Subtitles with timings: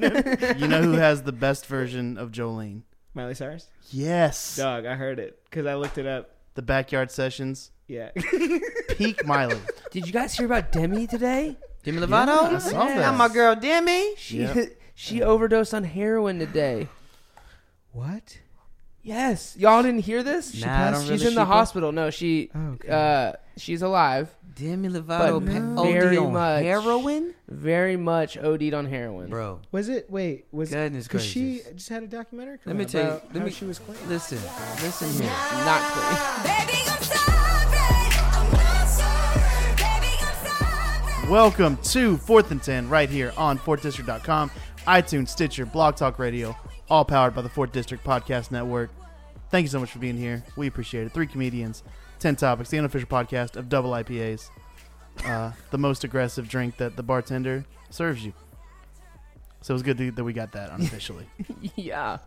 [0.00, 2.82] you know who has the best version of Jolene?
[3.14, 3.66] Miley Cyrus.
[3.90, 6.30] Yes, Dog, I heard it because I looked it up.
[6.54, 7.70] the backyard sessions.
[7.86, 8.10] Yeah.
[8.90, 9.58] Peak Miley.
[9.90, 11.56] Did you guys hear about Demi today?
[11.82, 12.54] Demi Lovato.
[12.54, 12.96] I saw Yeah.
[12.98, 13.00] that.
[13.12, 14.14] Not my girl Demi.
[14.16, 14.78] She Yep.
[14.94, 16.88] she overdosed on heroin today.
[17.92, 18.38] what?
[19.08, 20.60] Yes, y'all didn't hear this.
[20.60, 21.92] Nah, I don't she's really in the keep hospital.
[21.92, 22.88] No, she Oh, okay.
[22.90, 24.28] uh she's alive.
[24.54, 25.40] Demi But Lovato.
[25.76, 26.62] pa- very OD on much.
[26.62, 29.30] heroin, Very much OD'd on heroin.
[29.30, 29.60] bro.
[29.72, 30.10] was it?
[30.10, 31.72] Wait, was Goodness because she gracious.
[31.74, 32.58] just had a documentary?
[32.64, 33.96] Let come me out tell you- let me- she was clean.
[34.08, 34.38] Listen,
[34.82, 35.30] listen here.
[35.64, 36.56] Not clean.
[36.66, 37.38] Baby, I'm sorry.
[38.34, 39.74] I'm not sorry.
[39.76, 41.30] Baby, I'm sorry.
[41.30, 44.50] Welcome to Forth and Ten right here on FourthDistrict.com,
[44.86, 46.54] iTunes, Stitcher, Blog Talk Radio,
[46.90, 48.90] all powered by the Fourth District Podcast Network.
[49.50, 50.44] Thank you so much for being here.
[50.56, 51.12] We appreciate it.
[51.12, 51.82] Three comedians,
[52.18, 54.50] ten topics, the unofficial podcast of double IPAs,
[55.24, 58.34] uh, the most aggressive drink that the bartender serves you.
[59.62, 61.26] So it was good to, that we got that unofficially.
[61.76, 62.18] yeah.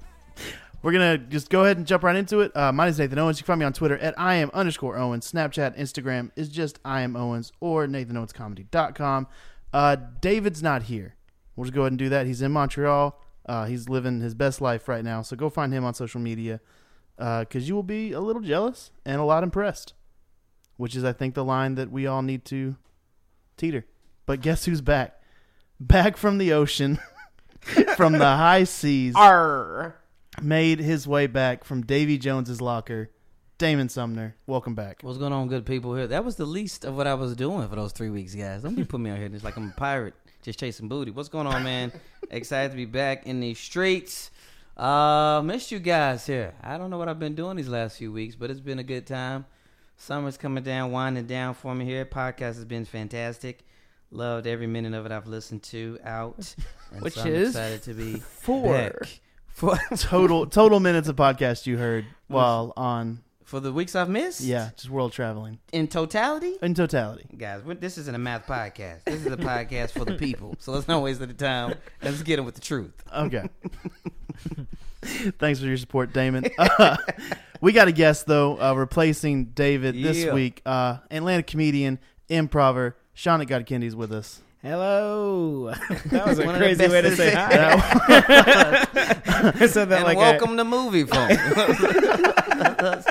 [0.82, 2.56] We're gonna just go ahead and jump right into it.
[2.58, 3.38] Uh, my name is Nathan Owens.
[3.38, 5.32] You can find me on Twitter at I am underscore Owens.
[5.32, 9.28] Snapchat, Instagram is just I am Owens or NathanOwensComedy.com.
[9.72, 11.16] Uh, David's not here.
[11.56, 12.26] We'll just go ahead and do that.
[12.26, 13.20] He's in Montreal.
[13.46, 15.22] Uh, he's living his best life right now.
[15.22, 16.62] So go find him on social media
[17.18, 19.94] Uh, because you will be a little jealous and a lot impressed.
[20.78, 22.76] Which is, I think, the line that we all need to
[23.58, 23.86] teeter.
[24.26, 25.22] But guess who's back?
[25.80, 27.00] Back from the ocean,
[27.96, 29.96] from the high seas Arr.
[30.42, 33.12] made his way back from Davy Jones's locker.
[33.58, 35.04] Damon Sumner, welcome back.
[35.04, 36.08] What's going on, good people here?
[36.08, 38.64] That was the least of what I was doing for those three weeks, guys.
[38.64, 41.12] Don't be putting me out here just like I'm a pirate, just chasing booty.
[41.12, 41.92] What's going on, man?
[42.32, 44.32] Excited to be back in these streets.
[44.82, 46.56] Uh, missed you guys here.
[46.64, 48.84] I don't know what I've been doing these last few weeks, but it's been a
[48.84, 49.46] good time.
[49.96, 52.04] Summer's coming down, winding down for me here.
[52.04, 53.64] Podcast has been fantastic.
[54.10, 56.56] Loved every minute of it I've listened to out.
[57.00, 58.74] Which so I'm is excited to be Four.
[58.74, 59.20] back.
[59.50, 63.20] For, Total total minutes of podcast you heard while on
[63.52, 64.40] for the weeks I've missed?
[64.40, 66.54] yeah, just world traveling In totality?
[66.62, 67.26] in totality.
[67.38, 69.04] Guys, this isn't a math podcast.
[69.04, 70.56] This is a podcast for the people.
[70.60, 71.76] So let's not waste the time.
[72.02, 72.94] Let's get them with the truth.
[73.14, 73.50] Okay.
[75.38, 76.46] Thanks for your support, Damon.
[76.58, 76.96] Uh,
[77.62, 80.34] we got a guest though, uh, replacing David this Yeah.
[80.34, 80.62] week.
[80.66, 84.40] Uh, Atlanta comedian, improver, Shauna Godkindy is with us.
[84.62, 85.74] Hello.
[86.06, 88.88] That was a One crazy way to say to hi.
[89.60, 92.31] I said that and like welcome a, to Moviefone.
[92.82, 93.06] That's.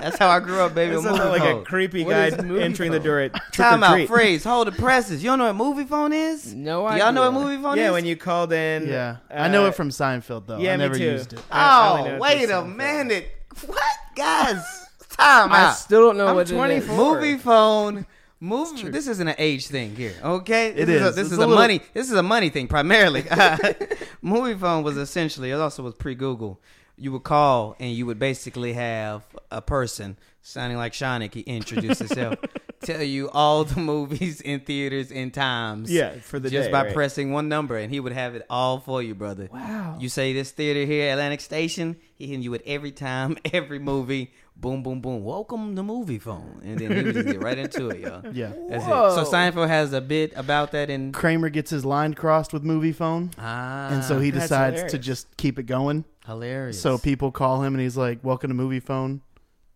[0.00, 0.94] That's how I grew up, baby.
[0.94, 3.82] That Movie sounded like a creepy What guy is movie entering the door at Time
[3.82, 4.06] out, treat.
[4.08, 5.24] freeze, hold the presses.
[5.24, 6.54] You don't know what Moviefone is?
[6.54, 7.04] No Do idea.
[7.04, 7.86] Y'all know what Moviefone Yeah, is?
[7.86, 8.86] Yeah, when you called in.
[8.86, 10.58] Yeah, I know uh, it from Seinfeld though.
[10.58, 11.02] yeah, I me never too.
[11.04, 11.40] used it.
[11.50, 13.28] I- I Oh, it's wait a minute.
[13.66, 13.82] What,
[14.14, 14.62] guys?
[15.10, 15.52] Time out.
[15.52, 15.72] I out.
[15.72, 16.86] still don't know I'm what it is.
[16.86, 17.20] 24.
[17.20, 18.06] Moviefone.
[18.40, 18.88] Movie.
[18.90, 20.68] This isn't an age thing here, okay?
[20.68, 21.08] It this is.
[21.08, 21.80] A, this It's is a a, little- money.
[21.92, 23.22] This is a money thing primarily.
[24.24, 25.50] Moviefone was essentially.
[25.50, 26.60] It also was pre Google.
[26.98, 31.34] You would call and you would basically have a person sounding like Sonic.
[31.34, 32.36] He introduced himself,
[32.82, 35.90] tell you all the movies in theaters and times.
[35.92, 36.94] Yeah, for the just day, by right.
[36.94, 39.48] pressing one number, and he would have it all for you, brother.
[39.52, 39.96] Wow.
[40.00, 41.96] You say this theater here, Atlantic Station.
[42.14, 44.32] He hitting you with every time, every movie.
[44.56, 45.22] Boom, boom, boom.
[45.22, 48.34] Welcome to Moviefone, and then he would just get right into it, y'all.
[48.34, 48.52] Yeah.
[48.68, 49.06] That's Whoa.
[49.06, 49.24] it.
[49.24, 53.32] So Seinfeld has a bit about that and Kramer gets his line crossed with Moviefone,
[53.38, 56.04] Ah, and so he decides to just keep it going.
[56.28, 56.80] Hilarious.
[56.80, 59.20] So people call him and he's like, "Welcome to Moviefone,"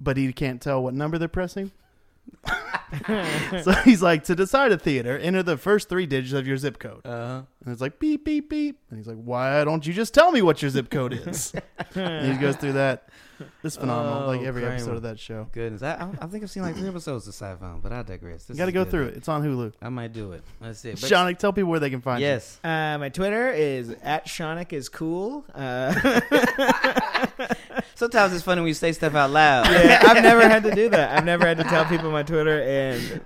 [0.00, 1.72] but he can't tell what number they're pressing.
[3.62, 6.78] so he's like, "To decide a theater, enter the first three digits of your zip
[6.78, 10.12] code." uh, And it's like beep beep beep, and he's like, "Why don't you just
[10.12, 11.54] tell me what your zip code is?"
[11.94, 13.08] and he goes through that.
[13.62, 14.76] It's phenomenal, Oh, like every Kramer.
[14.76, 15.48] episode of that show.
[15.52, 18.44] goodness, I, I, I think I've seen like three episodes of Seinfeld, but I digress.
[18.44, 18.90] This You got to go good.
[18.90, 19.16] through it.
[19.16, 19.72] It's on Hulu.
[19.82, 20.42] I might do it.
[20.60, 21.00] That's it.
[21.00, 22.58] But- Shonic, tell people where they can find Yes.
[22.64, 25.44] Uh, my Twitter is at Shonic is cool.
[25.54, 26.20] Uh,
[27.94, 29.66] Sometimes it's funny when you say stuff out loud.
[29.70, 31.16] yeah, I've never had to do that.
[31.16, 33.22] I've never had to tell people my Twitter, and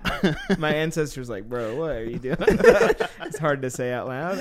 [0.59, 2.37] my ancestors like, bro, what are you doing?
[2.41, 4.37] it's hard to say out loud.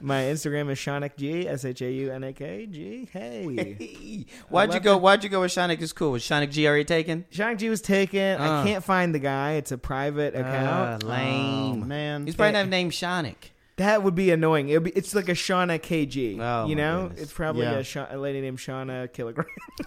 [0.00, 3.08] my Instagram is Shonic G S H A U N A K G.
[3.12, 4.24] Hey,
[4.66, 4.96] why'd you go?
[4.96, 5.80] Why'd you go with Sonic?
[5.80, 6.12] Is cool.
[6.12, 7.24] Was Sonic G already taken?
[7.32, 8.40] Shonic G was taken.
[8.40, 8.62] Uh.
[8.62, 9.52] I can't find the guy.
[9.52, 11.04] It's a private account.
[11.04, 11.08] Ah, you.
[11.08, 11.82] lame.
[11.82, 12.26] Oh, man.
[12.26, 13.52] He's probably not named Sonic.
[13.76, 14.68] That would be annoying.
[14.70, 16.40] It'd be, it's like a Shauna KG.
[16.40, 17.22] Oh, you know, goodness.
[17.22, 17.74] it's probably Yeah.
[17.76, 19.46] a, Sha- a lady named Shauna Kilogram.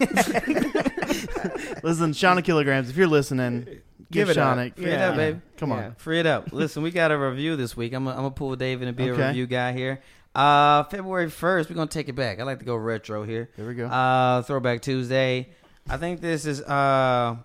[1.82, 4.56] Listen, Shauna Kilograms, if you're listening, give, Give it up.
[4.56, 4.76] Shonic.
[4.76, 5.40] Free it up, baby.
[5.58, 5.76] Come Yeah.
[5.86, 5.94] on.
[5.96, 6.52] Free it up.
[6.52, 7.92] Listen, we got a review this week.
[7.92, 9.22] I'm gonna pull David and be Okay.
[9.22, 10.00] a review guy here.
[10.34, 12.40] Uh, February 1st, we're gonna take it back.
[12.40, 13.50] I like to go retro here.
[13.56, 13.86] Here we go.
[13.86, 15.50] Uh, Throwback Tuesday.
[15.88, 17.36] I think this is uh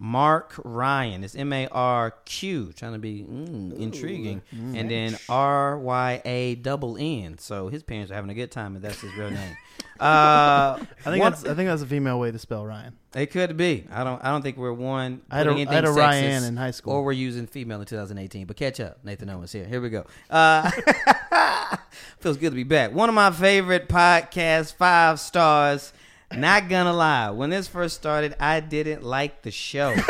[0.00, 1.24] Marq Ryann.
[1.24, 6.54] It's M A R Q, trying to be mm, intriguing, and then R Y A
[6.56, 7.38] double N.
[7.38, 9.56] So his parents are having a good time, and that's his real name.
[10.00, 12.94] Uh, I think one- that's I think that's a female way to spell Ryan.
[13.14, 13.84] it could be.
[13.90, 14.22] I don't.
[14.24, 15.22] I don't think we're one.
[15.30, 16.94] I had a- had a Ryan in high school.
[16.94, 18.46] or we're using female in 2018.
[18.46, 19.64] But catch up, Nathan Owens here.
[19.64, 20.06] Here we go.
[20.30, 20.70] Uh,
[22.20, 22.92] feels good to be back.
[22.92, 25.92] One of my favorite podcasts, five stars.
[26.32, 29.94] Not gonna lie, when this first started, I didn't like the show.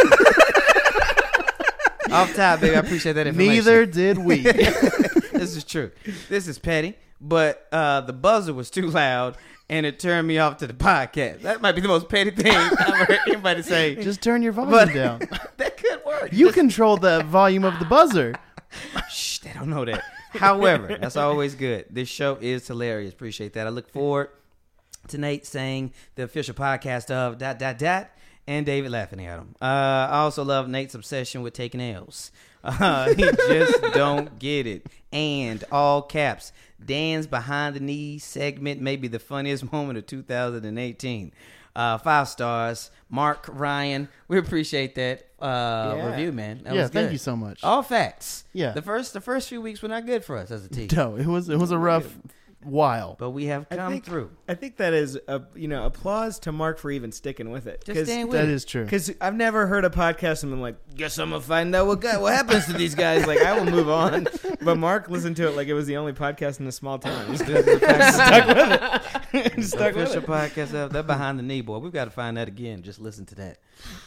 [2.11, 3.55] Off top, baby, I appreciate that information.
[3.55, 4.39] Neither did we.
[4.41, 5.91] this is true.
[6.31, 9.37] This is petty, but uh, the buzzer was too loud,
[9.71, 11.43] and it turned me off to the podcast.
[11.43, 13.95] That might be the most petty thing I've ever heard anybody say.
[14.03, 15.19] Just turn your volume But- down.
[15.59, 16.31] that could work.
[16.33, 18.35] You control the volume of the buzzer.
[19.11, 20.03] Shh, they don't know that.
[20.33, 21.87] However, that's always good.
[21.91, 23.13] This show is hilarious.
[23.15, 23.67] Appreciate that.
[23.67, 24.29] I look forward
[25.09, 28.11] to Nate saying the official podcast of dot dot dot
[28.47, 29.55] and David laughing at him.
[29.61, 32.31] Uh, I also love Nate's obsession with taking L's.
[32.63, 34.87] Uh, he just don't get it.
[35.13, 36.53] And all caps.
[36.85, 41.33] Dan's behind the knee segment may be the funniest moment of 2018.
[41.77, 42.91] Uh, five stars.
[43.13, 46.11] Marq Ryann, we appreciate that uh, Yeah.
[46.11, 46.63] review, man.
[46.65, 47.13] That yeah, was thank good.
[47.13, 47.63] you so much.
[47.63, 48.45] All facts.
[48.53, 48.73] Yeah.
[48.73, 50.89] The first the first few weeks were not good for us as a team.
[50.97, 52.19] No, it was it was a rough
[52.63, 53.15] while.
[53.19, 54.31] But we have I come think- through.
[54.49, 57.85] I think that is a you know applause to Mark for even sticking with it.
[57.85, 58.51] Just staying with That it.
[58.51, 58.85] is true.
[58.85, 62.01] Because I've never heard a podcast and been like, guess I'm gonna find out what
[62.01, 63.27] guy, what happens to these guys.
[63.27, 64.27] Like I will move on.
[64.61, 67.27] But Mark listened to it like it was the only podcast in a small town.
[67.29, 67.83] Just stuck with
[69.33, 69.55] it.
[69.55, 70.27] Just stuck with Official it.
[70.27, 71.79] podcast of that behind the knee boy.
[71.79, 72.83] We've got to find that again.
[72.83, 73.59] Just listen to that.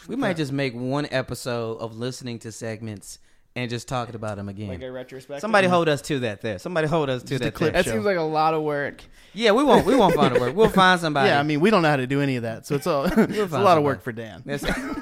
[0.09, 3.17] We might just make one episode of listening to segments
[3.55, 4.69] and just talking about them again.
[4.69, 5.41] Like a retrospective.
[5.41, 6.57] Somebody hold us to that there.
[6.59, 7.73] Somebody hold us to Just that clip.
[7.73, 7.91] That show.
[7.91, 9.03] seems like a lot of work.
[9.33, 10.55] Yeah, we won't we won't find a word.
[10.55, 11.29] We'll find somebody.
[11.29, 13.05] Yeah, I mean, we don't know how to do any of that, so it's all
[13.05, 14.43] it's a find lot of work for Dan.
[14.45, 14.99] That's-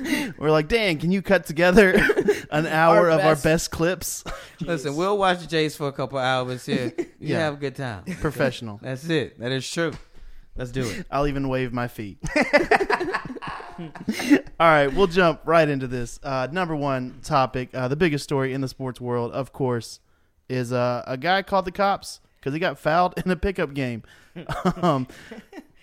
[0.38, 1.92] We're like, Dan, can you cut together
[2.52, 4.22] an hour Our of our best- best clips?
[4.60, 6.92] listen, we'll watch Jace for a couple hours here.
[6.96, 7.38] You Yeah.
[7.40, 8.04] have a good time.
[8.20, 8.78] Professional.
[8.80, 9.40] That's it.
[9.40, 9.92] That is true.
[10.56, 11.04] Let's do it.
[11.10, 12.18] I'll even wave my feet.
[14.60, 16.18] All right, we'll jump right into this.
[16.22, 20.00] Uh, number one topic, uh, the biggest story in the sports world, of course,
[20.48, 24.02] is uh, a guy called the cops because he got fouled in a pickup game.
[24.82, 25.06] um,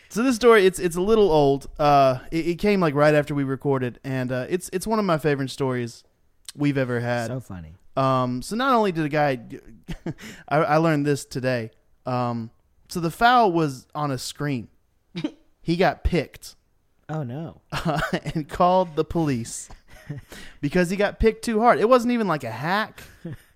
[0.09, 1.69] so this story, it's it's a little old.
[1.79, 5.05] Uh, it, it came like right after we recorded, and uh, it's it's one of
[5.05, 6.03] my favorite stories
[6.55, 7.27] we've ever had.
[7.27, 7.75] So funny.
[7.95, 9.39] Um, so not only did a guy,
[10.49, 11.71] I, I learned this today.
[12.05, 12.51] Um,
[12.89, 14.67] so the foul was on a screen.
[15.61, 16.55] he got picked
[17.09, 17.61] Oh no.
[17.71, 17.99] uh,
[18.33, 19.69] and called the police
[20.61, 21.79] because he got picked too hard.
[21.79, 23.03] It wasn't even like a hack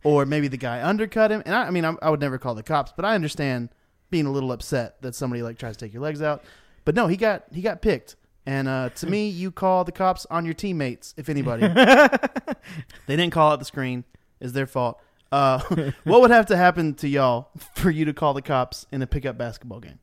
[0.03, 1.41] or maybe the guy undercut him.
[1.45, 3.69] And I, I mean, I, I would never call the cops, but I understand
[4.09, 6.43] being a little upset that somebody like tries to take your legs out.
[6.85, 8.15] But no, he got he got picked.
[8.45, 11.67] And uh, to me, you call the cops on your teammates if anybody.
[13.05, 14.05] they didn't call out the screen.
[14.39, 14.99] Is their fault.
[15.31, 15.59] Uh,
[16.03, 19.07] what would have to happen to y'all for you to call the cops in a
[19.07, 19.99] pickup basketball game?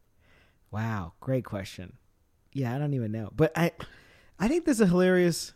[0.70, 1.94] Wow, great question.
[2.56, 3.72] Yeah, I don't even know, but I,
[4.38, 5.52] I think this is a hilarious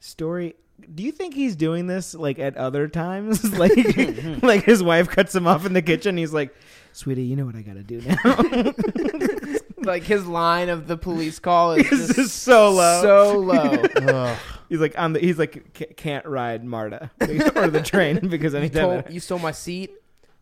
[0.00, 0.56] story.
[0.92, 3.56] Do you think he's doing this like at other times?
[3.58, 3.76] like,
[4.42, 6.16] like his wife cuts him off in the kitchen.
[6.16, 6.52] He's like,
[6.92, 11.38] "Sweetie, you know what I got to do now." Like his line of the police
[11.38, 13.00] call is just just so low.
[13.00, 14.36] so low.
[14.68, 15.20] He's like "I'm the.
[15.20, 19.02] He's like can't ride Marta or the train because you, anytime.
[19.02, 19.92] told, you stole my seat,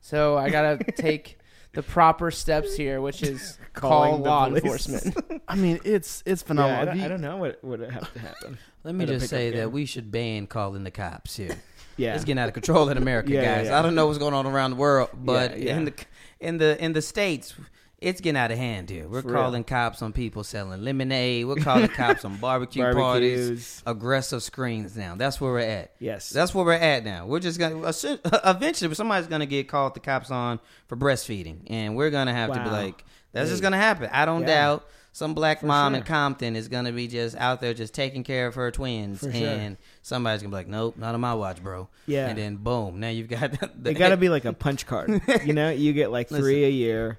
[0.00, 1.37] so I gotta take
[1.74, 4.62] the proper steps here, which is Calling call the law police.
[4.64, 5.42] enforcement.
[5.48, 6.78] I mean, it's it's yeah, phenomenal.
[6.78, 8.58] I, If don't, you- I don't know what would have to happen.
[8.84, 9.58] Let me At a just pickup say game.
[9.60, 11.56] that we should ban calling the cops here.
[11.96, 13.66] Yeah, It's getting out of control in America, Yeah, guys.
[13.66, 13.78] yeah.
[13.78, 15.76] I don't know what's going on around the world, but Yeah, yeah.
[15.76, 15.94] in the
[16.40, 17.54] in the in the states,
[18.00, 19.08] it's getting out of hand here.
[19.08, 19.42] We're For real.
[19.42, 21.46] calling cops on people selling lemonade.
[21.46, 24.96] We're calling cops on barbecue parties, aggressive screens.
[24.96, 25.94] Now that's where we're at.
[25.98, 27.26] Yes, That's where we're at now.
[27.26, 27.80] We're just gonna
[28.44, 32.62] eventually somebody's gonna get called the cops on for breastfeeding, and we're gonna have to
[32.62, 34.08] be like, that's just gonna happen.
[34.12, 34.46] I don't Yeah.
[34.46, 35.98] doubt some black For mom sure.
[35.98, 39.32] in Compton is gonna be just out there just taking care of her twins, For
[39.32, 39.48] sure.
[39.48, 41.88] and somebody's gonna be like, nope, not on my watch, bro.
[42.06, 42.28] Yeah.
[42.28, 45.20] and then boom, now you've got the, They got to be like a punch card.
[45.44, 47.18] You know, you get like three a year,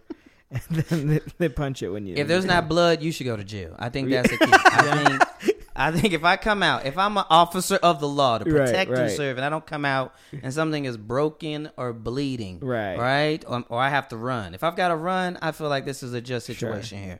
[0.51, 2.15] and then they, they punch it when you.
[2.15, 3.75] If there's not blood, you should go to jail.
[3.77, 4.51] I think that's the key.
[4.51, 8.39] I think, I think if I come out, if I'm an officer of the law
[8.39, 9.12] to Right, protect and right.
[9.12, 12.98] serve, and I don't come out and something is broken or bleeding, Right.
[12.98, 14.53] right, or, or I have to run.
[14.56, 17.20] If I've got to run, I feel like this is a just situation here.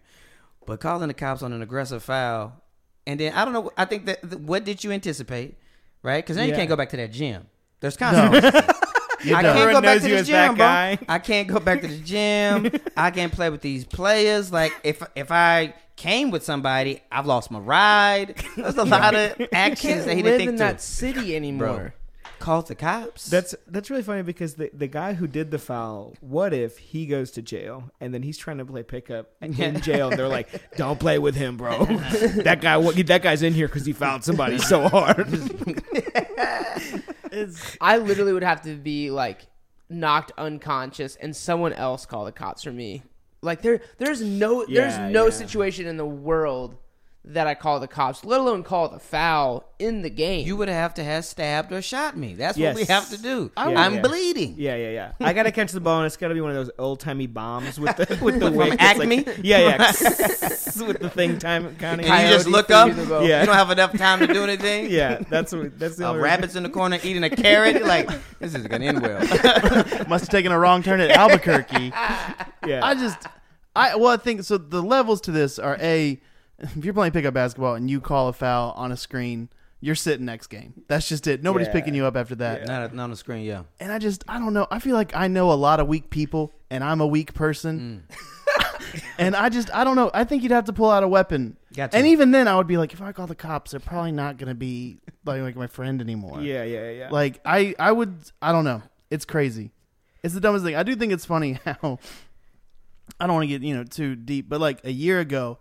[0.66, 2.62] But calling the cops on an aggressive foul,
[3.08, 3.72] and then I don't know.
[3.78, 5.56] I think that what did you anticipate,
[6.04, 6.24] right?
[6.24, 7.46] Because now you can't go back to that gym.
[7.80, 8.62] There's consequences.
[8.96, 10.66] You I can't go back to the gym, bro.
[11.08, 12.72] I can't go back to the gym.
[12.96, 14.52] I can't play with these players.
[14.52, 17.02] Like if if I came with somebody.
[17.12, 18.42] I've lost my ride.
[18.56, 20.66] There's a lot of actions that he didn't think in through.
[20.66, 21.94] that city anymore.
[22.40, 23.26] Called the cops.
[23.26, 27.06] That's that's really funny because the the guy who did the foul, what if he
[27.06, 30.30] goes to jail and then he's trying to play pickup and in jail and they're
[30.30, 30.48] like,
[30.78, 31.84] "Don't play with him, bro.
[31.86, 35.28] that guy, that guy's in here because he fouled somebody so hard."
[37.40, 39.48] It's I literally would have to be like
[39.90, 43.04] knocked unconscious and someone else call the cops for me.
[43.42, 45.32] Like there, there's no, Yeah, there's no yeah.
[45.32, 46.76] situation in the world
[47.26, 50.48] that I call the cops, let alone call the foul in the game.
[50.48, 52.34] you would have to have stabbed or shot me.
[52.34, 52.74] That's Yes.
[52.76, 53.52] what we have to do.
[53.58, 54.02] Yeah, I'm yeah.
[54.02, 54.56] bleeding.
[54.58, 55.12] yeah, yeah, yeah.
[55.20, 57.78] I gotta catch the ball, and it's gotta be one of those old timey bombs
[57.80, 58.78] with the with the From wick.
[58.80, 59.78] It's like- yeah, yeah.
[60.88, 62.06] with the thing time counting.
[62.08, 62.90] And you just look up.
[62.92, 63.26] through the boat.
[63.28, 63.42] Yeah.
[63.42, 64.90] You don't have enough time to do anything.
[64.90, 67.76] Yeah, that's what, that's the Uh, only rabbits in the corner eating a carrot.
[67.76, 68.10] You're like,
[68.40, 69.20] this is gonna end well.
[70.08, 71.92] must have taken a wrong turn at Albuquerque.
[72.66, 73.18] Yeah, I just,
[73.76, 74.58] I well, I think so.
[74.58, 76.20] The levels to this are a,
[76.60, 79.50] if you're playing pickup basketball and you call a foul on a screen,
[79.82, 80.74] you're sitting next game.
[80.88, 81.42] That's just it.
[81.42, 81.74] Nobody's Yeah.
[81.74, 82.68] picking you up after that.
[82.68, 83.64] not, not on the screen, yeah.
[83.80, 84.68] And I just, I don't know.
[84.70, 88.04] I feel like I know a lot of weak people, and I'm a weak person.
[88.10, 89.02] Mm.
[89.18, 90.12] and I just, I don't know.
[90.14, 91.56] I think you'd have to pull out a weapon.
[91.74, 91.96] Gotcha.
[91.96, 94.38] And even then, I would be like, if I call the cops, they're probably not
[94.38, 96.42] going to be like, like my friend anymore.
[96.42, 97.10] yeah, yeah, yeah.
[97.10, 98.82] Like I, I would, I don't know.
[99.10, 99.72] It's crazy.
[100.24, 100.76] It's the dumbest thing.
[100.76, 102.00] I do think it's funny how
[103.20, 105.60] I don't want to get you know too deep, but like a year ago,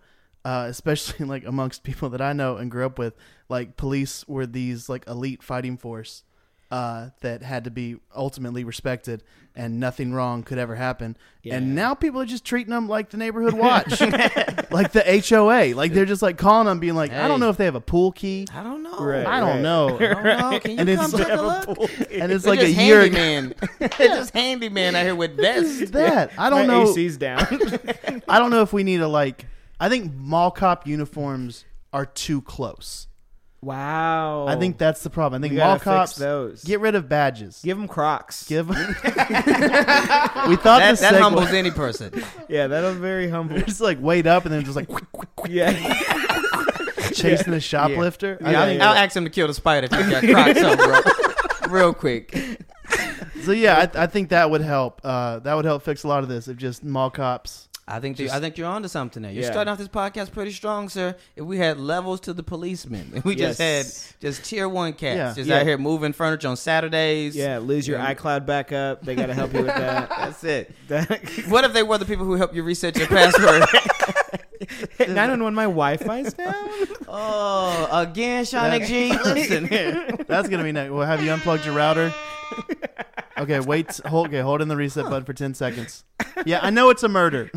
[0.49, 3.15] uh, especially like amongst people that I know and grew up with,
[3.49, 6.23] like police were these like elite fighting force
[6.71, 9.23] uh, that had to be ultimately respected,
[9.57, 11.17] and nothing wrong could ever happen.
[11.43, 11.57] Yeah.
[11.57, 14.01] And now people are just treating them like the neighborhood watch,
[14.71, 15.75] like the HOA.
[15.75, 17.81] Like they're just like calling them, being like, I don't know if they have a
[17.81, 18.47] pool key.
[18.55, 18.99] I don't know.
[18.99, 19.27] Right.
[19.27, 19.97] I don't know.
[19.99, 20.61] I don't know.
[20.61, 21.91] Can you And come it's- take a look?
[22.13, 23.17] And it's They're like a just year ago.
[23.17, 23.55] handyman.
[23.79, 25.81] They're just handyman out here with vests.
[25.81, 26.91] Is that I don't My know.
[26.91, 27.47] AC's down.
[28.29, 29.47] I don't know if we need to like.
[29.81, 33.07] I think mall cop uniforms are too close.
[33.63, 34.47] wow.
[34.47, 35.41] I think that's the problem.
[35.41, 36.65] I think We mall gotta fix cops those.
[36.65, 37.61] get rid of badges.
[37.65, 38.47] Give them Crocs.
[38.49, 38.67] Give.
[38.69, 38.77] Them.
[40.49, 42.23] We thought That, this that segue- humbles any person.
[42.49, 43.59] yeah, that was very humble.
[43.61, 45.73] just like wait up and then just like quick, quick, quick, yeah,
[47.13, 48.39] chasing the shoplifter.
[48.43, 50.77] I Yeah, think- I'll ask him to kill the spider if he got Crocs on,
[50.77, 51.01] bro.
[51.73, 52.35] Real quick.
[53.45, 55.01] So yeah, I, I think that would help.
[55.05, 57.68] Uh, that would help fix a lot of this if just mall cops.
[57.91, 59.33] I think you- I think you're onto something there.
[59.33, 59.51] You're Yeah.
[59.51, 61.15] starting off this podcast pretty strong, sir.
[61.37, 63.87] If we had levels to the policemen, if we just had
[64.21, 65.33] just tier one cats, Yeah.
[65.35, 65.57] just Yeah.
[65.61, 67.35] out here moving furniture on Saturdays.
[67.35, 67.59] yeah.
[67.59, 69.03] Lose your iCloud backup.
[69.05, 70.09] They got to help you with that.
[70.19, 70.71] that's it.
[71.49, 73.65] What if they were the people who help you reset your password?
[75.09, 75.55] Nine one one.
[75.55, 76.55] My Wi-Fi's down.
[77.09, 79.17] oh, again, Shonic G.
[79.33, 80.09] Listen here.
[80.27, 80.91] That's gonna be next.
[80.91, 82.13] We'll have you unplugged your router.
[83.39, 83.97] Okay, wait.
[84.07, 84.29] Hold.
[84.29, 86.05] Okay, hold in the reset button for ten seconds.
[86.47, 87.51] Yeah, I know it's a murder.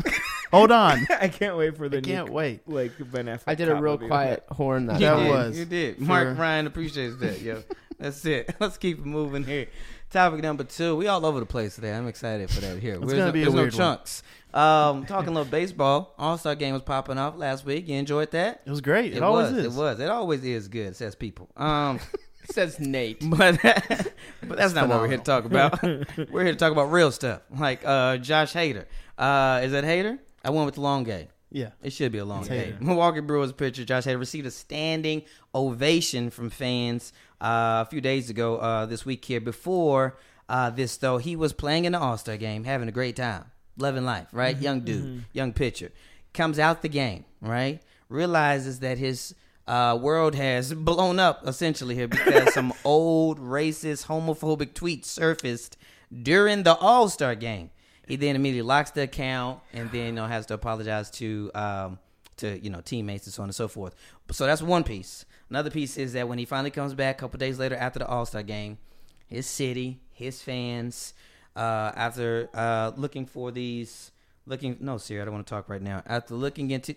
[0.50, 1.06] hold on.
[1.20, 2.68] I can't wait for the I can't new, wait.
[2.68, 3.42] like Ben Affleck.
[3.46, 4.06] I did a cop real movie.
[4.08, 5.28] quiet horn that You That did.
[5.30, 5.96] was You did.
[5.98, 7.62] for- Marq Ryann appreciates that, yo.
[7.98, 8.54] That's it.
[8.60, 9.68] Let's keep it moving here.
[10.10, 10.96] Topic number two.
[10.96, 11.92] We all over the place today.
[11.94, 12.94] I'm excited for that here.
[12.94, 13.78] It's There's gonna no- be a there's no weird one.
[13.78, 14.22] chunks.
[14.52, 16.14] Um, talking a little baseball.
[16.18, 17.88] All Star game was popping off last week.
[17.88, 18.60] You enjoyed that?
[18.66, 19.14] It was great.
[19.16, 19.64] It, always was.
[19.64, 19.74] is.
[19.74, 20.00] It was.
[20.00, 21.48] It always is good, says people.
[21.56, 22.00] Um,
[22.50, 23.18] Says Nate.
[23.30, 25.82] but but that's not what we're here to talk about.
[25.82, 28.86] we're here to talk about real stuff, like uh, Josh Hader.
[29.16, 30.18] Uh, is that Hader?
[30.44, 31.28] I went with the long game.
[31.50, 31.70] Yeah.
[31.82, 32.78] It should be a long game.
[32.80, 35.22] Milwaukee Brewers pitcher Josh Hader received a standing
[35.54, 38.56] ovation from fans uh, a few days ago.
[38.56, 40.16] Uh, this week here, before
[40.48, 43.44] uh, this though, he was playing in the All Star game, having a great time,
[43.76, 44.28] loving life.
[44.32, 45.92] Right, young dude, young pitcher,
[46.32, 47.26] comes out the game.
[47.40, 49.34] Right, realizes that his
[49.66, 55.76] uh, world has blown up essentially here because some old racist, homophobic tweets surfaced
[56.22, 57.70] during the All Star game.
[58.06, 61.98] He then immediately locks the account and then you know, has to apologize to um,
[62.38, 63.94] to you know teammates and so on and so forth.
[64.30, 65.24] So that's one piece.
[65.48, 68.06] Another piece is that when he finally comes back a couple days later after the
[68.06, 68.78] All Star game,
[69.26, 71.14] his city, his fans,
[71.54, 74.11] uh, after uh, looking for these.
[74.44, 76.02] Looking no Siri, I don't want to talk right now.
[76.06, 76.96] After looking into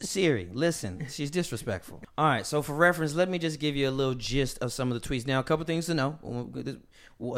[0.00, 2.02] Siri, listen, she's disrespectful.
[2.16, 4.90] All right, so for reference, let me just give you a little gist of some
[4.90, 5.26] of the tweets.
[5.26, 6.18] Now, a couple things to know.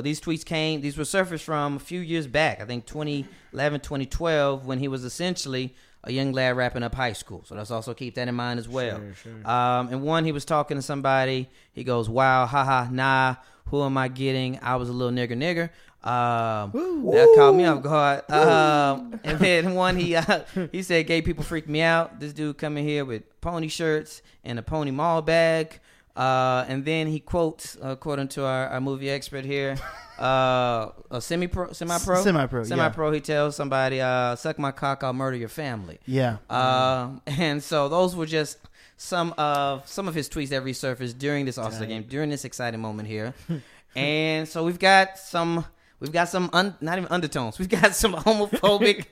[0.03, 4.67] These tweets came, these were surfaced from a few years back, I think 2011, 2012,
[4.67, 7.43] when he was essentially a young lad wrapping up high school.
[7.45, 9.01] So let's also keep that in mind as well.
[9.45, 11.49] Um, and one, he was talking to somebody.
[11.73, 13.37] He goes, "Wow, haha, nah.
[13.67, 14.59] Who am I getting?
[14.63, 15.71] I was a little nigger, nigger."
[16.03, 18.31] Um, that caught me off guard.
[18.31, 22.57] Um, and then one, he uh, he said, "Gay people freak me out." This dude
[22.59, 25.81] coming here with pony shirts and a pony mall bag.
[26.17, 29.77] Uh, and then he quotes, according to our, our movie expert here,
[30.19, 33.13] uh, a semi pro, semi pro, Semi-pro, semi pro.
[33.13, 36.39] He tells somebody, uh, "Suck my cock, I'll murder your family." Yeah.
[36.51, 38.59] Um, and so those were just
[38.97, 42.45] some of some of his tweets that resurfaced during this All Star game, during this
[42.45, 43.33] exciting moment here.
[43.95, 45.65] and so we've got some.
[46.01, 47.59] We've got some un, not even undertones.
[47.59, 49.07] We've got some homophobic,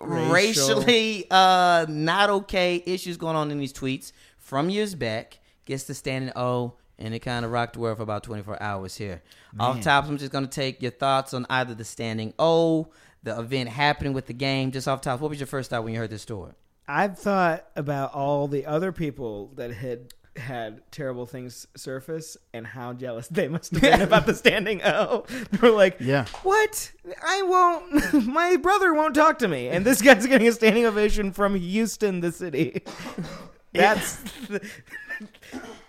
[0.00, 5.38] racially uh, not okay issues going on in these tweets from years back.
[5.64, 8.96] Gets the standing O, and it kind of rocked the world for about 24 hours
[8.96, 9.22] here.
[9.58, 12.88] Off top, I'm just going to take your thoughts on either the standing O,
[13.22, 14.72] the event happening with the game.
[14.72, 16.52] Just off top, what was your first thought when you heard this story?
[16.88, 22.92] I've thought about all the other people that had had terrible things surface and how
[22.92, 25.24] jealous they must have been about the standing O.
[25.50, 26.26] They're like, Yeah.
[26.42, 26.92] what?
[27.22, 28.26] I won't.
[28.26, 32.20] My brother won't talk to me, and this guy's getting a standing ovation from Houston,
[32.20, 32.82] the city.
[33.72, 34.20] That's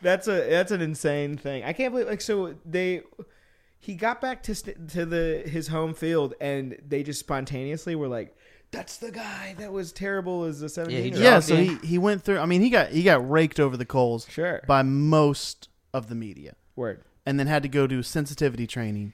[0.01, 1.63] that's a that's an insane thing.
[1.63, 3.01] I can't believe like so they
[3.79, 8.07] he got back to st- to the his home field and they just spontaneously were
[8.07, 8.35] like,
[8.71, 11.97] "That's the guy that was terrible as a 17 he year Yeah, so he, he
[11.97, 14.61] went through I mean he got he got raked over the coals Sure.
[14.67, 16.55] by most of the media.
[16.75, 17.01] Word.
[17.25, 19.13] And then had to go do sensitivity training.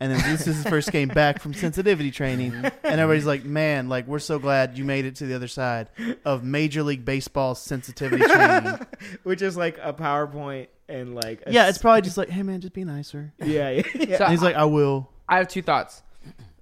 [0.00, 2.52] And then this is his first game back from sensitivity training.
[2.82, 5.88] And everybody's like, Man, like we're so glad you made it to the other side
[6.24, 8.78] of Major League Baseball sensitivity training.
[9.22, 12.60] Which is like a PowerPoint and like a yeah, it's probably just like, Hey man,
[12.60, 13.32] just be nicer.
[13.44, 14.18] yeah, yeah, yeah.
[14.18, 15.10] So And he's like, I will.
[15.28, 16.02] I have two thoughts.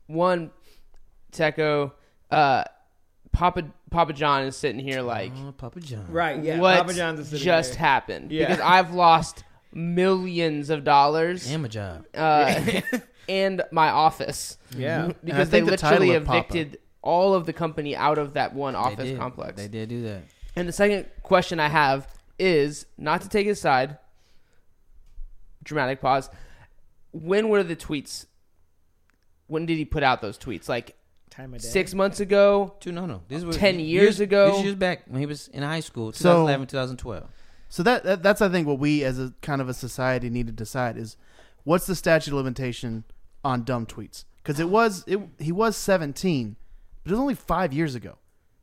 [0.06, 0.50] One,
[1.32, 1.94] Teco,
[2.32, 2.64] uh,
[3.32, 6.06] Papa Papa John is sitting here like, Oh, Papa John.
[6.10, 6.58] right, yeah.
[6.58, 7.78] what Papa John's is sitting just there.
[7.78, 8.30] happened?
[8.32, 8.46] Yeah.
[8.48, 12.04] Because I've lost millions of dollars And my job.
[12.14, 12.62] uh,
[13.28, 15.12] and my office Yeah.
[15.24, 18.54] because they think the literally of Papa- evicted all of the company out of that
[18.54, 19.18] one office did.
[19.18, 19.56] complex.
[19.56, 20.22] They did do that.
[20.54, 22.06] And the second question I have
[22.38, 23.98] is not to take his side.
[25.62, 26.28] Dramatic pause.
[27.12, 28.26] When were the tweets?
[29.46, 30.68] When did he put out those tweets?
[30.68, 30.96] Like
[31.32, 31.68] Time of day.
[31.68, 32.74] six months ago?
[32.78, 33.22] Two, no, no.
[33.28, 34.52] These were 10 years ago?
[34.54, 37.24] These years back when he was in high school, So- 2011, 2012.
[37.70, 40.46] So that, that that's I think what we as a kind of a society need
[40.46, 41.16] to decide is
[41.64, 43.04] what's the statute of limitation
[43.42, 44.24] on dumb tweets?
[44.42, 46.56] Because it was it he was 17,
[47.02, 48.18] but it was only five years ago.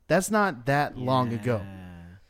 [0.06, 1.60] That's not that long ago.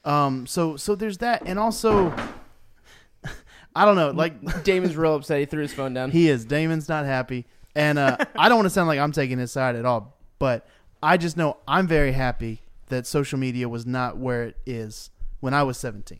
[0.06, 0.46] Um.
[0.46, 2.14] So so there's that, and also
[3.76, 4.10] I don't know.
[4.10, 5.40] Like Damon's real upset.
[5.40, 6.10] He threw his phone down.
[6.10, 6.46] he is.
[6.46, 9.76] Damon's not happy, and uh, I don't want to sound like I'm taking his side
[9.76, 10.66] at all, but
[11.00, 15.54] I just know I'm very happy that social media was not where it is when
[15.54, 16.18] I was 17.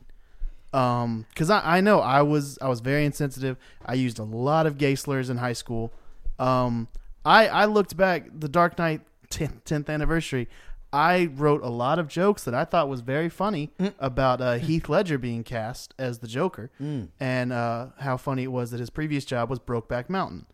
[0.73, 3.57] Um, because I, I know I was I was very insensitive.
[3.85, 5.93] I used a lot of gay slurs in high school.
[6.39, 6.87] Um,
[7.25, 10.49] I I looked back the Dark Knight 10th, 10th anniversary.
[10.93, 14.89] I wrote a lot of jokes that I thought was very funny about uh, Heath
[14.89, 16.71] Ledger being cast as the Joker,
[17.19, 20.47] and uh, how funny it was that his previous job was Brokeback Mountain.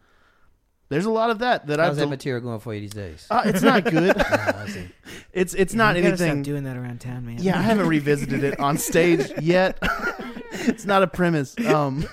[0.88, 1.96] There's a lot of that that How's I've.
[1.96, 3.26] that del- material going for you these days?
[3.30, 4.14] uh, it's not good.
[4.28, 4.88] Oh, I see.
[5.32, 6.36] it's it's not you gotta anything.
[6.38, 7.38] stop doing that around town, man.
[7.40, 9.78] Yeah, I haven't revisited it on stage yet.
[10.52, 11.56] it's not a premise.
[11.66, 12.06] Um,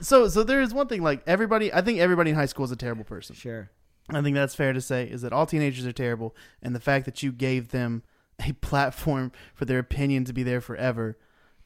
[0.00, 1.72] so so there is one thing like everybody.
[1.72, 3.34] I think everybody in high school is a terrible person.
[3.36, 3.70] Sure.
[4.08, 7.04] I think that's fair to say is that all teenagers are terrible, and the fact
[7.04, 8.02] that you gave them
[8.44, 11.16] a platform for their opinion to be there forever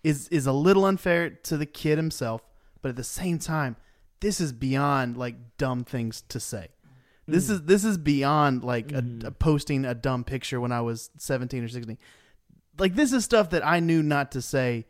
[0.03, 2.43] is is a little unfair to the kid himself.
[2.83, 3.77] But at the same time,
[4.25, 6.69] this is beyond like dumb things to say.
[7.27, 11.11] This is this is beyond like a, a posting a dumb picture when I was
[11.19, 11.99] seventeen or sixteen.
[12.79, 14.87] Like this is stuff that I knew not to say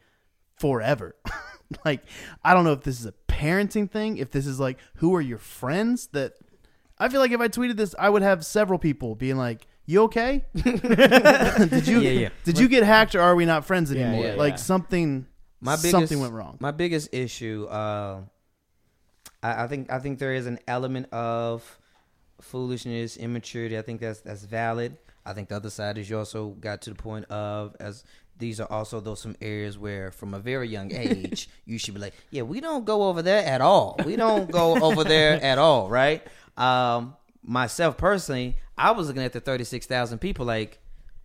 [0.56, 1.14] forever.
[1.84, 2.02] like
[2.44, 5.20] I don't know if this is a parenting thing, if this is like who are
[5.20, 6.34] your friends that
[6.98, 10.02] I feel like if I tweeted this, I would have several people being like, "You
[10.04, 10.44] okay?
[10.54, 12.28] did you Yeah, yeah.
[12.44, 14.26] did you get hacked, or are we not friends Yeah, anymore?
[14.26, 14.56] yeah, like yeah.
[14.56, 15.26] something
[15.60, 18.20] My biggest, something went wrong." My biggest issue, uh,
[19.44, 21.78] I, I think, I think there is an element of
[22.40, 23.78] foolishness, immaturity.
[23.78, 24.96] I think that's that's valid.
[25.26, 28.04] I think the other side is you also got to the point of as
[28.38, 32.00] these are also those some areas where from a very young age you should be
[32.00, 33.96] like, yeah, we don't go over there at all.
[34.04, 36.26] We don't go over there at all, right?
[36.56, 40.80] Um, myself personally, I was looking at the thirty six thousand people like.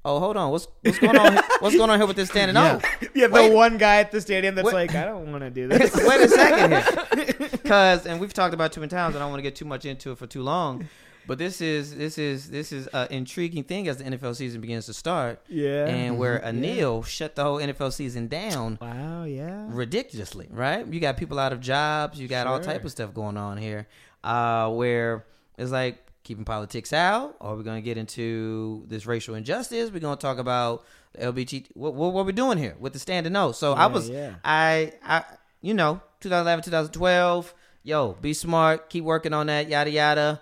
[0.05, 0.51] Oh, hold on.
[0.51, 1.33] What's what's going on?
[1.33, 1.41] Here?
[1.59, 2.73] What's going on here with this standing Yeah.
[2.75, 2.83] up?
[3.13, 3.53] Yeah, the Wait.
[3.53, 4.73] one guy at the stadium that's Wait.
[4.73, 5.93] like, I don't want to do this.
[6.07, 9.15] Wait a second here, because and we've talked about too many times.
[9.15, 10.87] I don't want to get too much into it for too long,
[11.27, 14.85] but this is this is this is an intriguing thing as the NFL season begins
[14.85, 15.85] to start, yeah.
[15.87, 19.25] and where Anil shut the whole NFL season down Wow.
[19.25, 19.65] Yeah.
[19.67, 20.87] ridiculously, right?
[20.87, 23.85] You got people out of jobs, you got all type of stuff going on here,
[24.23, 25.25] uh, where
[25.57, 25.97] it's like
[26.29, 29.89] keeping politics out, or we're gonna get into this racial injustice.
[29.91, 31.65] We're gonna talk about the LGBT.
[31.73, 33.51] What, what, what we doing here with the standing no?
[33.51, 34.35] So I was, yeah.
[34.45, 35.23] I, I,
[35.61, 37.55] you know, 2011, 2012.
[37.81, 40.41] Yo, be smart, keep working on that, yada yada.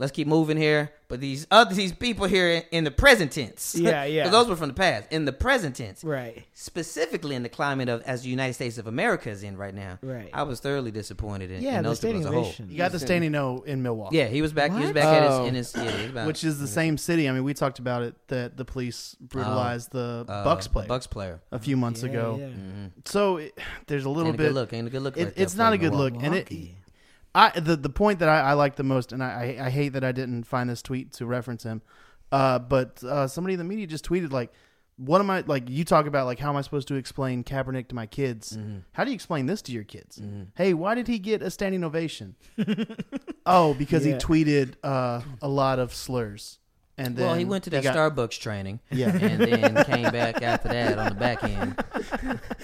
[0.00, 0.90] Let's keep moving here.
[1.08, 4.28] But these other these people here in, in the present tense, Yeah, yeah.
[4.28, 5.08] those were from the past.
[5.12, 6.44] In the present tense, Right.
[6.54, 9.98] specifically in the climate of as the United States of America is in right now.
[10.02, 10.30] Right.
[10.32, 12.68] I was thoroughly disappointed in, Yeah, in the those people standing as a whole.
[12.70, 13.06] You got the Houston.
[13.08, 14.16] standing O in Milwaukee.
[14.18, 14.70] Yeah, he was back.
[14.70, 14.94] He was What?
[14.94, 15.40] back at Oh.
[15.40, 17.28] his in his yeah, he was about- Which is the same city.
[17.28, 21.06] I mean, we talked about it that the police brutalized the uh, Bucks player Bucks
[21.08, 21.40] player.
[21.52, 22.36] a few months Yeah, ago.
[22.40, 22.46] yeah.
[22.46, 23.58] hmm So it,
[23.88, 24.46] there's a little Ain't a bit.
[24.48, 24.72] good look.
[24.72, 25.16] Ain't a good look.
[25.16, 26.14] it- right it's not a good Milwaukee.
[26.14, 26.76] look, and it- Milwaukee.
[27.34, 30.04] I the the point that I, I like the most, and I, I hate that
[30.04, 31.82] I didn't find this tweet to reference him,
[32.32, 34.52] uh, but uh, somebody in the media just tweeted like,
[34.96, 37.88] "What am I like?" You talk about like how am I supposed to explain Kaepernick
[37.88, 38.56] to my kids?
[38.56, 38.82] Mhm.
[38.92, 40.18] How do you explain this to your kids?
[40.18, 40.48] Mhm.
[40.56, 42.36] Hey, why did he get a standing ovation?
[43.46, 44.14] oh, because Yeah.
[44.14, 46.58] he tweeted uh, a lot of slurs,
[47.00, 48.80] and then Well, he went to that got- Starbucks training.
[48.90, 49.08] Yeah.
[49.16, 51.82] and then came back after that on the back end.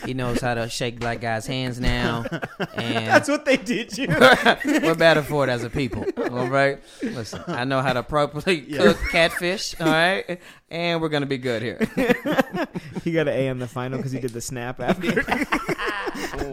[0.05, 2.25] He knows how to shake black guys' hands now,
[2.75, 4.09] and That's what they did you.
[4.64, 6.05] we're better for it as a people.
[6.31, 8.79] All right, listen, I know how to properly Yeah.
[8.83, 9.75] cook catfish.
[9.81, 11.79] All right, and we're gonna be good here.
[13.05, 15.25] he got an A on the final because he did the snap after.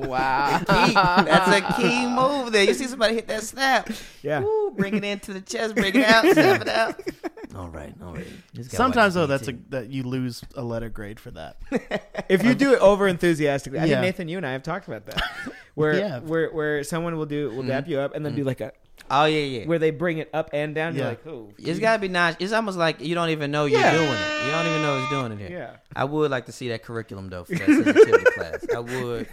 [0.08, 0.60] Wow.
[0.60, 2.64] Key, that's a key move there.
[2.64, 3.90] You see somebody hit that snap,
[4.22, 4.40] yeah.
[4.40, 7.02] Woo, bring it into the chest, bring it out, snap it out.
[7.56, 8.28] All right, all right.
[8.70, 11.58] Sometimes though, that's a that you lose a letter grade for that.
[12.30, 13.96] If you do it over enthusiastically, I Yeah.
[13.96, 15.22] think Nathan, you and I have talked about that.
[15.76, 16.20] Where Yeah.
[16.20, 18.72] where where someone will do will dap you up and then do like a
[19.12, 19.66] Oh yeah, yeah.
[19.66, 20.96] where they bring it up and down.
[20.96, 21.10] You're Yeah.
[21.10, 22.36] like, oh, It's gotta be nice.
[22.40, 23.92] It's almost like you don't even know you're Yeah.
[23.92, 24.46] doing it.
[24.46, 25.50] You don't even know it's doing it here.
[25.60, 25.76] yeah.
[25.96, 28.66] I would like to see that curriculum though for that sensitivity class.
[28.74, 29.28] I would.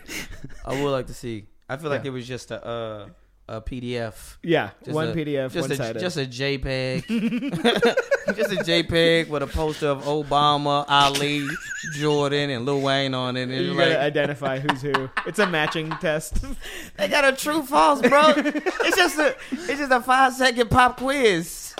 [0.64, 1.46] I would like to see.
[1.68, 2.08] I feel like Yeah.
[2.10, 3.08] it was just a uh,
[3.50, 4.36] a PDF.
[4.44, 5.98] Yeah, Just one a- PDF, Just one a sided.
[6.00, 7.04] just a JPEG.
[8.36, 11.46] just a JPEG with a poster of Obama, Ali,
[11.94, 13.42] Jordan, and Lil Wayne on it.
[13.42, 15.10] And you it's gotta like identify who's who.
[15.26, 16.36] It's a matching test.
[16.96, 18.34] they got a true false, bro.
[18.36, 21.74] it's just a it's just a five second pop quiz.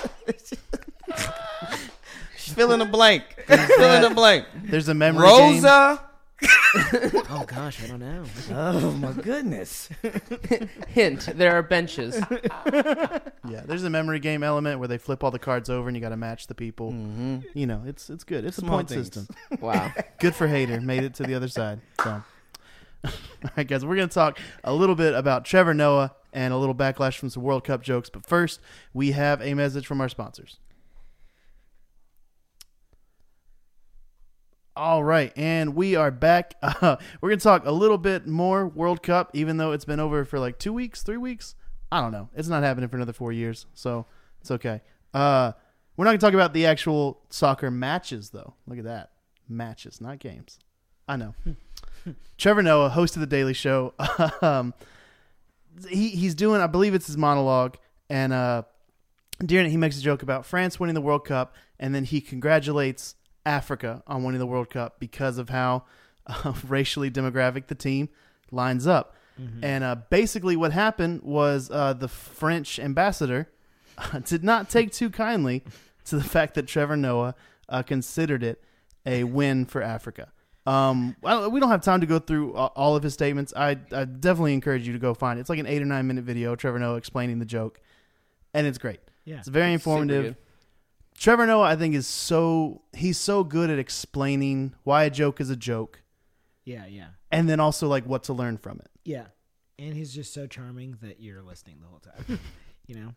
[2.37, 3.23] Fill in the blank.
[3.47, 4.47] Fill in the blank.
[4.65, 5.63] There's a memory game.
[6.43, 7.23] Rosa.
[7.31, 8.25] oh gosh, I don't know.
[8.51, 9.89] Oh my goodness.
[10.89, 12.21] Hint: There are benches.
[13.49, 16.01] Yeah, there's a memory game element where they flip all the cards over and you
[16.01, 16.93] got to match the people.
[16.93, 17.39] Mm-hmm.
[17.55, 18.45] You know, it's it's good.
[18.45, 19.07] It's a Small point things.
[19.07, 19.27] system.
[19.61, 19.93] Wow.
[20.21, 20.81] Good for Hader.
[20.81, 21.81] Made it to the other side.
[22.03, 22.23] So,
[23.05, 23.11] all
[23.57, 27.17] right, guys, we're gonna talk a little bit about Trevor Noah and a little backlash
[27.19, 28.09] from some World Cup jokes.
[28.11, 28.61] But first,
[28.95, 30.59] we have a message from our sponsors.
[34.81, 36.55] All right, and we are back.
[36.63, 40.25] Uh, we're gonna talk a little bit more World Cup, even though it's been over
[40.25, 41.55] for like two weeks, three weeks.
[41.93, 42.31] I don't know.
[42.35, 44.07] It's not happening for another four years, so
[44.41, 44.81] it's okay.
[45.13, 45.53] Uh,
[45.97, 48.55] we're not gonna talk about the actual soccer matches, though.
[48.67, 49.11] Look at that,
[49.51, 50.59] matches, not games.
[51.07, 51.35] I know.
[52.39, 53.93] Trevor Noah, host of the Daily Show,
[54.41, 54.73] um,
[55.91, 57.77] he he's doing, I believe it's his monologue,
[58.09, 58.63] and uh,
[59.45, 62.23] during it he makes a joke about France winning the World Cup, and then he
[62.23, 63.17] congratulates
[63.47, 65.85] Africa on winning the World Cup because of how
[66.27, 68.09] uh, racially demographic the team
[68.51, 69.15] lines up.
[69.63, 73.49] And uh, basically, what happened was uh, the French ambassador
[74.27, 75.65] did not take too kindly
[76.05, 77.35] to the fact that Trevor Noah
[77.67, 78.63] uh, considered it
[79.07, 80.31] a win for Africa.
[80.67, 83.55] Um, well, we don't have time to go through all of his statements.
[83.57, 85.41] I, I definitely encourage you to go find it.
[85.41, 87.81] It's like an eight or nine minute video, Trevor Noah explaining the joke,
[88.53, 89.01] and it's great.
[89.25, 89.39] Yeah.
[89.39, 90.37] It's very informative.
[91.21, 95.51] Trevor Noah, I think, is so he's so good at explaining why a joke is
[95.51, 96.03] a joke,
[96.65, 97.09] Yeah, yeah.
[97.31, 98.91] and then also like what to learn from it.
[99.05, 99.27] Yeah.
[99.79, 102.41] And he's just so charming that you're listening the whole time.
[102.87, 103.15] you know?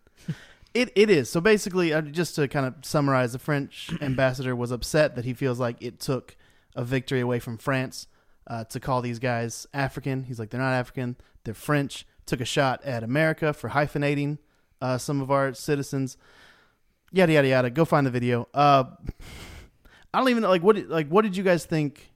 [0.74, 4.72] It it is so basically uh, just to kind of summarize, the French ambassador was
[4.72, 6.36] upset that he feels like it took
[6.76, 8.08] a victory away from France
[8.48, 10.24] uh, to call these guys African.
[10.24, 12.06] He's like they're not African, they're French.
[12.26, 14.40] Took a shot at America for hyphenating
[14.82, 16.18] uh, some of our citizens.
[17.14, 17.70] Yada yada yada.
[17.70, 18.50] Go find the video.
[18.54, 18.84] Uh,
[20.14, 22.12] I don't even know like what like what did you guys think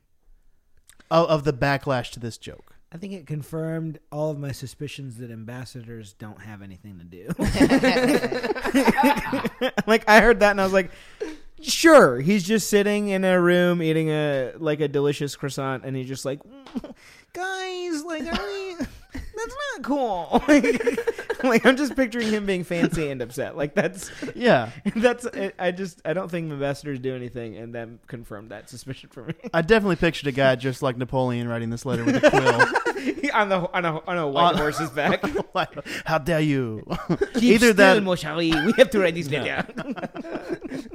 [1.09, 2.75] of, of the backlash to this joke?
[2.91, 7.27] I think it confirmed all of my suspicions that ambassadors don't have anything to do.
[9.85, 10.91] like I heard that and I was like,
[11.61, 16.07] sure, he's just sitting in a room eating a like a delicious croissant and he's
[16.07, 16.39] just like,
[17.33, 18.87] guys, like I,
[19.37, 20.43] that's not cool.
[20.47, 23.55] like, like, I'm just picturing him being fancy and upset.
[23.55, 25.27] Like that's Yeah, that's
[25.59, 29.33] I just I don't think ambassadors do anything and that confirmed that suspicion for me.
[29.53, 33.31] I definitely pictured a guy just like Napoleon writing this letter with a quill.
[33.33, 35.23] on the on a on a white On- horse's back.
[36.05, 36.83] How dare you?
[37.35, 38.37] Keep Either still, that, mon.
[38.65, 40.89] We have to write this letter.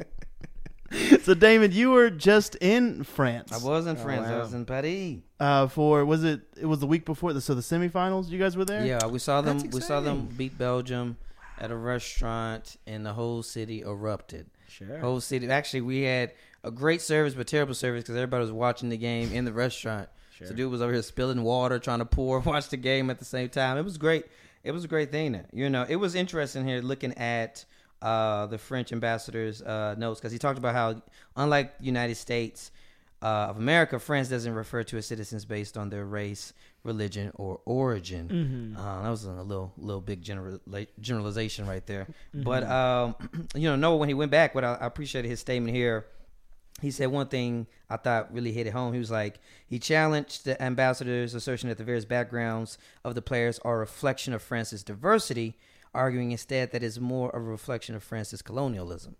[1.22, 3.52] So Damon, you were just in France.
[3.52, 4.26] I was in Oh, France.
[4.26, 4.40] I wow.
[4.40, 5.16] was in Paris.
[5.40, 6.40] uh, for was it?
[6.60, 8.28] It was the week before the so the semifinals.
[8.28, 8.84] You guys were there.
[8.84, 9.58] Yeah, we saw them.
[9.70, 11.16] We saw them beat Belgium
[11.58, 14.46] at a restaurant, and the whole city erupted.
[14.68, 14.98] Sure.
[14.98, 15.50] Whole city.
[15.50, 16.32] Actually, we had
[16.64, 20.08] a great service, but terrible service because everybody was watching the game in the restaurant.
[20.36, 20.46] Sure.
[20.48, 23.24] So dude was over here spilling water, trying to pour, watch the game at the
[23.24, 23.76] same time.
[23.76, 24.24] It was great.
[24.64, 25.32] It was a great thing.
[25.32, 25.46] There.
[25.52, 27.64] You know, it was interesting here looking at
[28.02, 31.00] uh, the French ambassador's uh, notes because he talked about how,
[31.36, 32.70] unlike the United States
[33.22, 37.60] uh, of America, France doesn't refer to its citizens based on their race, religion, or
[37.64, 38.74] origin.
[38.76, 38.78] Mhm.
[38.78, 40.58] Uh, that was a little little big general
[41.00, 42.08] generalization right there.
[42.34, 42.42] Mm-hmm.
[42.42, 43.14] But um,
[43.54, 46.06] you know, Noah when he went back, what I, I appreciated his statement here.
[46.80, 48.92] He said one thing I thought really hit it home.
[48.92, 49.38] He was like,
[49.68, 54.32] he challenged the ambassadors' assertion that the various backgrounds of the players are a reflection
[54.32, 55.56] of France's diversity,
[55.94, 59.16] arguing instead that it's more of a reflection of France's colonialism.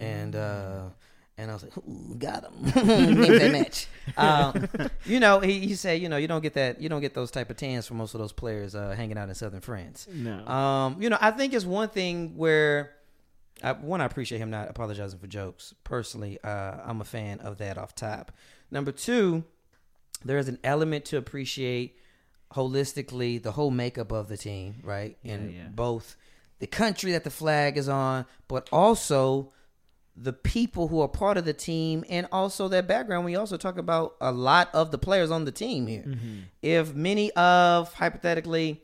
[0.00, 0.90] And uh,
[1.38, 2.62] and I was like, Ooh, got him.
[3.20, 3.86] Make that match.
[4.16, 4.68] Um,
[5.04, 7.30] you know, he, he said, you know, you don't get that, you don't get those
[7.30, 10.08] type of tans from most of those players uh, hanging out in southern France.
[10.10, 10.44] No.
[10.48, 12.94] Um, you know, I think it's one thing where,
[13.62, 15.74] I, one, I appreciate him not apologizing for jokes.
[15.84, 18.32] Personally, uh, I'm a fan of that off top.
[18.70, 19.44] Number two,
[20.24, 21.96] there is an element to appreciate
[22.54, 25.16] holistically the whole makeup of the team, right?
[25.22, 25.68] In yeah.
[25.70, 26.16] both
[26.58, 29.52] the country that the flag is on, but also
[30.16, 33.24] the people who are part of the team and also their background.
[33.24, 36.04] We also talk about a lot of the players on the team here.
[36.06, 36.38] Mm-hmm.
[36.60, 38.82] If many of hypothetically,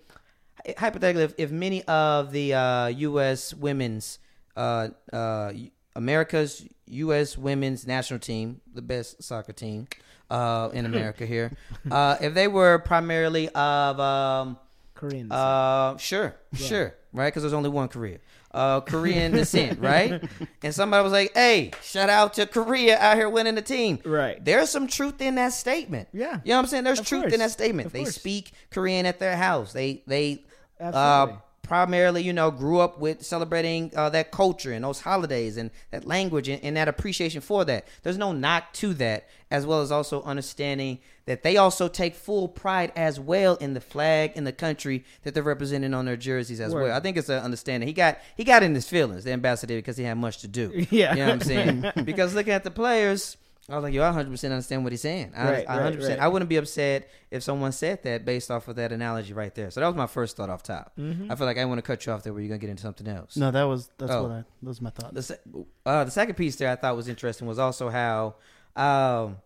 [0.79, 3.53] hypothetically, if, if many of the uh, U.S.
[3.53, 4.21] women's,
[4.57, 5.53] uh, uh,
[5.97, 7.37] America's U.S.
[7.37, 9.89] women's national team, the best soccer team
[10.31, 11.53] uh, in America here,
[11.91, 14.59] uh, if they were primarily of um,
[14.95, 15.31] Korean.
[15.31, 17.29] uh, sure, sure, right?
[17.29, 18.19] Because there's only one Korea.
[18.51, 20.23] Uh, Korean descent, right?
[20.63, 24.43] And somebody was like, "Hey, shout out to Korea out here winning the team." Right.
[24.45, 26.09] There's some truth in that statement.
[26.13, 26.41] Yeah.
[26.45, 26.85] You know what I'm saying?
[26.85, 27.33] There's Of truth course.
[27.35, 27.87] in that statement.
[27.87, 28.15] Of They course.
[28.15, 29.73] speak Korean at their house.
[29.73, 30.45] They they
[30.81, 31.41] uh, Absolutely.
[31.65, 36.07] Primarily, you know, grew up with celebrating uh, that culture and those holidays and that
[36.07, 37.89] language and, and that appreciation for that.
[38.05, 42.47] There's no knock to that, as well as also understanding that they also take full
[42.49, 46.61] pride as well in the flag in the country that they're representing on their jerseys
[46.61, 46.83] as Word.
[46.85, 46.97] well.
[46.97, 47.87] I think it's an understanding.
[47.87, 50.87] He got he got in his feelings, the ambassador, because he had much to do.
[50.91, 51.13] Yeah.
[51.15, 51.85] you know what I'm saying?
[52.05, 53.37] because looking at the players.
[53.69, 55.33] I was like, yo, I 100 percent understand what he's saying.
[55.35, 55.97] I, Right, I 100.
[55.97, 56.25] percent right.
[56.27, 59.71] I wouldn't be upset if someone said that based off of that analogy right there.
[59.71, 60.93] So that was my first thought off top.
[60.99, 61.33] Mm-hmm.
[61.33, 62.83] I feel like I want to cut you off there where you're gonna get into
[62.83, 63.37] something else.
[63.39, 64.23] No, that was that's Oh.
[64.25, 65.15] what I that was my thought.
[65.15, 65.39] The, se-
[65.87, 68.35] uh, the second piece there I thought was interesting was also how
[68.77, 69.39] um,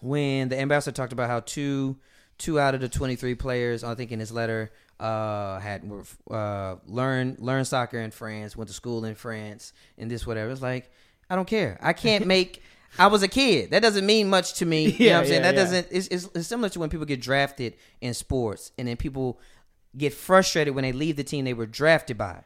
[0.00, 1.98] when the ambassador talked about how two
[2.38, 5.88] two out of the 23 players, I think in his letter, uh, had
[6.30, 10.50] uh, learned learned soccer in France, went to school in France, and this whatever.
[10.50, 10.90] It's like
[11.28, 11.78] I don't care.
[11.82, 12.62] I can't make.
[12.98, 13.70] I was a kid.
[13.70, 14.88] That doesn't mean much to me.
[14.90, 15.42] you know what I'm saying?
[15.44, 15.62] yeah, that yeah.
[15.62, 15.86] doesn't.
[15.90, 19.38] It's, it's, it's similar to when people get drafted in sports, and then people
[19.96, 22.44] get frustrated when they leave the team they were drafted by.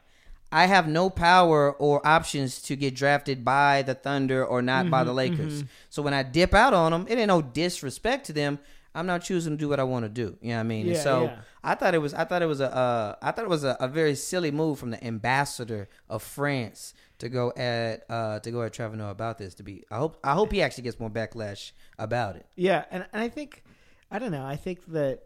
[0.51, 4.99] I have no power or options to get drafted by the Thunder or not by
[4.99, 5.63] Mm-hmm, the Lakers.
[5.89, 8.59] So when I dip out on them, it ain't no disrespect to them.
[8.95, 10.37] I'm not choosing to do what I want to do.
[10.41, 10.85] You know what I mean?
[10.87, 11.39] Yeah, so yeah.
[11.63, 13.75] I thought it was I thought it was a uh, I thought it was a,
[13.79, 18.61] a very silly move from the ambassador of France to go at uh, to go
[18.63, 19.55] at Trevor Noah about this.
[19.55, 22.45] To be I hope I hope he actually gets more backlash about it.
[22.55, 23.63] Yeah, and, and I think
[24.11, 24.45] I don't know.
[24.45, 25.23] I think that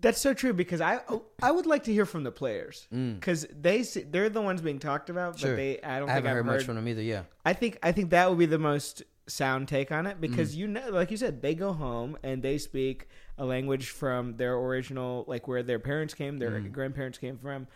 [0.00, 1.00] that's so true because I
[1.42, 4.78] I would like to hear from the players because they s- they're the ones being
[4.78, 5.42] talked about, but Mm.
[5.42, 5.56] Sure.
[5.56, 6.46] they I don't I think I've heard, heard.
[6.46, 7.02] much from them either.
[7.02, 7.22] Yeah.
[7.44, 10.58] I think I think that would be the most sound take on it because Mm.
[10.58, 14.54] you know, like you said, they go home and they speak a language from their
[14.56, 17.66] original, like where their parents came, their grandparents came from.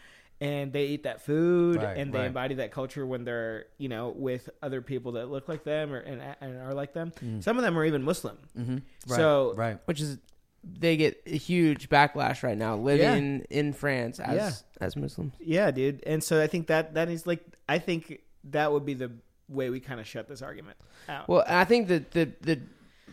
[0.43, 1.83] And they eat that food, Mm.
[1.83, 2.27] Right, and they right.
[2.29, 5.99] embody that culture when they're, you know, with other people that look like them or
[5.99, 7.13] and, and are like them.
[7.41, 8.39] Some of them are even Muslim.
[8.59, 8.73] Mm-hmm.
[9.09, 9.79] Right, So- right.
[9.85, 10.19] which is
[10.63, 14.87] they get a huge backlash right now living in France as Yeah.
[14.87, 15.33] as Muslims.
[15.41, 16.03] Yeah, dude.
[16.07, 19.11] And so I think that that is like I think that would be the
[19.49, 20.77] way we kind of shut this argument
[21.09, 21.29] out.
[21.29, 22.61] Well, I think that the the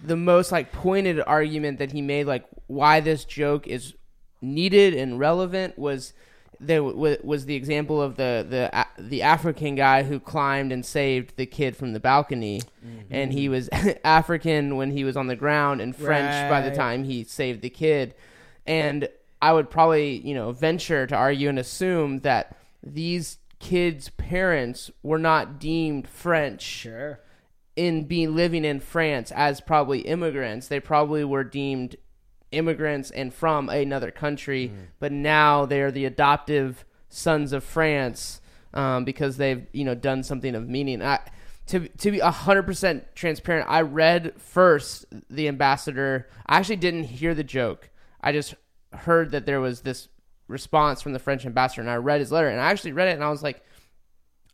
[0.03, 3.95] the most like pointed argument that he made, like why this joke is
[4.41, 6.13] needed and relevant, was
[6.59, 11.35] there w- was the example of the the the African guy who climbed and saved
[11.37, 13.13] the kid from the balcony, mm-hmm.
[13.13, 13.69] and he was
[14.03, 17.69] African when he was on the ground and French by the time he saved the
[17.69, 18.15] kid,
[18.65, 19.07] and
[19.41, 25.19] I would probably you know venture to argue and assume that these kids' parents were
[25.19, 27.19] not deemed French sure.
[27.75, 30.67] in being living in France as probably immigrants.
[30.67, 31.95] They probably were deemed
[32.51, 38.41] immigrants and from another country, but now they're the adoptive sons of France
[38.73, 41.01] um, because they've you know done something of meaning.
[41.01, 41.19] I,
[41.67, 46.27] to to be hundred percent transparent, I read first the ambassador.
[46.45, 47.89] I actually didn't hear the joke.
[48.21, 48.55] I just
[48.93, 50.07] heard that there was this
[50.47, 53.15] response from the French ambassador, and I read his letter, and I actually read it,
[53.15, 53.63] and I was like,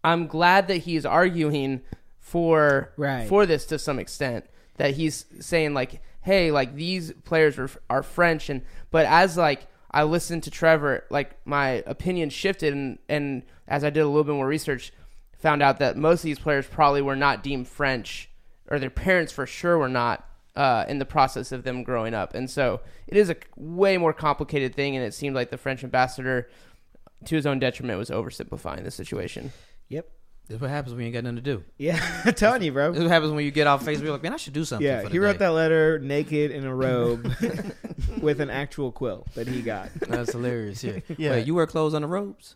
[0.03, 1.81] I'm glad that he's arguing
[2.19, 3.27] for Right.
[3.27, 4.45] for this to some extent.
[4.77, 9.67] That he's saying like, hey, like these players are are French, and but as like
[9.91, 14.23] I listened to Trevor, like my opinion shifted, and and as I did a little
[14.23, 14.91] bit more research,
[15.37, 18.29] found out that most of these players probably were not deemed French,
[18.67, 20.27] or their parents for sure were not.
[20.55, 24.13] Uh, in the process of them growing up, and so it is a way more
[24.13, 26.47] complicated thing, and it seemed like the French ambassador,
[27.25, 29.51] to his own detriment, was oversimplifying the situation.
[29.89, 30.07] Yep.
[30.47, 31.63] This is what happens when you ain't got nothing to do.
[31.77, 32.91] Yeah, I'm telling you, bro.
[32.91, 34.09] This is what happens when you get off Facebook.
[34.09, 34.85] Like, man, I should do something.
[34.85, 37.33] Yeah, he wrote that letter naked in a robe
[38.21, 39.89] with an actual quill that he got.
[39.93, 40.83] That's hilarious.
[40.83, 40.99] Yeah.
[41.17, 41.31] Yeah.
[41.31, 42.55] Wait, you wear clothes on the robes?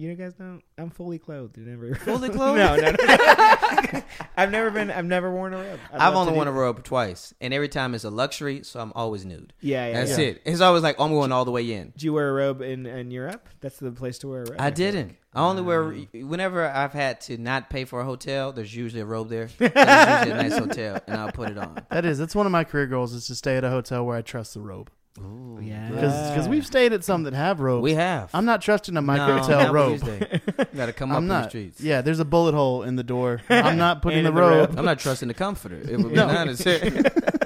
[0.00, 0.62] You guys don't.
[0.78, 1.58] I'm fully clothed.
[1.58, 1.92] You Never.
[1.96, 2.58] Fully clothed?
[2.58, 4.02] no, no, no.
[4.36, 4.92] I've never been.
[4.92, 5.80] I've never worn a robe.
[5.92, 8.92] I'd I've only worn a robe twice, and every time it's a luxury, so I'm
[8.94, 9.52] always nude.
[9.60, 9.92] Yeah, yeah.
[9.94, 10.26] That's yeah.
[10.26, 10.42] it.
[10.44, 11.90] It's always like I'm going all the way in.
[11.90, 13.48] Did you wear a robe in, in Europe?
[13.60, 14.60] That's the place to wear a robe.
[14.60, 15.08] I feel didn't.
[15.08, 15.16] like.
[15.34, 18.52] I only wear whenever I've had to not pay for a hotel.
[18.52, 19.48] There's usually a robe there.
[19.58, 21.80] There's usually a nice hotel, and I'll put it on.
[21.90, 22.18] That is.
[22.18, 24.54] That's one of my career goals is to stay at a hotel where I trust
[24.54, 24.90] the robe.
[25.20, 25.88] Ooh, Yeah.
[25.90, 27.82] Because we've stayed at some that have robes.
[27.82, 28.30] we have.
[28.32, 30.00] I'm not trusting a micro No, hotel not robe.
[30.58, 31.42] You got to come up I'm in not.
[31.44, 31.80] the streets.
[31.80, 33.40] Yeah, there's a bullet hole in the door.
[33.50, 34.68] I'm not putting the in the robe.
[34.70, 34.78] robe.
[34.78, 35.76] I'm not trusting the comforter.
[35.76, 36.28] It would be No.
[36.28, 36.62] honest.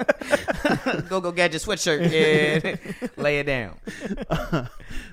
[1.08, 3.78] go go get your sweatshirt and lay it down.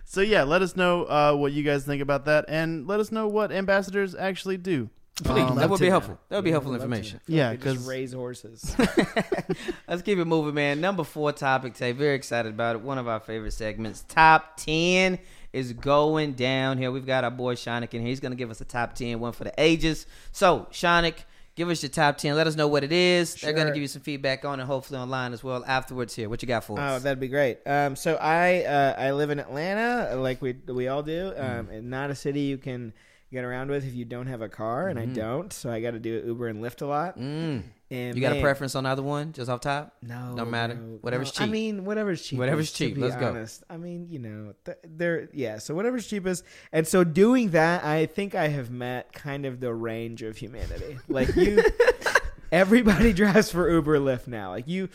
[0.05, 3.11] So yeah, let us know uh, what you guys think about that, and let us
[3.11, 4.89] know what ambassadors actually do.
[5.23, 6.19] Please, Um, that would be to helpful.
[6.29, 7.19] That would be helpful I'd information.
[7.27, 8.75] Yeah, because raise horses.
[9.87, 10.81] Let's keep it moving, man.
[10.81, 11.91] Number four topic today.
[11.91, 12.81] Very excited about it.
[12.81, 14.03] One of our favorite segments.
[14.07, 15.19] Top 10
[15.53, 16.91] is going down here.
[16.91, 18.09] We've got our boy Shonic in here.
[18.09, 20.07] He's going to give us a top 10, one for the ages.
[20.31, 21.17] So, Shonic,
[21.55, 22.35] give us your top 10.
[22.35, 23.35] Let us know what it is.
[23.35, 26.29] They're going to give you some feedback on it, hopefully online as well afterwards here.
[26.29, 26.99] What you got for us?
[27.01, 27.59] Oh, that'd be great.
[27.65, 31.31] Um, so I uh, I live in Atlanta, like we we all do.
[31.37, 31.59] Mm.
[31.59, 32.93] Um, and not a city you can
[33.31, 35.53] get around with if you don't have a car, and I don't.
[35.53, 37.17] So I got to do Uber and Lyft a lot.
[37.17, 37.63] Mm.
[37.91, 39.95] And You got a preference on either one, just off top?
[40.03, 40.75] No, Don't matter.
[40.75, 41.43] no, Whatever's no.
[41.43, 41.51] I cheap.
[41.51, 42.37] mean, whatever's cheap.
[42.37, 42.95] Whatever's cheap.
[42.97, 43.45] Let's go.
[43.69, 45.57] I mean, you know, th- they're yeah.
[45.57, 49.73] So whatever's cheapest, and so doing that, I think I have met kind of the
[49.73, 50.99] range of humanity.
[51.07, 51.63] Like you,
[52.51, 54.49] everybody drives for Uber, Lyft now.
[54.51, 54.89] Like you,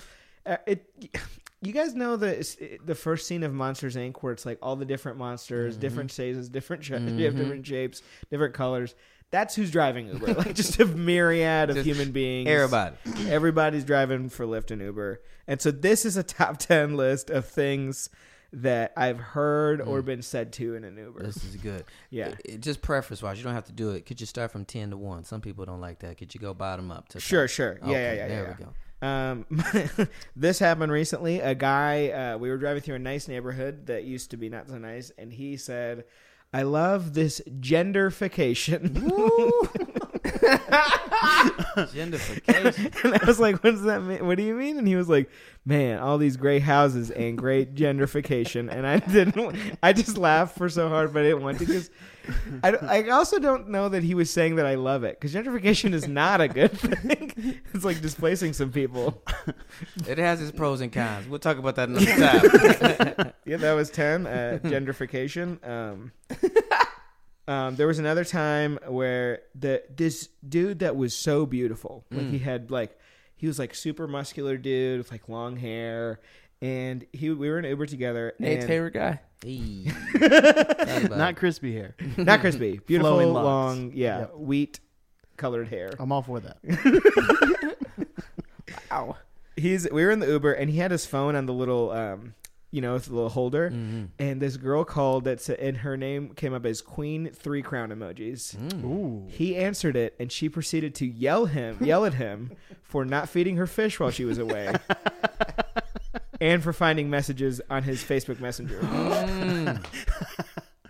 [0.47, 0.85] uh, it.
[1.63, 4.17] You guys know the the first scene of Monsters Inc.
[4.21, 5.81] where it's like all the different monsters, Mm-hmm.
[5.81, 8.95] different sizes, different sh- you have different shapes, different colors.
[9.35, 10.35] That's who's driving Uber.
[10.35, 12.49] Like just a myriad of Just human beings.
[12.49, 12.95] Everybody.
[13.29, 15.21] Everybody's driving for Lyft and Uber.
[15.49, 18.11] And so this is a top 10 list of things
[18.53, 21.25] that I've heard or been said to in an Uber.
[21.25, 21.85] This is good.
[22.11, 22.29] Yeah.
[22.29, 24.07] It- it- just preference wise, you don't have to do it.
[24.07, 25.25] Could you start from 10 to 1?
[25.25, 26.17] Some people don't like that.
[26.17, 27.51] Could you go bottom up to Sure, top?
[27.51, 27.79] sure.
[27.85, 28.29] Yeah, yeah, yeah.
[28.29, 28.73] There yeah, we go.
[29.05, 31.41] Um, this happened recently.
[31.41, 34.69] A guy, uh, we were driving through a nice neighborhood that used to be not
[34.69, 36.05] so nice, and he said,
[36.55, 39.11] I love this genderfication.
[41.93, 43.05] Gendification.
[43.05, 44.27] and I was like, "What does that mean?
[44.27, 45.31] What do you mean?" And he was like,
[45.65, 49.57] "Man, all these great houses and great gentrification." And I didn't.
[49.83, 51.91] I just laughed for so hard, but I didn't want to because
[52.63, 55.93] I, I also don't know that he was saying that I love it because gentrification
[55.93, 57.61] is not a good thing.
[57.75, 59.23] It's like displacing some people.
[60.07, 61.29] it has its pros and cons.
[61.29, 63.33] We'll talk about that another time.
[63.45, 64.27] Yeah, that was ten.
[64.27, 65.67] Uh, gentrification.
[65.69, 66.13] Um,
[67.47, 72.39] um, there was another time where the this dude that was so beautiful, like he
[72.39, 72.99] had like
[73.37, 76.21] he was like super muscular dude with like long hair,
[76.63, 78.33] and he we were in Uber together.
[78.39, 79.21] Nate's and, favorite guy.
[79.45, 79.85] Hey.
[80.13, 81.95] Talk about Not crispy hair.
[82.17, 84.35] not crispy, beautiful, long, yeah, Yep.
[84.37, 84.81] wheat
[85.37, 85.91] colored hair.
[85.99, 86.57] I'm all for that.
[88.91, 89.17] wow.
[89.57, 92.35] He's we were in the Uber and he had his phone on the little um
[92.75, 93.71] you know with the little holder.
[93.71, 94.09] Mhm.
[94.19, 97.91] And this girl called that said, and her name came up as Queen Three Crown
[97.91, 98.57] emojis.
[98.57, 98.85] Mm.
[98.85, 99.27] Ooh.
[99.29, 102.51] He answered it, and she proceeded to yell him, yell at him
[102.83, 104.75] for not feeding her fish while she was away,
[106.41, 108.81] and for finding messages on his Facebook Messenger.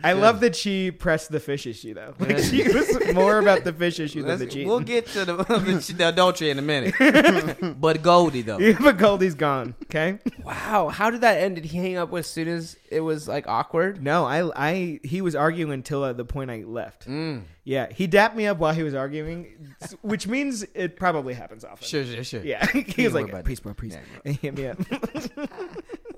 [0.04, 2.14] I love that she pressed the fish issue though.
[2.18, 4.68] Like she was more about the fish issue than the cheating.
[4.68, 5.34] we'll get to the,
[5.96, 6.94] the adultery in a minute.
[7.80, 8.58] but Goldie, though.
[8.58, 9.74] Yeah, but Goldie's gone.
[9.84, 10.18] Okay.
[10.44, 10.88] Wow.
[10.88, 11.56] How did that end?
[11.56, 14.02] Did he hang up as soon as it was like awkward?
[14.02, 17.08] No, I, I, he was arguing until at the point I left.
[17.08, 17.42] Mm.
[17.64, 21.86] Yeah, he dapped me up while he was arguing, which means it probably happens often.
[21.86, 22.42] Sure, sure, sure.
[22.44, 23.62] Yeah, he was like, about "Peace, it.
[23.62, 24.20] bro, peace," Yeah, bro.
[24.26, 24.78] and he hit me up.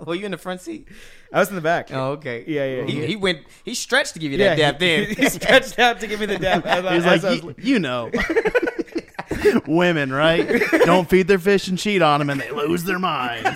[0.06, 0.88] Were you in the front seat?
[1.32, 1.88] I was in the back.
[1.92, 2.44] Oh, okay.
[2.46, 3.06] Yeah, yeah, He, yeah.
[3.06, 3.40] he went.
[3.64, 4.80] He stretched to give you that yeah, dap.
[4.80, 6.64] he, Then he stretched out to give me the dap.
[6.92, 8.10] He's like, was you know.
[9.66, 10.62] Women, right?
[10.84, 13.50] Don't feed their fish and cheat on them, and they lose their minds.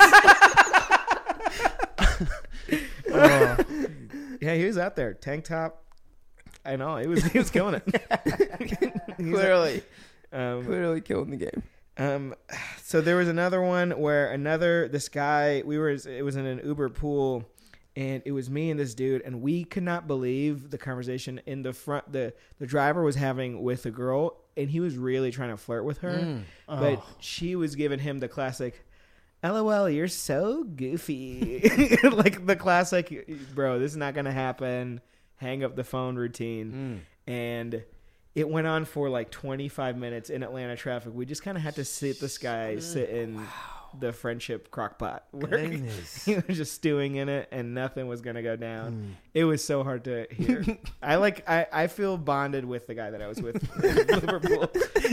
[3.12, 3.56] Oh.
[4.40, 5.84] Yeah, he was out there, tank top.
[6.64, 9.16] I know he was he was killing it.
[9.16, 9.82] Clearly,
[10.32, 11.62] um, clearly killing the game.
[12.00, 12.34] Um,
[12.82, 16.60] so there was another one where another this guy we were it was in an
[16.64, 17.44] Uber pool,
[17.94, 21.62] and it was me and this dude, and we could not believe the conversation in
[21.62, 22.10] the front.
[22.12, 25.84] the The driver was having with a girl, and he was really trying to flirt
[25.84, 26.42] with her, Mm.
[26.66, 27.06] but Oh.
[27.20, 28.82] she was giving him the classic.
[29.42, 31.60] LOL, you're so goofy.
[32.12, 35.00] like the classic, bro, this is not going to happen.
[35.36, 37.32] Hang up the phone routine Mm.
[37.32, 37.82] and
[38.34, 41.12] it went on for like 25 minutes in Atlanta traffic.
[41.14, 43.44] We just kind of had to sit this guy sit in
[43.98, 46.24] the friendship crock pot where Goodness.
[46.24, 48.92] he was just stewing in it and nothing was gonna go down.
[48.92, 49.10] Mm.
[49.34, 50.64] It was so hard to hear.
[51.02, 54.70] I like I, I feel bonded with the guy that I was with Liverpool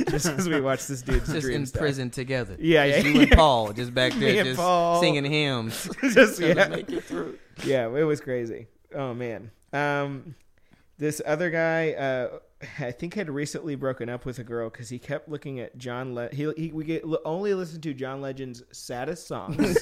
[0.09, 1.79] just because we watched this dude's Just in stuff.
[1.81, 2.55] prison together.
[2.59, 3.31] Yeah, Just yeah, You and.
[3.31, 5.01] Paul just back there, just Paul.
[5.01, 5.89] singing hymns.
[6.13, 6.67] just yeah.
[6.67, 7.39] make it through.
[7.63, 8.67] yeah, it was crazy.
[8.93, 9.49] Oh man.
[9.73, 10.35] Um,
[10.99, 12.39] this other guy, uh,
[12.79, 16.15] I think had recently broken up with a girl because he kept looking at John.
[16.15, 19.77] Le- he, he we get only listen to John Legend's saddest songs,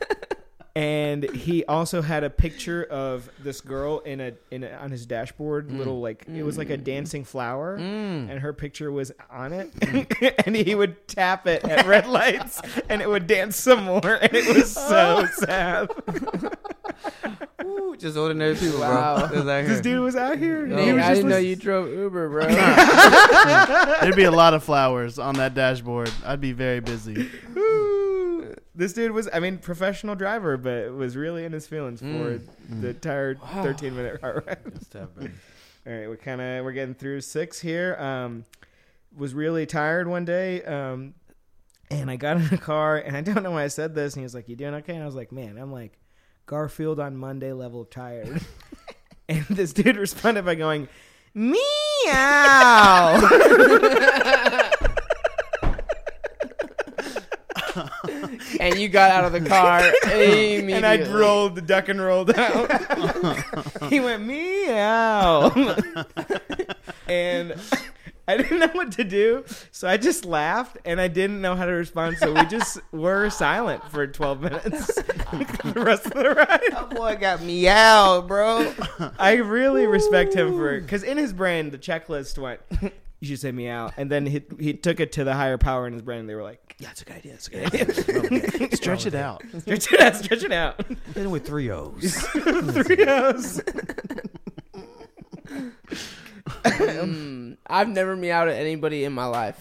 [0.76, 5.04] and he also had a picture of this girl in a in a, on his
[5.04, 5.68] dashboard.
[5.68, 5.78] Mm.
[5.78, 6.84] Little like it was like a mm.
[6.84, 7.76] dancing flower.
[7.76, 8.30] Mm.
[8.30, 10.34] And her picture was on it, mm.
[10.46, 14.32] and he would tap it at red lights, and it would dance some more, and
[14.32, 15.28] it was so oh.
[15.38, 15.90] sad.
[17.70, 19.18] Ooh, just ordinary people, Wow.
[19.28, 19.36] bro.
[19.36, 20.66] Just out This dude was out here.
[20.66, 20.76] No.
[20.84, 22.46] He was I just didn't know you drove Uber, bro.
[24.00, 26.10] There'd be a lot of flowers on that dashboard.
[26.24, 27.28] I'd be very busy.
[27.56, 28.54] Ooh.
[28.74, 32.40] This dude was, I mean, professional driver, but was really in his feelings for Mm.
[32.80, 33.62] the entire Wow.
[33.64, 34.58] 13 minute car ride.
[34.64, 35.28] That's tough, bro.
[35.86, 37.96] All right, we kind of we're getting through six here.
[37.96, 38.44] Um,
[39.16, 41.14] was really tired one day, um,
[41.90, 44.20] and I got in the car, and I don't know why I said this, and
[44.20, 45.98] he was like, "You doing okay?" And I was like, "Man, I'm like
[46.50, 48.40] Garfield on Monday level tired."
[49.28, 50.88] and this dude responded by going,
[51.32, 51.54] "Meow."
[58.58, 59.80] and you got out of the car
[60.12, 60.72] immediately.
[60.72, 62.68] and I rolled, the duck and rolled out.
[63.88, 65.52] he went meow,
[67.06, 67.54] and
[68.30, 71.66] I didn't know what to do, so I just laughed, and I didn't know how
[71.66, 74.86] to respond, so we just were silent for twelve minutes.
[74.94, 76.60] the rest of the ride.
[76.70, 78.72] That boy got me out, bro.
[79.18, 82.60] I really respect him for because in his brain the checklist went.
[83.22, 85.92] You should say meow, and then he he took it to the higher power in
[85.92, 86.20] his brain.
[86.20, 87.34] and They were like, "Yeah, it's a good idea.
[87.34, 88.76] It's a good idea.
[88.76, 89.42] Stretch it out.
[89.60, 90.16] stretch it out.
[90.16, 92.16] Stretch it out." Hit him with three O's.
[92.16, 93.60] Three O's.
[95.50, 99.58] Mm, I've never meowed at anybody in my life.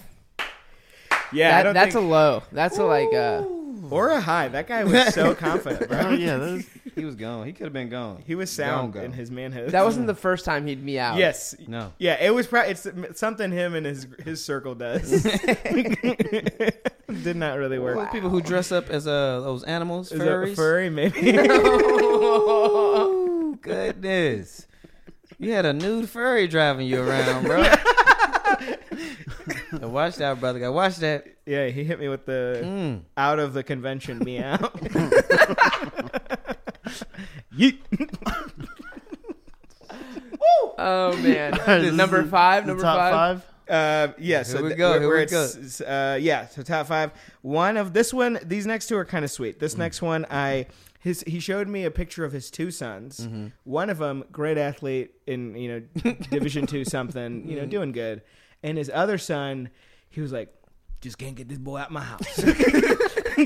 [1.32, 2.44] Yeah, I That- don't that's think, a low.
[2.52, 3.44] That's a like uh
[3.92, 4.48] or a high.
[4.50, 6.10] That guy was so confident, Oh bro.
[6.12, 6.66] yeah, was,
[6.96, 7.46] he was gone.
[7.46, 8.22] He could have been gone.
[8.26, 9.12] He was sound Gone, gone.
[9.12, 9.72] in his manhood.
[9.72, 11.18] that wasn't the first time he'd meowed.
[11.18, 11.94] yes, No.
[11.98, 12.18] yeah.
[12.22, 12.48] It was.
[12.48, 15.24] Pro- it's something him and his his circle does.
[17.24, 17.96] Did not really work.
[17.98, 20.56] Those people who dress up as uh, those animals, Is furries.
[20.56, 20.90] furry?
[20.90, 21.38] Maybe.
[22.32, 24.68] Oh, goodness.
[25.40, 27.62] You had a nude furry driving you around, bro.
[29.88, 30.60] Watch that, brother.
[30.60, 31.26] Gotta watch that.
[31.46, 33.02] yeah, he hit me with the Mm.
[33.16, 34.58] out of the convention meow.
[37.56, 37.78] Yeet.
[40.82, 41.52] Oh man.
[41.66, 42.64] This number is five.
[42.66, 43.44] the Number top five.
[43.44, 43.46] five.
[43.70, 46.48] Uh, yeah, so Here we th- go, where- here where we it's- it's, Uh, yeah,
[46.48, 47.12] so top five.
[47.42, 49.58] One of this one, these next two are kind of sweet.
[49.58, 49.60] Mm.
[49.60, 50.68] This next one, I
[51.00, 53.22] his he showed me a picture of his two sons.
[53.22, 53.48] Mm-hmm.
[53.64, 58.22] One of them, great athlete in you know Division two something, you know, doing good,
[58.64, 59.70] and his other son,
[60.10, 60.54] he was like,
[61.02, 62.40] just can't get this boy out my house.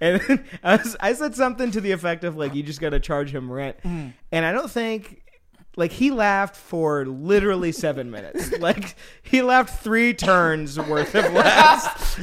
[0.00, 2.90] and then I, was, I said something to the effect of like, you just got
[2.90, 4.12] to charge him rent, Mm.
[4.32, 5.22] and I don't think
[5.76, 8.52] like he laughed for literally seven minutes.
[8.58, 12.18] like he laughed three turns worth of laughs.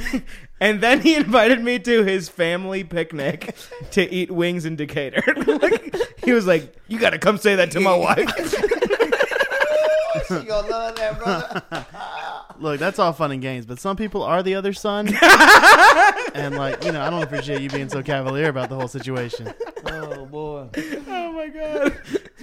[0.60, 3.56] and then he invited me to his family picnic
[3.92, 5.24] to eat wings in Decatur.
[5.48, 8.74] like, he was like, You gotta come say that to my wife.
[10.30, 11.86] You gonna love that, brother.
[12.60, 15.08] Look, that's all fun and games, but some people are the other son,
[16.34, 19.54] and like you know, I don't appreciate you being so cavalier about the whole situation.
[19.86, 20.68] Oh boy.
[21.08, 21.98] oh my god.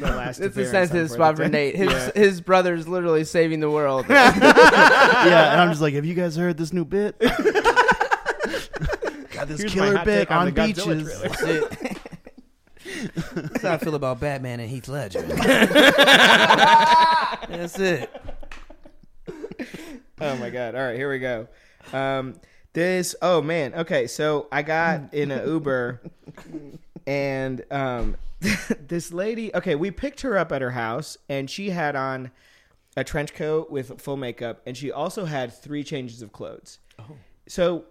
[0.05, 1.75] It's my last It's a appearance sensitive spot for Nate.
[1.77, 2.11] His Yeah.
[2.15, 4.07] his brother's literally saving the world.
[4.09, 7.19] yeah, and I'm just like, have you guys heard this new bit?
[7.19, 7.39] Got
[9.49, 11.21] this Here's killer bit on on, the beaches.
[11.21, 11.43] That's.
[13.35, 15.23] That's how I feel about Batman and Heath Ledger.
[15.23, 15.73] That's
[17.79, 18.11] it.
[20.21, 20.75] oh my god!
[20.75, 21.49] All right, here we go.
[21.93, 22.35] Um,
[22.73, 23.15] this.
[23.23, 23.75] Oh man.
[23.75, 26.01] Okay, so I got in an Uber,
[27.07, 28.17] and um,
[28.89, 29.55] this lady.
[29.55, 32.31] Okay, we picked her up at her house, and she had on
[32.97, 36.79] a trench coat with full makeup, and she also had three changes of clothes.
[36.99, 37.17] Oh.
[37.49, 37.85] So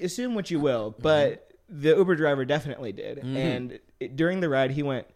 [0.00, 3.18] assume what you will, but the Uber driver definitely did.
[3.18, 5.06] And it, during the ride, he went,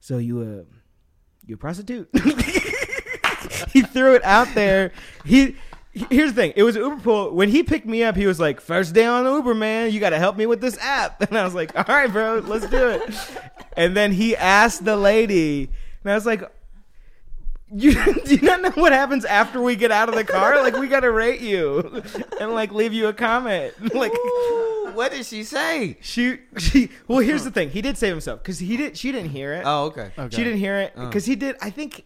[0.00, 0.74] "So you uh,
[1.46, 2.08] you a prostitute?"
[3.72, 4.92] he threw it out there.
[5.24, 5.56] He.
[6.10, 6.52] Here's the thing.
[6.56, 7.30] It was an Uber pool.
[7.30, 9.92] When he picked me up, he was like, first day on Uber, man.
[9.92, 11.22] You got to help me with this app.
[11.28, 13.14] And I was like, all right, bro, let's do it.
[13.76, 15.70] And then he asked the lady,
[16.02, 16.42] and I was like,
[17.74, 17.92] you
[18.24, 20.62] do you not know what happens after we get out of the car?
[20.62, 22.02] Like we gotta rate you
[22.40, 23.74] and like leave you a comment.
[23.94, 25.98] Like Ooh, what did she say?
[26.00, 26.90] she she.
[27.08, 27.70] Well, here's the thing.
[27.70, 28.96] He did save himself because he did.
[28.96, 29.62] She didn't hear it.
[29.66, 30.12] Oh, okay.
[30.16, 30.36] Okay.
[30.36, 31.06] She didn't hear it oh.
[31.06, 31.56] because he did.
[31.60, 32.04] I think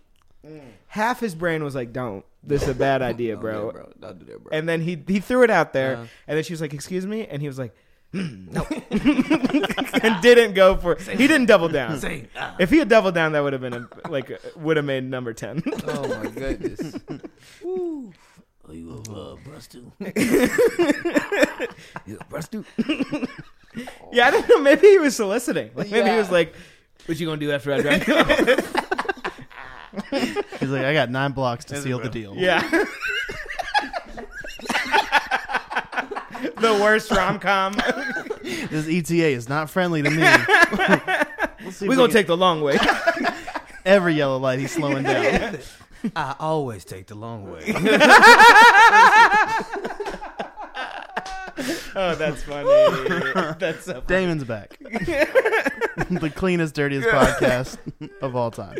[0.89, 2.24] half his brain was like, "Don't.
[2.43, 3.93] This is a bad idea, Don't do bro." that, bro.
[4.01, 4.51] Don't do that, bro.
[4.59, 6.07] And then he he threw it out there, Uh.
[6.26, 7.74] and then she was like, "Excuse me," and he was like,
[8.12, 10.97] "Hmm, "No," and didn't go for.
[10.97, 11.99] He didn't double down.
[12.01, 12.57] Say, ah.
[12.59, 15.32] If he had doubled down, that would have been a, like would have made number
[15.34, 15.62] ten.
[15.86, 16.95] Oh my goodness.
[17.62, 18.12] Woo.
[18.66, 19.91] Are you a uh, prostitute?
[22.07, 22.66] you a prostitute?
[24.12, 24.61] yeah, I don't know.
[24.61, 25.70] Maybe he was soliciting.
[25.74, 26.18] Like, maybe he Yeah.
[26.18, 26.55] was like,
[27.07, 28.86] "What you gonna do after I drive you home?"
[30.11, 32.34] He's like, I got nine blocks to seal the deal.
[32.36, 32.61] yeah.
[36.57, 37.74] the worst rom com.
[38.70, 40.16] This ETA is not friendly to me.
[41.62, 42.78] we'll see if We're we gonna can- take the long way.
[43.84, 44.59] every yellow light.
[44.59, 45.59] He's slowing down.
[46.16, 47.64] I always take the long way.
[51.95, 53.55] oh, that's funny.
[53.59, 54.07] that's so funny.
[54.07, 54.78] Damon's back.
[54.78, 57.78] the cleanest, dirtiest podcast
[58.22, 58.76] of all time.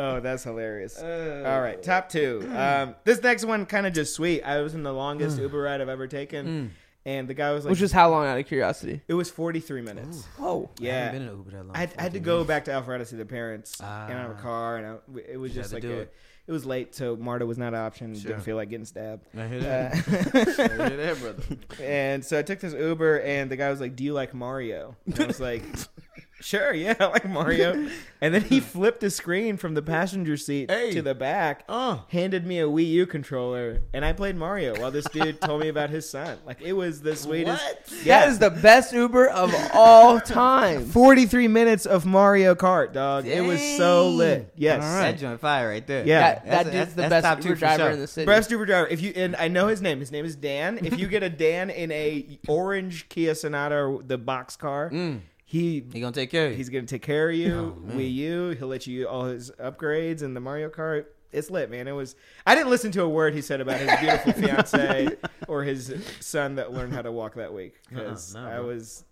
[0.00, 0.96] Oh, that's hilarious.
[1.02, 2.48] All right, top two.
[2.58, 4.42] Um, this next one kind of just sweet.
[4.42, 6.70] I was in the longest Uber ride I've ever taken,
[7.04, 9.00] and the guy was like, Which is how long out of curiosity?
[9.08, 10.26] it was 43 minutes.
[10.38, 10.70] Oh.
[10.80, 10.92] I Yeah.
[11.06, 11.76] haven't been in an Uber that long.
[11.76, 14.22] I had, I had to go back to Alpharetta to see the parents and I
[14.22, 16.14] have a car, and I, it was just had like to do a, it.
[16.46, 18.12] it was late, so Marta was not an option.
[18.12, 19.26] Didn't feel like getting stabbed.
[19.36, 19.94] I hear Uh, that.
[20.80, 21.42] I hear that, brother.
[21.82, 24.96] and so I took this Uber, and the guy was like, "Do you like Mario?"
[25.06, 25.62] And I was like,
[26.40, 27.88] "Sure, yeah, I like Mario."
[28.20, 30.90] And then he flipped the screen from the passenger seat Hey.
[30.92, 31.98] to the back, Uh.
[32.08, 35.68] handed me a Wii U controller, and I played Mario while this dude told me
[35.68, 36.38] about his son.
[36.44, 37.62] Like it was the sweetest.
[37.62, 37.92] What?
[38.04, 38.20] Yeah.
[38.20, 40.84] That is the best Uber of all time.
[40.86, 43.26] 43 minutes of Mario Kart, dog.
[43.26, 44.16] It was so Dang.
[44.18, 44.52] lit.
[44.56, 44.82] Yes.
[44.82, 45.12] All right.
[45.12, 46.04] That joint fire right there.
[46.06, 46.20] Yeah.
[46.20, 47.90] That, That's- that that's- dude's the that's best top two Uber for driver sure.
[47.92, 48.26] in the city.
[48.26, 48.88] Best Uber driver.
[48.88, 50.00] If you and I know his name.
[50.00, 50.78] His name is Dan.
[50.84, 55.20] If you get a Dan in a orange Kia Sonata, the box car, Mm.
[55.50, 56.56] He He gonna take care of you.
[56.58, 57.74] he's gonna take care of you.
[57.78, 57.98] Oh, man.
[57.98, 58.50] Wii U.
[58.50, 61.06] He'll let you all his upgrades and the Mario Kart.
[61.32, 61.88] It's lit, man.
[61.88, 62.16] It was.
[62.46, 65.08] I didn't listen to a word he said about his beautiful fiance
[65.46, 69.04] or his son that learned how to walk that week because Uh-uh, no, I was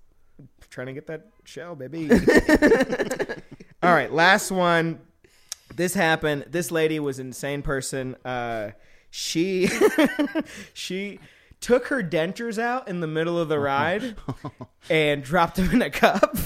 [0.69, 2.11] trying to get that shell, baby.
[3.83, 5.01] all right, last one.
[5.75, 6.47] This happened.
[6.49, 8.15] This lady was an insane person.
[8.25, 8.71] Uh,
[9.11, 9.69] she
[10.75, 11.19] she
[11.67, 13.59] took her dentures out in the middle of the oh.
[13.59, 14.15] ride
[14.91, 16.37] and dropped them in a cup.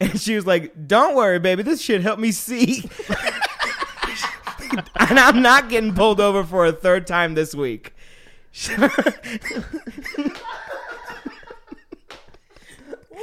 [0.00, 1.62] And she was like, "Don't worry, baby.
[1.62, 2.90] This should help me see."
[4.96, 7.94] and I'm not getting pulled over for a third time this week.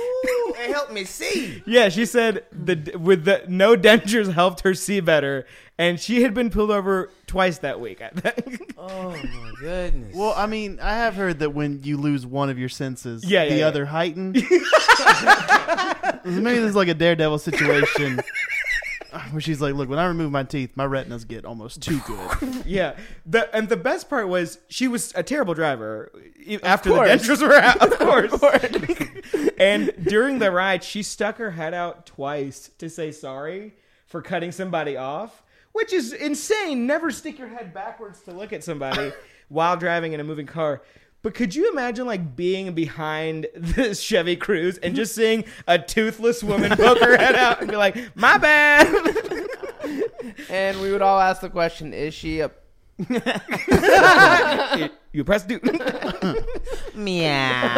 [0.02, 1.62] Ooh, it helped me see.
[1.66, 5.46] Yeah, she said the with the no dentures helped her see better,
[5.78, 8.02] and she had been pulled over twice that week.
[8.02, 8.74] I think.
[8.78, 10.16] Oh my goodness.
[10.16, 13.44] Well, I mean, I have heard that when you lose one of your senses, Yeah,
[13.44, 13.68] yeah, the yeah.
[13.68, 14.32] other heighten.
[16.26, 18.20] Maybe this is like a daredevil situation
[19.32, 22.66] where she's like, "Look, when I remove my teeth, my retinas get almost too good."
[22.66, 22.96] Yeah,
[23.26, 26.12] the and the best part was she was a terrible driver
[26.64, 29.50] after the dentures were out, of course.
[29.60, 33.74] and during the ride, she stuck her head out twice to say sorry
[34.06, 36.86] for cutting somebody off, which is insane.
[36.86, 39.12] Never stick your head backwards to look at somebody
[39.50, 40.82] while driving in a moving car.
[41.24, 46.44] But could you imagine like being behind this Chevy Cruze and just seeing a toothless
[46.44, 49.18] woman poke her head out and be like, "My bad."
[50.50, 52.52] And we would all ask the question: Is she a?
[55.14, 55.60] you press do.
[56.96, 57.74] Meow.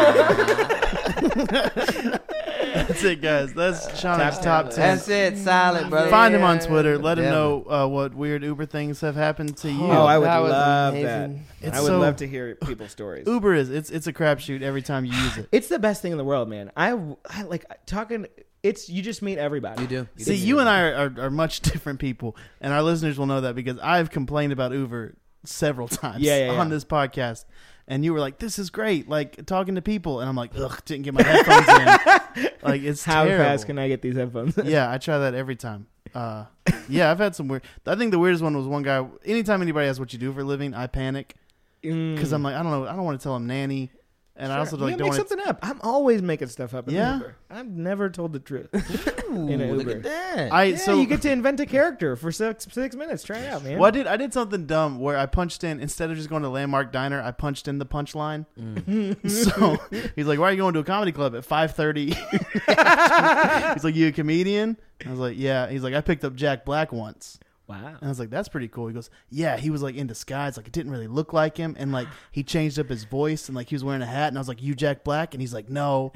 [2.73, 3.53] That's it, guys.
[3.53, 4.97] That's Shonic's top ten.
[4.97, 5.37] That's it.
[5.37, 6.09] Solid, brother.
[6.09, 6.97] Find him on Twitter.
[6.97, 9.83] Let him know uh, what weird Uber things have happened to you.
[9.85, 11.29] Oh, I would That love that.
[11.61, 13.27] It's I would so- love to hear people's stories.
[13.27, 15.47] Uber is it's it's a crapshoot every time you use it.
[15.51, 16.71] It's the best thing in the world, man.
[16.75, 16.91] I,
[17.29, 18.27] I like talking.
[18.63, 19.81] It's you just meet everybody.
[19.81, 20.07] You do.
[20.17, 23.41] See, you and I are, are, are much different people, and our listeners will know
[23.41, 26.73] that because I've complained about Uber several times Yeah, yeah, on yeah.
[26.73, 27.43] this podcast.
[27.85, 30.81] And you were like, "This is great!" Like talking to people, and I'm like, "Ugh,
[30.85, 33.43] didn't get my headphones in." Like it's How terrible.
[33.43, 34.57] fast can I get these headphones?
[34.63, 35.87] yeah, I try that every time.
[36.15, 36.45] Uh,
[36.87, 37.63] yeah, I've had some weird.
[37.85, 39.05] I think the weirdest one was one guy.
[39.25, 41.35] Anytime anybody asks what you do for a living, I panic
[41.81, 43.91] because I'm like, I don't know, I don't want to tell him nanny,
[44.35, 45.17] and I also like make don't to.
[45.17, 45.59] something up.
[45.61, 46.87] I'm always making stuff up.
[46.87, 47.15] In Yeah?
[47.17, 47.35] Uber.
[47.51, 48.69] I've never told the truth.
[49.29, 50.51] Ooh, In an look at that.
[50.51, 53.23] I yeah, so you get to invent a character for six six minutes.
[53.23, 53.77] Try it out, man.
[53.77, 54.07] Well, I did.
[54.07, 57.21] I did something dumb where I punched in instead of just going to Landmark Diner.
[57.21, 58.45] I punched in the punchline.
[58.59, 59.29] Mm.
[59.29, 59.77] so
[60.15, 63.73] he's like, "Why are you going to a comedy club at 5.30?
[63.73, 66.65] he's like, "You a comedian?" I was like, "Yeah." He's like, "I picked up Jack
[66.65, 67.87] Black once." Wow.
[67.87, 70.57] And I was like, "That's pretty cool." He goes, "Yeah, he was like in disguise.
[70.57, 73.55] Like it didn't really look like him, and like he changed up his voice, and
[73.55, 75.53] like he was wearing a hat." And I was like, "You Jack Black?" And he's
[75.53, 76.11] like, "No."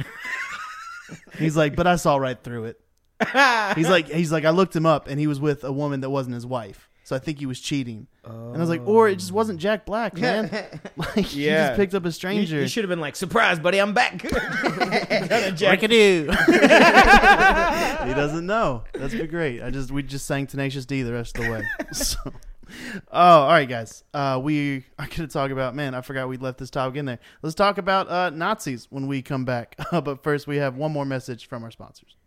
[1.38, 2.82] he's like, "But I saw right through it."
[3.76, 6.10] He's like, he's like, I looked him up, and he was with a woman that
[6.12, 6.88] wasn't his wife.
[7.08, 8.08] So I think he was cheating.
[8.26, 10.51] And I was like, or it just wasn't Jack Black, man.
[10.97, 11.68] like he Yeah.
[11.70, 12.60] just picked up a You, stranger.
[12.60, 16.28] you should have been like, "Surprise, buddy, I'm back." Jack, Rickadoo.
[18.08, 18.84] he doesn't know.
[18.93, 19.62] That's be great.
[19.64, 21.64] I just we just sang Tenacious D the rest of the way.
[21.93, 22.32] So, oh,
[23.14, 24.03] all right, guys.
[24.14, 25.76] Uh, we are going to talk about.
[25.76, 27.20] Man, I forgot we left this topic in there.
[27.41, 29.78] Let's talk about uh, Nazis when we come back.
[29.91, 32.18] but first, we have one more message from our sponsors.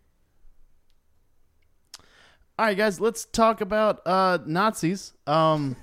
[2.61, 2.99] All right, guys.
[2.99, 5.13] Let's talk about uh, Nazis.
[5.25, 5.75] Um,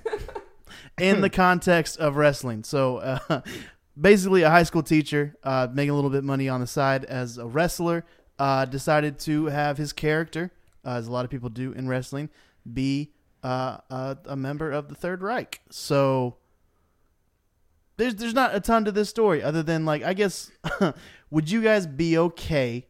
[0.97, 2.63] in the context of wrestling.
[2.63, 3.41] So, uh,
[3.99, 7.37] basically, a high school teacher uh, making a little bit money on the side as
[7.37, 8.05] a wrestler
[8.39, 10.53] uh, decided to have his character,
[10.85, 12.29] uh, as a lot of people do in wrestling,
[12.71, 13.11] be
[13.43, 15.59] uh, a, a member of the Third Reich.
[15.69, 16.37] So.
[17.97, 20.49] There's, there's not a ton to this story other than like I guess
[21.29, 22.87] would you guys be okay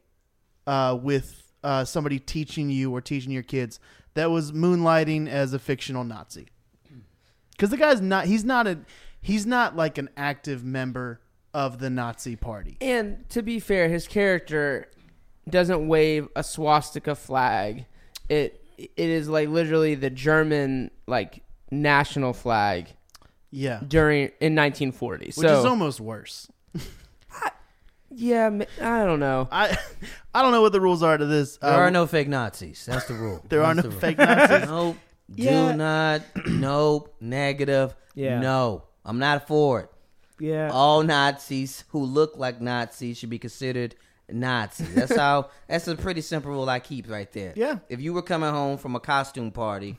[0.67, 3.80] uh, with uh, somebody teaching you or teaching your kids
[4.14, 6.47] that was moonlighting as a fictional Nazi
[7.51, 8.80] because the guy's not he's not a
[9.22, 11.20] he's not like an active member
[11.53, 12.78] of the Nazi party.
[12.80, 14.89] And to be fair, his character
[15.49, 17.86] doesn't wave a swastika flag.
[18.30, 21.41] It it is like literally the German like
[21.72, 22.88] national flag
[23.51, 25.26] Yeah, during in 1940.
[25.26, 26.49] which so is almost worse.
[28.12, 28.49] yeah,
[28.82, 29.47] I don't know.
[29.51, 29.78] I
[30.34, 31.57] I don't know what the rules are to this.
[31.57, 32.86] There Uh, are no fake Nazis.
[32.86, 33.43] That's the rule.
[33.49, 34.68] there are no the fake Nazis.
[34.70, 34.97] Nope.
[35.36, 35.72] Yeah.
[35.72, 36.22] Do not.
[36.47, 37.16] Nope.
[37.22, 37.95] Negative.
[38.16, 38.39] Yeah.
[38.39, 38.84] No.
[39.05, 39.89] I'm not for it.
[40.39, 40.70] yeah.
[40.72, 43.95] All Nazis who look like Nazis should be considered
[44.32, 44.93] Nazis.
[44.95, 45.49] That's how.
[45.68, 47.53] That's a pretty simple rule I keep right there.
[47.55, 47.80] Yeah.
[47.89, 49.97] If you were coming home from a costume party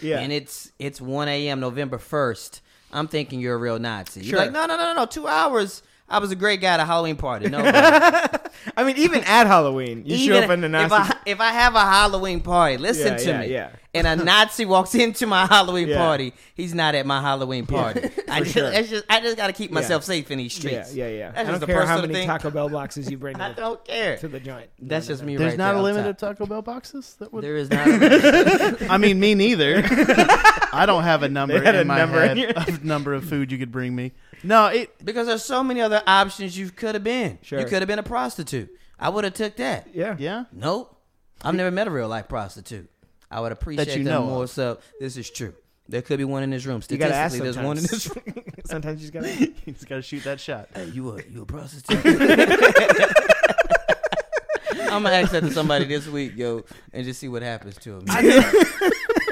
[0.00, 0.20] yeah.
[0.20, 1.60] and it's it's 1 a.m.
[1.60, 2.60] November 1st,
[2.92, 4.22] I'm thinking you're a real Nazi.
[4.22, 4.30] Sure.
[4.30, 5.06] You're like, no, no, no, no, no.
[5.06, 5.82] Two hours.
[6.10, 7.48] I was a great guy at a Halloween party.
[7.48, 7.58] No.
[8.76, 10.94] I mean, even at Halloween, you show up in the if Nazi.
[10.94, 13.46] I, if I have a Halloween party, listen Yeah, to yeah, me.
[13.52, 13.68] yeah.
[13.92, 15.98] And a Nazi walks into my Halloween Yeah.
[15.98, 18.08] party, he's not at my Halloween party.
[18.28, 18.70] I just, sure.
[18.70, 20.94] just, I just got to keep myself safe in these streets.
[20.94, 21.32] yeah, yeah.
[21.32, 22.26] That's I just don't a care how many thing.
[22.28, 24.16] Taco Bell boxes you bring I to the, don't care.
[24.18, 24.68] to the joint.
[24.80, 25.36] That's No, just no, me.
[25.36, 27.16] There's right not there a limit of Taco Bell boxes.
[27.18, 27.42] That would.
[27.42, 27.84] There is not.
[28.90, 29.82] I mean, me neither.
[30.72, 33.12] I don't have a number had in a my number head in your- of number
[33.12, 34.12] of food you could bring me.
[34.44, 35.04] No, it.
[35.04, 37.38] because there's so many other options you could have been.
[37.42, 37.58] Sure.
[37.58, 38.70] You could have been a prostitute.
[39.00, 39.88] I would have took that.
[39.92, 40.14] Yeah.
[40.18, 40.44] Yeah.
[40.52, 40.96] Nope.
[41.42, 42.88] I've never met a real life prostitute.
[43.30, 44.44] I would appreciate that you them know more.
[44.44, 44.50] of.
[44.50, 45.54] So this is true.
[45.88, 46.82] There could be one in this room.
[46.88, 48.04] You ask Statistically, there's one in sometimes.
[48.04, 48.44] this room.
[48.66, 49.52] Sometimes you just gotta.
[49.66, 50.68] You just got to shoot that shot.
[50.72, 51.98] Hey, you a you a prostitute?
[54.92, 58.00] I'm gonna ask that to somebody this week, yo, and just see what happens to
[58.00, 58.06] them.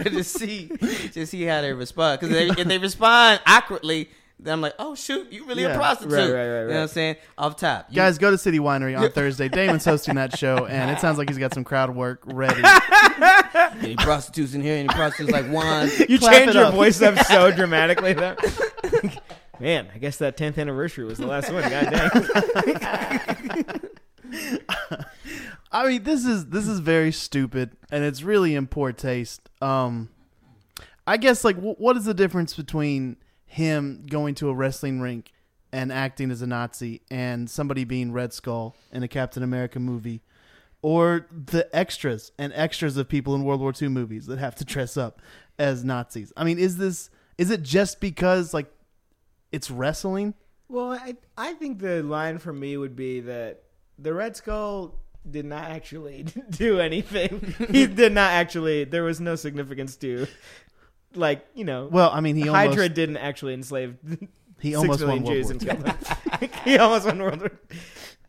[0.05, 0.71] just see,
[1.13, 2.21] just see how they respond.
[2.21, 4.09] Because if they respond awkwardly,
[4.41, 5.71] then I'm like, oh shoot, you really Yeah.
[5.75, 6.13] a prostitute?
[6.15, 6.83] Right, right, right, You know what.
[6.83, 7.17] I'm saying?
[7.37, 9.49] Off top, you, Guys, go to City Winery on Thursday.
[9.49, 12.63] Damon's hosting that show, and it sounds like he's got some crowd work ready.
[13.81, 14.77] any prostitutes in here?
[14.77, 15.91] Any prostitutes like one?
[16.09, 16.75] You Clap change your up.
[16.75, 18.13] voice up so dramatically.
[18.13, 18.37] Though.
[19.61, 21.63] Man, I guess that 10th anniversary was the last one.
[21.69, 23.81] God dang.
[25.71, 29.41] I mean, this is this is very stupid, and it's really in poor taste.
[29.61, 30.09] Um,
[31.07, 33.17] I guess like, wh- what is the difference between
[33.49, 35.33] him going to a wrestling rink
[35.73, 40.23] and acting as a Nazi, and somebody being Red Skull in a Captain America movie,
[40.81, 44.65] or the extras and extras of people in World War II movies that have to
[44.65, 45.21] dress up
[45.59, 46.33] as Nazis?
[46.37, 48.71] I mean, is this is it just because like
[49.53, 50.35] it's wrestling?
[50.69, 53.63] Well, I I think the line for me would be that
[53.99, 54.95] the Red Skull
[55.29, 57.55] did not actually do anything.
[57.71, 58.85] he did not actually.
[58.85, 60.27] There was no significance to,
[61.15, 61.89] like you know.
[61.91, 63.97] Well, I mean, he almost Hydra didn't actually enslave
[64.61, 65.87] he six almost million won World Jews War and
[66.41, 66.49] II.
[66.65, 67.53] he almost won World War.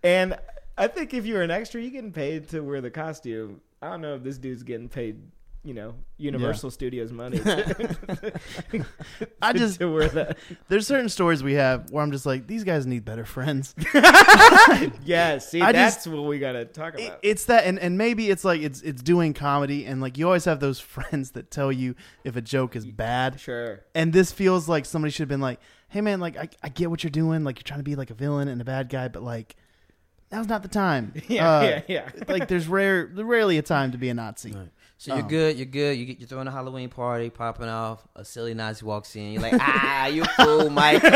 [0.04, 0.38] And
[0.78, 3.62] I think if you're an extra, you getting paid to wear the costume.
[3.82, 5.22] I don't know if this dude's getting paid
[5.64, 7.40] you know Universal Studios money.
[9.42, 10.38] I just to wear that.
[10.70, 13.76] there's certain stories we have where I'm just like these guys need better friends.
[15.04, 17.20] Yeah, see, I that's just- what we gotta talk It- about.
[17.24, 20.46] it's that and, and maybe it's like it's it's doing comedy and like you always
[20.46, 23.82] have those friends that tell you if a joke is bad sure.
[23.96, 26.90] and this feels like somebody should have been like hey man like I, I get
[26.90, 29.08] what you're doing like you're trying to be like a villain and a bad guy
[29.08, 29.56] but like
[30.32, 32.10] now's not the time Yeah, Uh, yeah, yeah.
[32.28, 34.70] like there's rare rarely a time to be a nazi Right.
[35.02, 35.56] So you're Um, good.
[35.58, 35.98] You're good.
[35.98, 38.06] You get you're throwing a Halloween party, popping off.
[38.18, 39.32] A silly Nazi walks in.
[39.32, 41.02] You're like, ah, you fool, Mike.
[41.02, 41.10] You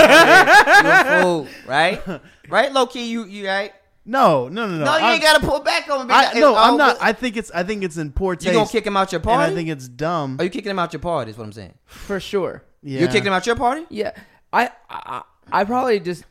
[1.22, 2.02] fool, right?
[2.50, 3.10] Right, low key.
[3.12, 3.74] You you right?
[4.06, 6.14] no no no no No, you I'm- ain't gotta pull back on me.
[6.14, 7.06] I, no all i'm not good.
[7.06, 9.20] i think it's i think it's in poor taste You gonna kick him out your
[9.20, 9.50] and party?
[9.54, 11.32] i think it's dumb Are you kicking him out your party?
[11.32, 11.74] Is what I'm saying.
[11.86, 12.64] for sure.
[12.82, 13.00] yeah.
[13.00, 13.86] You're kicking him out your party?
[13.90, 14.12] Yeah,
[14.52, 15.22] I, I,
[15.54, 16.26] I probably just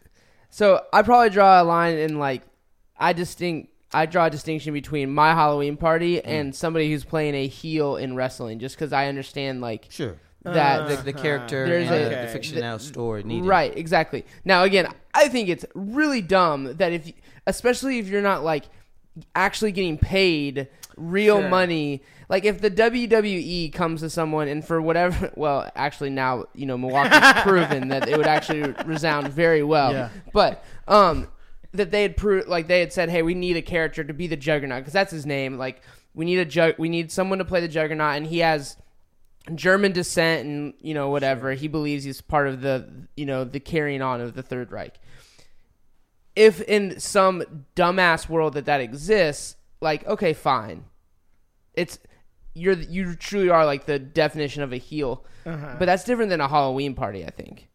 [0.50, 2.42] so I probably draw a line in like
[2.98, 3.70] I distinct.
[3.94, 6.22] I draw a distinction between my Halloween party Mm.
[6.24, 10.16] and somebody who's playing a heel in wrestling, just because I understand like Sure.
[10.44, 10.88] that.
[10.88, 12.32] The, the character There's and a- the, the Okay.
[12.32, 13.46] fictional story needed.
[13.46, 14.24] Right, exactly.
[14.44, 17.12] Now, again, I think it's really dumb that if,
[17.46, 18.64] especially if you're not like
[19.34, 21.48] actually getting paid real Sure.
[21.48, 26.64] money, like if the WWE comes to someone and for whatever, well, actually now you
[26.66, 30.08] know Milwaukee's proven that it would actually resound very well, Yeah.
[30.32, 31.28] but um,
[31.72, 34.26] that they had proved like they had said, hey, we need a character to be
[34.26, 35.82] the Juggernaut because that's his name, like.
[36.14, 36.74] We need a jug.
[36.76, 38.76] We need someone to play the Juggernaut, and he has
[39.54, 43.58] German descent and you know whatever he believes he's part of the you know the
[43.60, 45.00] carrying on of the Third Reich.
[46.36, 47.42] If in some
[47.76, 50.84] dumbass world that that exists, like okay, fine,
[51.72, 51.98] it's
[52.52, 55.76] you're you truly are like the definition of a heel, Uh-huh.
[55.78, 57.68] but that's different than a Halloween party, I think.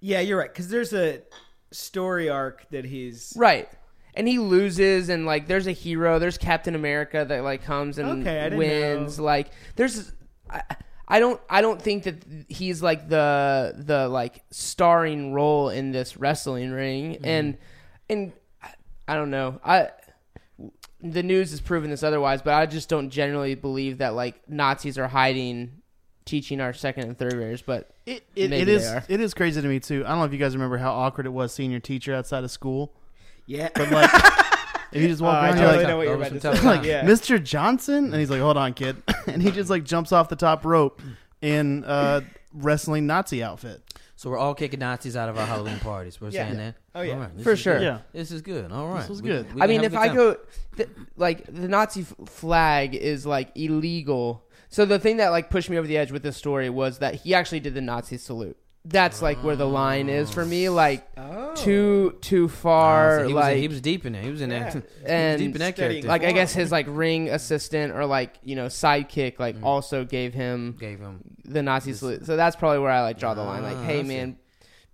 [0.00, 0.52] Yeah, you're right.
[0.52, 1.22] Because there's a
[1.70, 3.32] story arc that he's.
[3.36, 3.68] Right.
[4.14, 6.18] And he loses, and like, there's a hero.
[6.18, 9.18] There's Captain America that like comes and Okay, wins.
[9.18, 9.24] know.
[9.24, 10.10] Like, there's,
[10.48, 10.62] I,
[11.06, 16.16] I don't, I don't think that he's like the the like starring role in this
[16.16, 17.12] wrestling ring.
[17.12, 17.24] Mm-hmm.
[17.26, 17.58] And
[18.08, 18.74] and I-
[19.08, 19.60] I don't know.
[19.62, 19.90] I
[21.02, 24.96] the news has proven this otherwise, but I just don't generally believe that like Nazis
[24.98, 25.82] are hiding
[26.24, 27.60] teaching our second and third graders.
[27.62, 29.04] But It, it, Maybe it they is are.
[29.08, 30.04] it is crazy to me too.
[30.06, 32.44] I don't know if you guys remember how awkward it was seeing your teacher outside
[32.44, 32.94] of school.
[33.46, 33.68] Yeah.
[33.74, 34.10] But like,
[34.92, 36.54] if you just walk Oh, around, totally you're like, know what you're about to some
[36.54, 36.60] say.
[36.60, 37.02] tough like yeah.
[37.04, 37.42] Mr.
[37.42, 40.64] Johnson, and he's like, "Hold on, kid," and he just like jumps off the top
[40.64, 41.02] rope
[41.42, 43.82] in a wrestling Nazi outfit.
[44.18, 46.20] So we're all kicking Nazis out of our Halloween parties.
[46.20, 46.46] We're Yeah.
[46.46, 46.74] saying that.
[46.94, 47.12] Oh, yeah.
[47.14, 47.74] All right, this For sure.
[47.74, 47.82] good.
[47.84, 47.98] Yeah.
[48.12, 48.72] This is good.
[48.72, 49.06] All right.
[49.06, 49.54] was We- good.
[49.54, 50.38] we I mean, if I go,
[50.76, 50.88] th-
[51.18, 54.42] like the Nazi f- flag is like illegal.
[54.68, 57.14] So the thing that like pushed me over the edge with this story was that
[57.16, 58.56] he actually did the Nazi salute.
[58.88, 60.68] That's like where the line is for me.
[60.68, 61.54] Like Oh.
[61.56, 63.18] too too Ah, far.
[63.20, 64.22] so he, was, like he was deep in there.
[64.22, 64.60] He was in there.
[64.60, 64.72] Yeah.
[65.00, 66.08] he And deep in that studying character.
[66.08, 70.34] like I guess his like ring assistant or like you know sidekick like also gave
[70.34, 71.20] him Gave him.
[71.44, 72.26] the Nazi salute.
[72.26, 73.62] So that's probably where I like draw the line.
[73.64, 74.08] Like, Ah, hey I see.
[74.08, 74.36] man,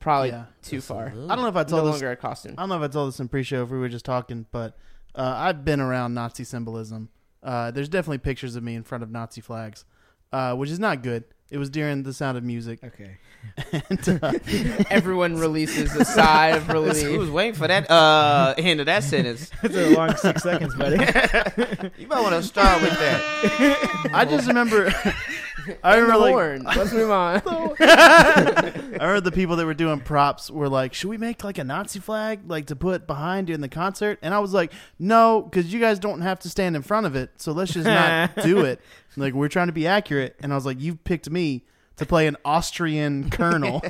[0.00, 0.44] probably Yeah.
[0.62, 1.08] too far.
[1.08, 1.92] I don't know if I No told this.
[1.92, 2.54] longer a costume.
[2.56, 4.74] I don't know if I told this in pre-show if we were just talking, but
[5.14, 7.10] uh, I've been around Nazi symbolism.
[7.42, 9.84] Uh, there's definitely pictures of me in front of Nazi flags,
[10.32, 11.24] uh, which is not good.
[11.50, 13.18] It was during the Sound of Music, Okay.
[13.90, 14.32] and uh,
[14.90, 17.18] Everyone releases a sigh of Who relief.
[17.18, 19.50] was waiting for that uh, end of that sentence?
[19.62, 20.96] It's a long six seconds, buddy.
[21.98, 24.10] You might want to start with that.
[24.14, 24.94] I just remember.
[25.82, 26.62] I And the remember like horn.
[26.76, 27.42] Let's move on.
[27.80, 31.64] I heard the people that were doing props were like, "Should we make like a
[31.64, 35.72] Nazi flag like to put behind during the concert?" And I was like, "No, because
[35.72, 38.64] you guys don't have to stand in front of it, so let's just not do
[38.64, 38.80] it."
[39.16, 41.64] Like we're trying to be accurate, and I was like, "You picked me
[41.96, 43.82] to play an Austrian colonel."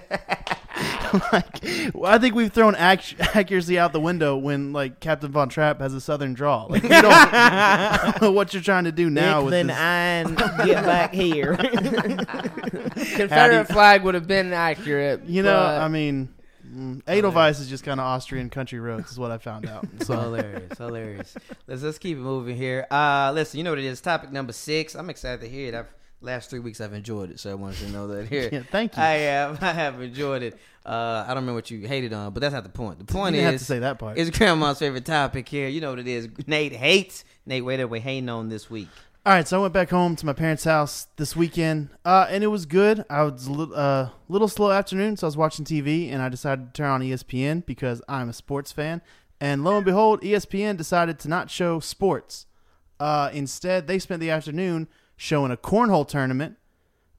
[1.33, 1.65] like,
[1.95, 5.81] well, I think we've thrown ac- accuracy out the window when like Captain Von Trapp
[5.81, 6.65] has a Southern draw.
[6.65, 9.77] Like, we don't I don't know what you're trying to do now with then this.
[9.79, 10.35] I'm
[10.67, 11.57] get back here.
[11.57, 13.73] Confederate Howdy.
[13.73, 15.25] flag would have been accurate.
[15.27, 16.29] You know, but- I mean,
[16.67, 19.87] mm, Edelweiss is just kind of Austrian country roads, is what I found out.
[20.01, 21.35] So So hilarious, hilarious.
[21.67, 22.87] Let's let's keep it moving here.
[22.91, 24.01] Uh, listen, you know what it is?
[24.01, 24.95] Topic number six.
[24.95, 25.75] I'm excited to hear it.
[25.75, 25.87] I've
[26.23, 28.49] last three weeks I've enjoyed it, so I wanted to know that here.
[28.53, 29.03] yeah, thank you.
[29.03, 30.59] I have, I have enjoyed it.
[30.85, 32.99] Uh, I don't remember what you hated on, but that's not the point.
[32.99, 34.19] The point didn't have to say that part.
[34.19, 35.69] it's Grandma's favorite topic here.
[35.69, 36.29] You know what it is?
[36.47, 37.25] Nate hates.
[37.47, 38.89] Nate, wait, we hating on this week.
[39.25, 42.43] All right, so I went back home to my parents' house this weekend, uh, and
[42.43, 43.05] it was good.
[43.09, 46.29] I was a little, uh, little slow afternoon, so I was watching TV, and I
[46.29, 49.01] decided to turn on ESPN because I'm a sports fan.
[49.41, 52.47] And lo and behold, ESPN decided to not show sports.
[52.99, 54.89] Uh, instead, they spent the afternoon
[55.23, 56.57] showing a cornhole tournament,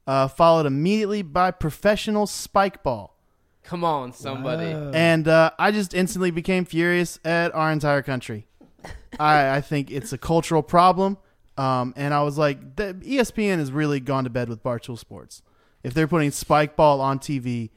[0.06, 3.16] uh, followed immediately by professional spike ball.
[3.64, 4.72] come on, somebody.
[4.94, 8.46] And uh, I just instantly became furious at our entire country.
[9.20, 11.18] I, I think it's a cultural problem.
[11.58, 15.42] Um, and I was like, the, ESPN has really gone to bed with Barstool Sports.
[15.82, 17.70] If they're putting Spike Ball on TV,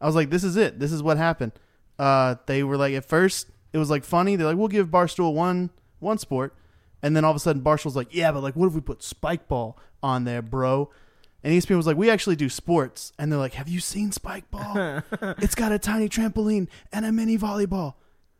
[0.00, 0.78] I was like, this is it.
[0.78, 1.50] This is what happened.
[1.98, 4.36] Uh, they were like, at first, it was like funny.
[4.36, 6.54] They're like, we'll give Barstool one one sport,
[7.04, 9.02] and then all of a sudden, Barstool's like, yeah, but like, what if we put
[9.02, 10.90] Spike Ball on there, bro?
[11.42, 14.50] And ESPN was like, we actually do sports, and they're like, have you seen Spike
[14.50, 15.02] Ball?
[15.38, 17.92] it's got a tiny trampoline and a mini volleyball.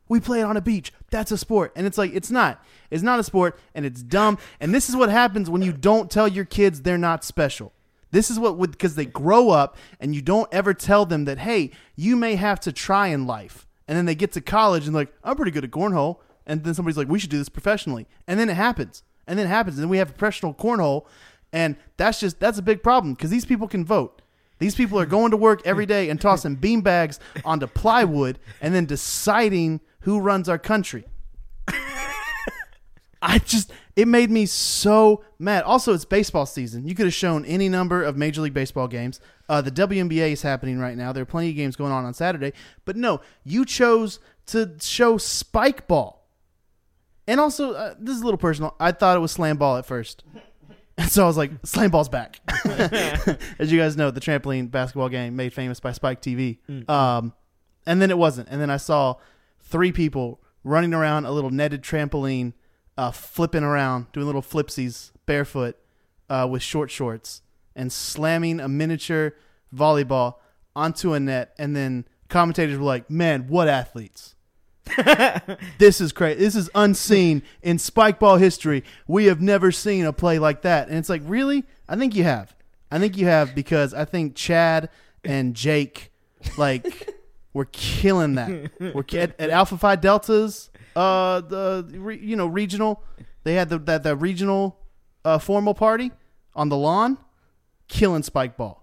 [0.09, 0.91] We play it on a beach.
[1.11, 1.73] That's a sport.
[1.75, 2.59] And it's like, it's not.
[2.89, 4.39] It's not a sport, and it's dumb.
[4.59, 7.71] And this is what happens when you don't tell your kids they're not special.
[8.09, 11.37] This is what would, because they grow up and you don't ever tell them that,
[11.37, 13.67] hey, you may have to try in life.
[13.87, 16.17] And then they get to college and like, I'm pretty good at cornhole.
[16.45, 18.07] And then somebody's like, we should do this professionally.
[18.27, 19.03] And then it happens.
[19.27, 19.77] And then it happens.
[19.77, 21.05] And then we have a professional cornhole.
[21.51, 24.21] And that's just, that's a big problem because these people can vote.
[24.59, 28.85] These people are going to work every day and tossing beanbags onto plywood and then
[28.85, 31.05] deciding who runs our country.
[33.21, 35.63] I just it made me so mad.
[35.63, 36.85] Also, it's baseball season.
[36.85, 39.21] You could have shown any number of Major League Baseball games.
[39.47, 41.13] Uh, the WNBA is happening right now.
[41.13, 42.51] There are plenty of games going on on Saturday.
[42.83, 46.24] But no, you chose to show spike ball.
[47.27, 48.75] And also, uh, this is a little personal.
[48.79, 50.23] I thought it was slam ball at first.
[50.97, 52.39] And so I was like, slam ball's back.
[53.59, 56.59] As you guys know, the trampoline basketball game made famous by Spike TV.
[56.89, 57.33] Um,
[57.85, 58.49] and then it wasn't.
[58.49, 59.15] And then I saw
[59.59, 62.53] three people running around a little netted trampoline,
[62.97, 65.77] uh, flipping around, doing little flipsies barefoot
[66.29, 67.41] uh, with short shorts,
[67.75, 69.35] and slamming a miniature
[69.73, 70.35] volleyball
[70.75, 71.53] onto a net.
[71.57, 74.34] And then commentators were like, "Man, what athletes!"
[75.77, 76.39] this is crazy.
[76.39, 78.83] This is unseen in spike ball history.
[79.07, 80.89] We have never seen a play like that.
[80.89, 81.63] And it's like, really?
[81.87, 82.55] I think you have.
[82.91, 84.89] I think you have because I think Chad
[85.23, 86.11] and Jake,
[86.57, 87.09] like,
[87.53, 88.71] were killing that.
[88.79, 93.01] We're at, at Alpha Phi Deltas, uh, the re, you know regional.
[93.43, 94.77] They had the that the regional
[95.23, 96.11] uh, formal party
[96.53, 97.17] on the lawn,
[97.87, 98.81] killing spike ball,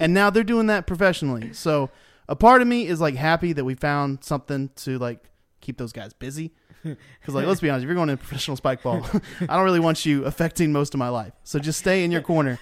[0.00, 1.52] and now they're doing that professionally.
[1.52, 1.90] So
[2.28, 5.22] a part of me is like happy that we found something to like
[5.66, 6.52] keep those guys busy.
[6.82, 9.04] Because like, let's be honest, if you're going to professional spike ball,
[9.40, 11.32] I don't really want you affecting most of my life.
[11.42, 12.60] So just stay in your corner.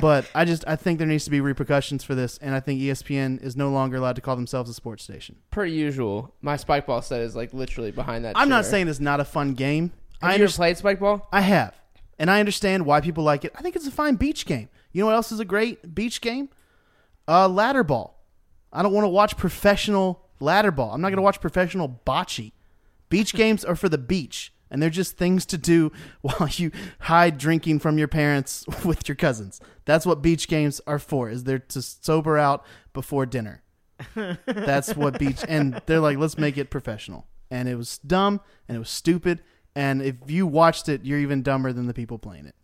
[0.00, 2.80] But I just I think there needs to be repercussions for this, and I think
[2.80, 5.36] ESPN is no longer allowed to call themselves a sports station.
[5.50, 8.34] Per usual, my spike ball set is like literally behind that.
[8.36, 9.92] I'm not saying it's not a fun game.
[10.20, 11.26] Have I you ever played spike ball?
[11.32, 11.74] I have,
[12.18, 13.52] and I understand why people like it.
[13.56, 14.68] I think it's a fine beach game.
[14.92, 16.50] You know what else is a great beach game?
[17.26, 18.18] Uh, ladder ball.
[18.72, 20.92] I don't want to watch professional ladder ball.
[20.92, 22.52] I'm not going to watch professional bocce.
[23.08, 26.70] Beach games are for the beach, and they're just things to do while you
[27.00, 29.60] hide drinking from your parents with your cousins.
[29.84, 31.30] That's what beach games are for.
[31.30, 33.62] Is they're to sober out before dinner.
[34.46, 37.26] That's what beach and they're like, let's make it professional.
[37.50, 39.42] And it was dumb and it was stupid.
[39.74, 42.54] And if you watched it, you're even dumber than the people playing it.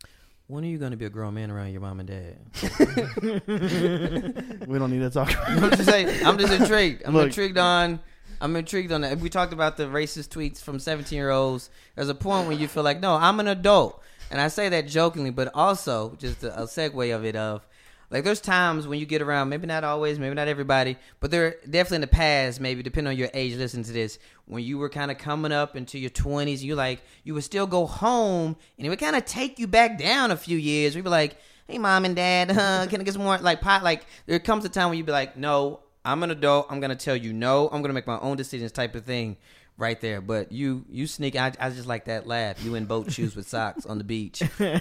[0.48, 2.38] When are you going to be a grown man around your mom and dad?
[4.66, 6.26] We don't need to talk about I'm just saying.
[6.26, 7.02] I'm just intrigued.
[7.04, 7.26] I'm Look.
[7.26, 8.00] intrigued on.
[8.40, 9.12] I'm intrigued on that.
[9.12, 12.58] If we talked about the racist tweets from 17 year olds, there's a point when
[12.58, 16.42] you feel like, no, I'm an adult, and I say that jokingly, but also just
[16.42, 17.66] a, a segue of it of.
[18.10, 21.56] Like there's times when you get around, maybe not always, maybe not everybody, but there
[21.68, 24.88] definitely in the past, maybe depending on your age, listen to this, when you were
[24.88, 28.86] kind of coming up into your 20s, you like you would still go home, and
[28.86, 30.94] it would kind of take you back down a few years.
[30.94, 31.36] We'd be like,
[31.66, 33.82] "Hey, mom and dad, huh, can I get some more?" Like pot.
[33.82, 36.66] Like there comes a time when you'd be like, "No, I'm an adult.
[36.70, 37.68] I'm gonna tell you no.
[37.68, 39.36] I'm gonna make my own decisions." Type of thing,
[39.78, 40.20] right there.
[40.20, 41.36] But you, you sneak.
[41.36, 42.62] I, I just like that laugh.
[42.62, 44.80] You in boat shoes with socks on the beach, sneaking,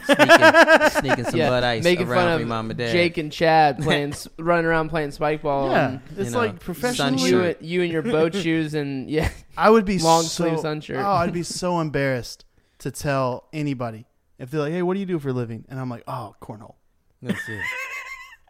[0.90, 2.92] sneaking some Bud Ice making around fun for of your mom and dad.
[2.92, 5.70] Jake and Chad playing, running around playing spike ball.
[5.70, 7.20] Yeah, and it's you know, like professional.
[7.20, 10.60] you, and- you and your boat shoes and yeah, I would be Long so, sleeve
[10.60, 10.98] sun shirt.
[10.98, 12.44] Oh, I'd be so embarrassed
[12.80, 14.06] to tell anybody
[14.40, 16.36] if they're like, "Hey, what do you do for a living?" And I'm like, "Oh,
[16.42, 16.76] cornhole."
[17.22, 17.62] That's it.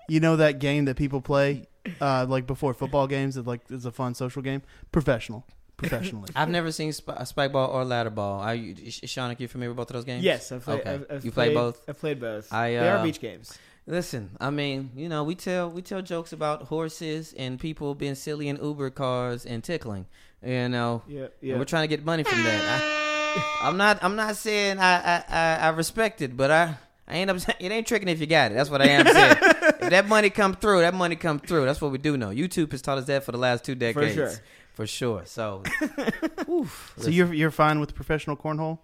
[0.09, 1.67] You know that game that people play,
[1.99, 3.35] uh, like before football games.
[3.35, 4.61] That like is a fun social game.
[4.91, 5.45] Professional,
[5.77, 6.29] professionally.
[6.35, 8.39] I've never seen sp- spike ball or ladder ball.
[8.41, 10.23] Are you, Sean, are you familiar with both of those games?
[10.23, 10.81] Yes, I've played.
[10.81, 10.93] Okay.
[10.93, 11.81] I've, I've You played both?
[11.87, 12.51] I've played both.
[12.51, 13.57] I, they are uh, beach games.
[13.89, 18.15] Listen, I mean, you know, we tell we tell jokes about horses and people being
[18.15, 20.07] silly in Uber cars and tickling.
[20.45, 21.57] You know, Yeah, and yeah.
[21.57, 22.81] we're trying to get money from that.
[22.81, 24.03] I, I'm not.
[24.03, 26.75] I'm not saying I, I, I, I respect it, but I.
[27.09, 28.55] I ain't up, it ain't tricking if you got it.
[28.55, 29.37] That's what I am saying.
[29.79, 31.63] if that money come through, that money come through.
[31.63, 32.31] That's what we do know.
[32.31, 34.13] YouTube has taught us that for the last two decades.
[34.13, 34.43] For sure.
[34.77, 35.23] For sure.
[35.25, 35.63] So,
[36.47, 38.77] oof, so you're you're fine with professional cornhole?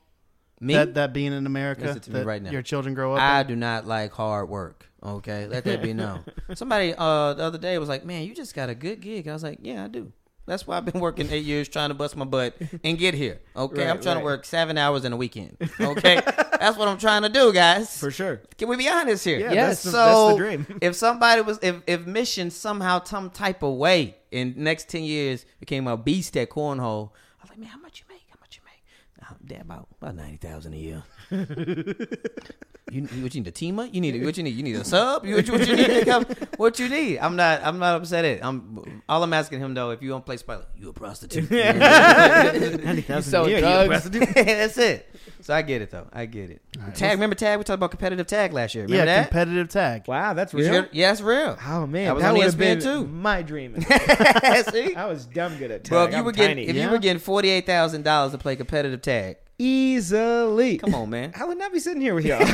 [0.60, 0.74] me.
[0.74, 2.50] That that being in America, Listen to me right now.
[2.50, 3.22] your children grow up.
[3.22, 3.48] I in?
[3.48, 4.90] do not like hard work.
[5.04, 6.24] Okay, let that be known.
[6.56, 9.34] Somebody uh, the other day was like, "Man, you just got a good gig." I
[9.34, 10.12] was like, "Yeah, I do."
[10.46, 13.40] That's why I've been working eight years trying to bust my butt and get here.
[13.56, 14.22] Okay, Right, I'm trying right.
[14.22, 15.58] to work seven hours in a weekend.
[15.80, 16.16] Okay,
[16.60, 17.98] that's what I'm trying to do, guys.
[17.98, 18.42] For sure.
[18.58, 19.40] Can we be honest here?
[19.40, 19.84] Yeah, Yes.
[19.84, 20.78] that's, the, so that's the dream.
[20.82, 25.46] if somebody was, if if Mission somehow some type of way in next ten years
[25.62, 28.24] became a beast at cornhole, I was like, man, how much you make?
[28.30, 28.84] How much you make?
[29.26, 31.04] Uh, Dad, about about ninety thousand a year.
[31.34, 33.92] You, you what you need a teamer?
[33.94, 34.52] You need a, what you need?
[34.56, 35.26] You need a sub?
[35.26, 36.06] You, what, you- what you need?
[36.06, 36.26] come-
[36.58, 37.18] What you need?
[37.20, 38.44] I'm not I'm not upset at.
[38.46, 39.90] I'm all I'm asking him though.
[39.92, 41.50] If you don't play Spike, you a prostitute.
[41.52, 43.60] Ninety You thousand a year.
[43.62, 44.10] drugs.
[44.36, 45.10] That's it.
[45.42, 46.08] So I get it though.
[46.14, 46.62] I get it.
[46.96, 47.14] tag.
[47.14, 47.58] Remember tag?
[47.58, 48.86] We talked about competitive tag last year.
[48.86, 49.30] Remember yeah, that?
[49.30, 50.08] competitive tag.
[50.08, 50.72] Wow, that's real.
[50.72, 50.90] sure?
[50.92, 51.58] Yeah, it's real.
[51.66, 53.06] Oh man, That was that on would have ESPN been too.
[53.08, 53.82] my dream.
[53.82, 54.96] See?
[54.96, 55.90] I was dumb good at tag.
[55.90, 56.68] Bro, if you I'm were getting tiny.
[56.68, 56.86] if Yeah.
[56.86, 61.34] you were getting forty eight thousand dollars to play competitive tag, easily, come on, man.
[61.40, 62.40] I would not be sitting here with y'all,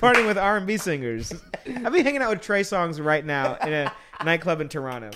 [0.00, 1.32] partying with R and B singers.
[1.66, 3.92] I'd be hanging out with Trey Songz right now in a
[4.24, 5.10] nightclub in Toronto.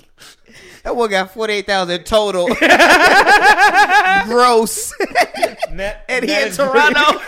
[0.83, 2.47] That one got forty eight thousand total,
[4.25, 4.93] gross,
[5.71, 7.21] Net, and he in Toronto.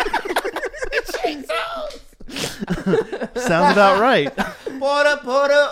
[3.35, 4.35] Sounds about right.
[4.79, 5.69] Porter, Porter.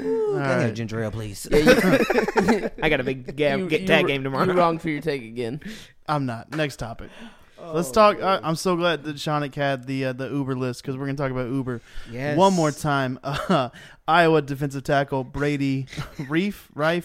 [0.00, 0.74] Ooh, All Go right.
[0.74, 1.46] ginger ale, please.
[1.50, 1.70] Yeah, you,
[2.82, 4.44] I got a big game, you- get you tag were- game tomorrow.
[4.46, 5.60] You wrong for your take again.
[6.06, 6.50] I'm not.
[6.54, 7.10] Next topic.
[7.60, 8.22] Oh, Let's talk.
[8.22, 11.18] I, I'm so glad that Shonic had the uh, the Uber list because we're gonna
[11.18, 11.80] talk about Uber
[12.10, 12.36] Yes.
[12.38, 13.18] one more time.
[13.24, 13.70] Uh,
[14.06, 15.86] Iowa defensive tackle Brady
[16.28, 17.04] Reef Reiff.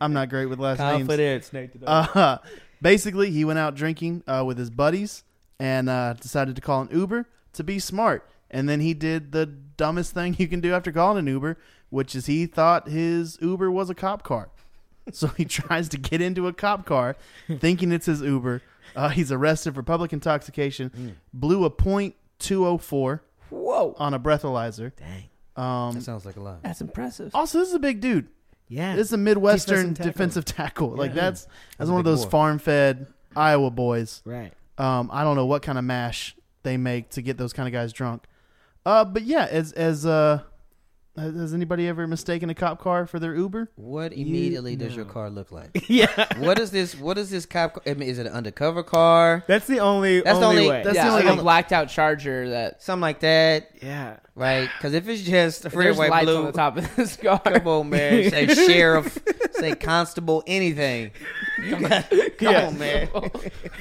[0.00, 0.98] I'm not great with last names.
[1.08, 1.82] Confidence, Nathan.
[1.86, 2.38] Uh,
[2.80, 5.24] basically, he went out drinking uh, with his buddies
[5.58, 8.30] and uh, decided to call an Uber to be smart.
[8.50, 11.58] And then he did the dumbest thing you can do after calling an Uber,
[11.90, 14.48] which is he thought his Uber was a cop car.
[15.12, 17.16] So he tries to get into a cop car,
[17.58, 18.60] thinking it's his Uber.
[18.96, 21.16] Uh, he's arrested for public intoxication.
[21.32, 23.20] Blew a .204
[23.50, 24.92] Whoa, on a breathalyzer.
[24.96, 25.24] Dang.
[25.56, 26.62] Um, That sounds like a lot.
[26.62, 27.34] that's impressive.
[27.34, 28.28] also, this is a big dude.
[28.68, 28.94] Yeah.
[28.96, 30.12] This is a Midwestern Defensive tackle.
[30.12, 30.88] defensive tackle.
[30.90, 34.22] Like that's That's that's one of those farm-fed Iowa boys.
[34.24, 34.52] right.
[34.76, 37.72] Um, I don't know what kind of mash they make to get those kind of
[37.72, 38.24] guys drunk.
[38.86, 40.42] Uh, but yeah, as as uh,
[41.18, 43.70] has has anybody ever mistaken a cop car for their Uber?
[43.76, 45.84] What immediately does your car look like?
[45.88, 46.08] Yeah.
[46.38, 46.94] what is this?
[46.94, 47.74] What is this cop?
[47.74, 49.44] car- I mean, is it an undercover car?
[49.46, 50.20] That's the only.
[50.20, 50.82] That's the only, only- way.
[50.84, 54.16] that's yeah, the only like a blacked out charger that Something like that, yeah.
[54.34, 54.68] right?
[54.76, 57.40] Because if it's just a red, white, lights blue, on the top of this car.
[57.40, 58.30] come on, man.
[58.30, 59.18] Say sheriff,
[59.52, 61.10] say constable, anything.
[61.70, 62.66] Come, on, come Yeah.
[62.68, 63.08] on, man.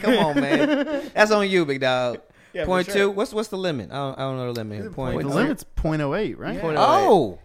[0.02, 1.12] Come on, man.
[1.14, 2.20] That's on you, big dog.
[2.58, 2.96] Yeah, Point sure.
[2.96, 3.10] two.
[3.12, 3.92] What's what's the limit?
[3.92, 4.82] I don't, I don't know the limit.
[4.82, 4.90] here.
[4.90, 5.22] Point.
[5.22, 6.60] the limit's .08, right?
[6.60, 7.40] Point Oh.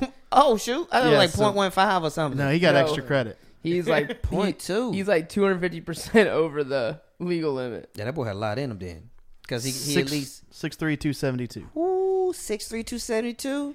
[0.00, 0.08] Oh!
[0.32, 0.86] oh shoot!
[0.92, 2.38] I know Yeah, like so- point one five or something.
[2.38, 2.80] No, he got No.
[2.80, 3.38] extra credit.
[3.62, 4.92] He's like Point two.
[4.92, 7.88] He's like 250 percent over the legal limit.
[7.94, 9.08] yeah, that boy had a lot in him then,
[9.42, 11.66] because he, he Six- at least six three two seventy two.
[11.74, 13.74] ooh six three two seventy two.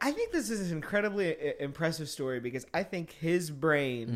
[0.00, 4.08] I think this is an incredibly uh, impressive story because I think his brain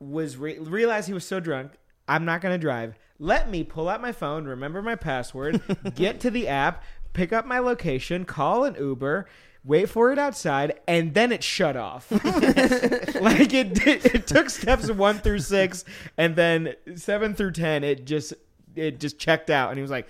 [0.00, 0.06] mm.
[0.06, 1.72] was re- realized he was so drunk.
[2.08, 2.94] I'm not going to drive.
[3.18, 5.62] Let me pull out my phone, remember my password,
[5.94, 6.82] get to the app,
[7.12, 9.26] pick up my location, call an Uber,
[9.64, 12.10] wait for it outside, and then it shut off.
[12.10, 15.84] like it, did, it took steps one through six,
[16.18, 18.34] and then seven through ten, it just
[18.74, 20.08] it just checked out, and he was like,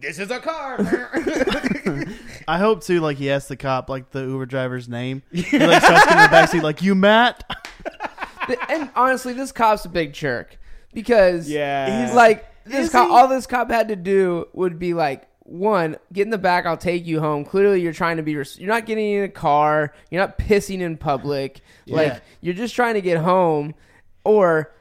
[0.00, 0.78] "This is a car."
[2.48, 3.00] I hope too.
[3.00, 5.22] Like he asked the cop like the Uber driver's name.
[5.30, 7.44] He like starts in the backseat like you Matt.
[8.70, 10.58] and honestly, this cop's a big jerk
[10.96, 12.06] because Yeah.
[12.06, 13.06] he's like this cop.
[13.08, 13.14] he?
[13.14, 15.28] All this cop had to do would be like.
[15.48, 16.66] One, get in the back.
[16.66, 17.44] I'll take you home.
[17.44, 18.34] Clearly, you're trying to be.
[18.34, 19.94] Res- you're not getting in a car.
[20.10, 21.60] You're not pissing in public.
[21.84, 21.94] Yeah.
[21.96, 23.76] Like you're just trying to get home,
[24.24, 24.74] or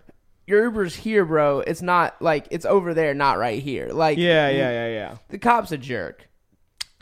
[0.48, 1.60] your Uber's here, bro.
[1.60, 3.90] It's not like it's over there, not right here.
[3.92, 5.18] Like yeah, yeah, yeah, yeah.
[5.30, 6.28] the cop's a jerk.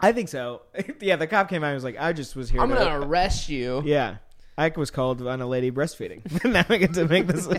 [0.02, 0.64] I think so.
[1.00, 2.60] yeah, the cop came out and was like, I just was here.
[2.60, 3.82] I'm to- gonna arrest you.
[3.86, 4.18] Yeah.
[4.58, 6.22] Ike was called on a lady breastfeeding.
[6.52, 7.48] now I get to make this.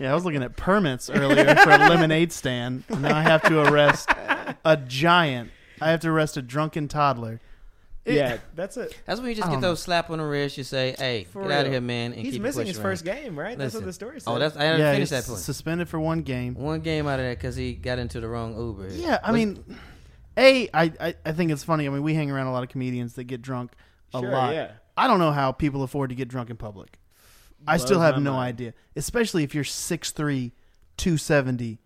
[0.00, 2.84] Yeah, I was looking at permits earlier for a lemonade stand.
[2.90, 4.08] Now I have to arrest
[4.64, 5.50] a giant.
[5.80, 7.40] I have to arrest a drunken toddler.
[8.04, 8.96] yeah, that's it.
[9.06, 10.58] That's when you just get those slap on the wrist.
[10.58, 13.06] You say, "Hey, For get out of here, man!" And He's keep missing his first
[13.06, 13.16] around.
[13.22, 13.56] game, right?
[13.58, 14.30] That's what the story said.
[14.30, 15.40] Oh, that's I didn't yeah, finish he's that point.
[15.40, 16.54] suspended for one game.
[16.54, 18.88] One game out of that because he got into the wrong Uber.
[18.94, 19.64] Yeah, I Was- mean,
[20.36, 21.86] a I, I I think it's funny.
[21.86, 23.72] I mean, we hang around a lot of comedians that get drunk
[24.14, 24.54] a Sure, lot.
[24.54, 24.72] yeah.
[24.96, 26.98] I don't know how people afford to get drunk in public.
[27.66, 28.48] I still have my no mind.
[28.48, 30.52] idea, especially if you're 6'3",
[30.96, 31.78] 270.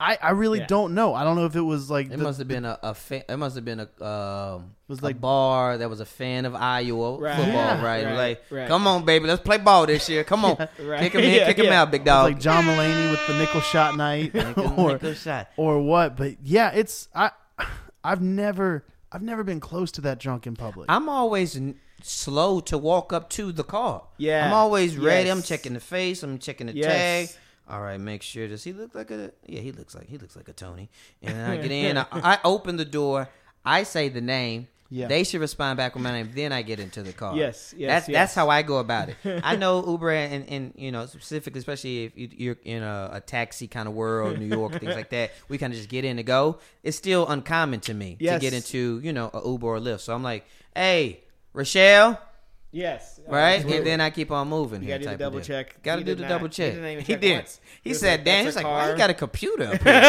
[0.00, 0.66] I, I really Yeah.
[0.66, 1.14] don't know.
[1.14, 3.30] I don't know if it was like It the- must have been a, a fa-
[3.32, 6.54] it must have been a um was a like bar that was a fan of
[6.54, 7.36] Iowa Right.
[7.36, 7.82] football, Yeah.
[7.84, 8.04] right?
[8.04, 8.68] Right, Like, right.
[8.68, 10.24] come on, baby, let's play ball this year.
[10.24, 10.98] Come on, Right.
[11.00, 11.82] kick him in, Yeah, kick him yeah.
[11.82, 12.24] out, big dog.
[12.24, 14.34] like John Mulaney with the nickel shot night,
[14.76, 15.48] or Nickel shot.
[15.56, 16.16] or what.
[16.16, 17.30] But yeah, it's I
[18.04, 20.86] I've never I've never been close to that drunk in public.
[20.90, 24.04] I'm always n- slow to walk up to the car.
[24.18, 24.46] Yeah.
[24.46, 25.30] I'm always ready.
[25.30, 26.22] I'm checking the face.
[26.22, 26.86] I'm checking the Yes.
[27.32, 27.38] tag.
[27.68, 28.46] All right, make sure.
[28.46, 29.32] Does he look like a?
[29.46, 30.90] Yeah, he looks like he looks like a Tony.
[31.22, 31.96] And then I get in.
[31.96, 33.28] I, I open the door.
[33.64, 34.68] I say the name.
[34.90, 35.08] Yeah.
[35.08, 36.30] They should respond back with my name.
[36.34, 37.34] Then I get into the car.
[37.34, 38.14] Yes, yes, That's yes.
[38.14, 39.16] that's how I go about it.
[39.42, 43.20] I know Uber and, and you know specifically, especially if you- you're in a, a
[43.22, 45.32] taxi kind of world, New York, things like that.
[45.48, 46.58] We kind of just get in and go.
[46.82, 48.34] It's still uncommon to me Yes.
[48.34, 50.00] to get into you know a Uber or Lyft.
[50.00, 50.44] So I'm like,
[50.76, 51.23] hey,
[51.54, 52.20] Rochelle,
[52.72, 53.18] Yes.
[53.26, 53.54] right?
[53.54, 53.78] Absolutely.
[53.78, 54.82] and then I keep on moving.
[54.82, 55.82] You here gotta do the double check.
[55.82, 56.74] Got to He do did the not- double he check.
[56.74, 57.36] didn't He did.
[57.38, 57.60] once.
[57.82, 60.02] He, He said, like, "Damn." He's a like, "Why you got a computer up here?"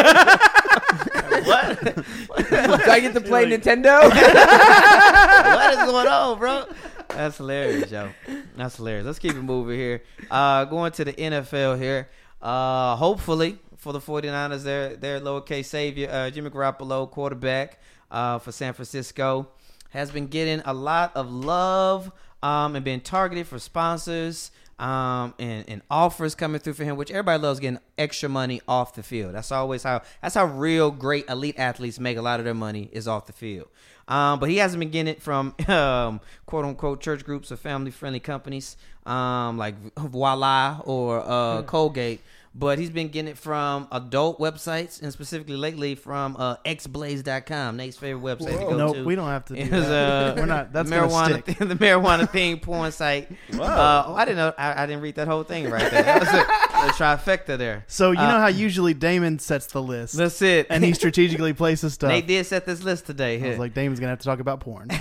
[1.45, 1.79] what?
[1.83, 4.01] Do I get to play Like- Nintendo?
[5.55, 6.65] what is going on, bro?
[7.09, 8.09] That's hilarious, yo.
[8.57, 9.05] That's hilarious.
[9.05, 10.01] Let's keep it moving here.
[10.29, 12.09] Uh, going to the NFL here.
[12.41, 17.79] Uh, hopefully for the 49ers, their their lowercase savior, uh, Jimmy Garoppolo, quarterback
[18.11, 19.47] uh, for San Francisco,
[19.95, 22.11] has been getting a lot of love
[22.43, 27.09] um, and being targeted for sponsors um, and, and offers coming through for him, which
[27.09, 29.33] everybody loves getting extra money off the field.
[29.33, 32.89] That's always how that's how real great elite athletes make a lot of their money
[32.91, 33.67] is off the field.
[34.07, 37.91] Um, but he hasn't been getting it from um, quote unquote church groups or family
[37.91, 42.21] friendly companies um, like Voila or uh, Colgate.
[42.57, 47.97] But he's been getting it from adult websites and specifically lately from uh, xblaze.com, Nate's
[47.97, 49.03] favorite website to go nope, to.
[49.03, 49.55] we don't have to.
[49.55, 50.71] Do It was, uh, We're not.
[50.71, 51.57] That's the marijuana, stick.
[51.57, 53.29] the marijuana thing porn site.
[53.53, 54.53] Uh, oh, I didn't know.
[54.57, 56.03] I, I didn't read that whole thing right there.
[56.03, 57.83] That was a, a trifecta there.
[57.87, 60.67] So you Uh, know how usually Damon sets the list, That's it.
[60.69, 62.09] and he strategically places stuff.
[62.09, 63.43] they did set this list today.
[63.43, 64.87] I was like, Damon's gonna have to talk about porn.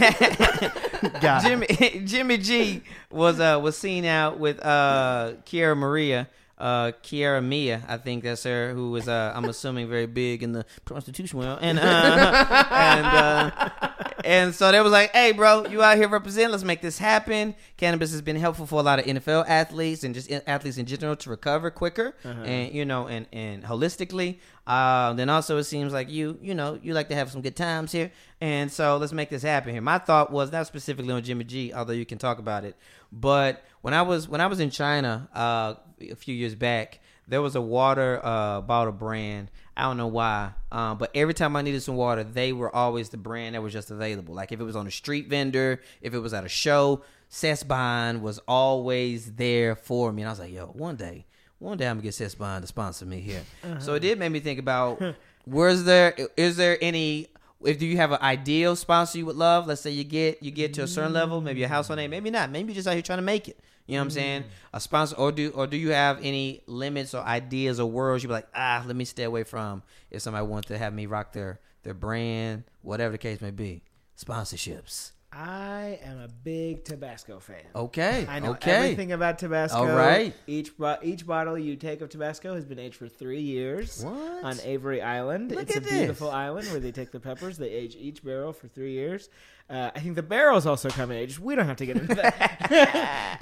[1.21, 1.49] Got it.
[1.49, 6.29] Jimmy Jimmy G was uh was seen out with uh Kiara Maria.
[6.57, 10.53] Uh, Kiara Mia, I think that's her, who was, uh, I'm assuming, very big in
[10.53, 11.83] the prostitution world, and uh,
[12.71, 13.71] and uh,
[14.25, 16.53] and so they was like, "Hey, bro, you out here representing?
[16.53, 20.15] Let's make this happen." Cannabis has been helpful for a lot of NFL athletes and
[20.15, 24.39] just athletes in general to recover quicker, and you know, and and holistically.
[24.67, 27.55] Uh, then also, it seems like you, you know, you like to have some good
[27.57, 29.83] times here, and so let's make this happen here.
[29.83, 32.77] My thought was not specifically on Jimmy G, although you can talk about it,
[33.13, 35.75] but when I was when I was in China uh,
[36.11, 39.51] a few years back, there was a water uh, bottle brand.
[39.77, 43.09] I don't know why, um, but every time I needed some water, they were always
[43.09, 44.35] the brand that was just available.
[44.35, 48.21] Like if it was on a street vendor, if it was at a show, C'estbon
[48.21, 50.23] was always there for me.
[50.23, 51.27] And I was like, yo, one day,
[51.59, 53.43] one day I'm gonna get C'estbon to sponsor me here.
[53.81, 55.03] So it did make me think about
[55.47, 57.29] was there is there any
[57.65, 59.67] if do you have an ideal sponsor you would love?
[59.67, 62.31] Let's say you get you get to a certain level, maybe a household name, maybe
[62.31, 62.51] not.
[62.51, 63.59] Maybe you're just out here trying to make it.
[63.87, 64.45] You know what I'm saying?
[64.73, 68.29] A sponsor, or do or do you have any limits or ideas or worlds you
[68.29, 71.33] be like, ah, let me stay away from if somebody wants to have me rock
[71.33, 73.83] their their brand, whatever the case may be.
[74.19, 75.13] Sponsorships.
[75.37, 77.65] I am a big Tabasco fan.
[77.75, 78.25] Okay.
[78.29, 78.71] I know okay.
[78.71, 79.79] everything about Tabasco.
[79.79, 80.33] All right.
[80.47, 84.45] Each bo- each bottle you take of Tabasco has been aged for three years What?
[84.45, 85.51] on Avery Island.
[85.51, 87.59] Look it's a beautiful island where they take the peppers.
[87.59, 89.29] They age each barrel for three years.
[89.69, 91.41] Uh, I think the barrels also come aged.
[91.41, 93.39] We don't have to get into that.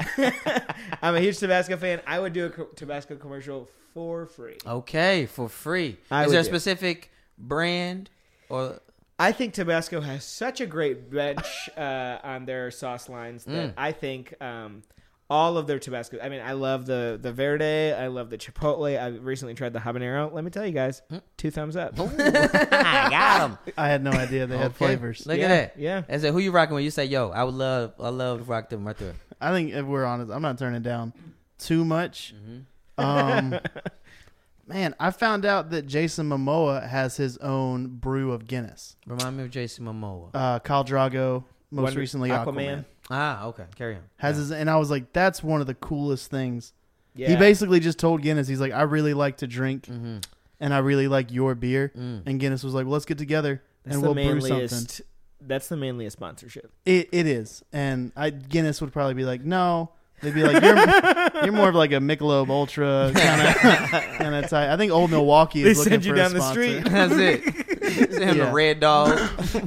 [1.03, 2.01] I'm a huge Tabasco fan.
[2.07, 4.57] I would do a co- Tabasco commercial for free.
[4.67, 5.99] Okay, for free.
[6.11, 8.09] I Is there a specific brand
[8.49, 8.81] or
[9.19, 11.47] I think Tabasco has such a great bench
[11.77, 13.75] uh, on their sauce lines that Mm.
[13.77, 14.83] I think um,
[15.31, 16.19] all of their Tabasco.
[16.21, 17.93] I mean, I love the the Verde.
[17.93, 19.01] I love the Chipotle.
[19.01, 20.33] I recently tried the habanero.
[20.33, 21.19] Let me tell you guys, Hmm?
[21.37, 21.95] two thumbs up.
[21.99, 23.59] I got them.
[23.79, 25.25] I had no idea they had flavors.
[25.27, 25.81] Look yeah, at that.
[25.81, 26.03] Yeah.
[26.09, 26.85] And said, who you rocking with?
[26.85, 29.15] You say, yo, I would love, I love to rock them right there.
[29.41, 31.13] I think if we're honest, I'm not turning down
[31.59, 32.35] too much.
[32.37, 32.61] Mm-hmm.
[33.05, 33.61] Um,
[34.73, 38.97] man, I found out that Jason Momoa has his own brew of Guinness.
[39.07, 40.31] Remind me of Jason Momoa.
[40.35, 42.45] Uh, Khal Drogo, most Wonder- recently Aquaman,
[42.79, 42.85] Aquaman.
[43.11, 43.65] ah, okay.
[43.77, 44.03] Carry on.
[44.17, 44.41] has Yeah.
[44.43, 46.73] his, and I was like, that's one of the coolest things.
[47.15, 47.29] Yeah.
[47.29, 50.25] He basically just told Guinness, he's like, I really like to drink, Mhm.
[50.61, 51.93] and I really like your beer.
[51.97, 52.23] Mm.
[52.27, 55.05] And Guinness was like, well, let's get together That's and we'll brew something.
[55.45, 56.71] That's the manliest sponsorship.
[56.87, 59.91] It it is, and I Guinness would probably be like, no.
[60.23, 60.77] They'd be like, you're,
[61.45, 64.71] you're more of like a Michelob Ultra kind of kind of type.
[64.71, 66.63] I think Old Milwaukee is They looking send you for a down the sponsor.
[66.63, 66.85] street.
[66.93, 68.13] That's it.
[68.23, 68.47] Him Yeah.
[68.47, 69.19] the red dog.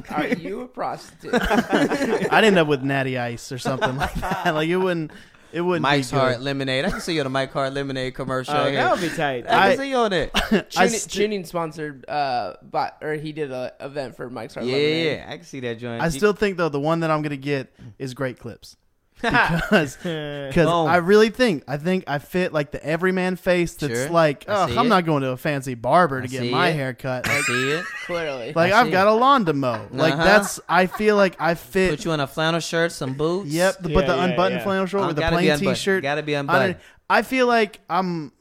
[0.10, 1.34] Are you a prostitute?
[1.34, 4.54] I'd end up with Natty Ice or something like that.
[4.54, 5.10] Like it wouldn't.
[5.52, 5.82] It wouldn't.
[5.82, 6.20] Mike's be good.
[6.20, 6.84] Hard Lemonade.
[6.86, 8.54] I can see you on the Mike Hard Lemonade commercial.
[8.54, 9.46] Oh, that would be tight.
[9.48, 10.30] I, I- can see you on it.
[10.34, 14.66] I Tuning, st- Tuning sponsored, uh, but or he did a event for Mike's Hard
[14.66, 15.06] Yeah, Lemonade.
[15.18, 16.02] yeah, I can see that joint.
[16.02, 18.76] I still think though the one that I'm gonna get is Great Clips.
[19.22, 20.88] because because Boom.
[20.88, 24.10] I really think I think I fit like the everyman face that's Sure.
[24.10, 24.88] like I oh see I'm it.
[24.90, 26.74] not going to a fancy barber to I get see my it.
[26.74, 27.84] hair cut I like, see it.
[28.06, 28.52] Clearly.
[28.54, 29.10] like I I've see got it.
[29.12, 30.24] a lawn to mow like Uh-huh.
[30.24, 33.50] that's I feel like I fit Put you in a flannel shirt, some boots.
[33.50, 34.64] yep the, Yeah, but the yeah, unbuttoned yeah.
[34.64, 36.74] flannel shirt Oh, with the plain t-shirt Gotta be unbuttoned.
[36.74, 38.32] don't- I feel like I'm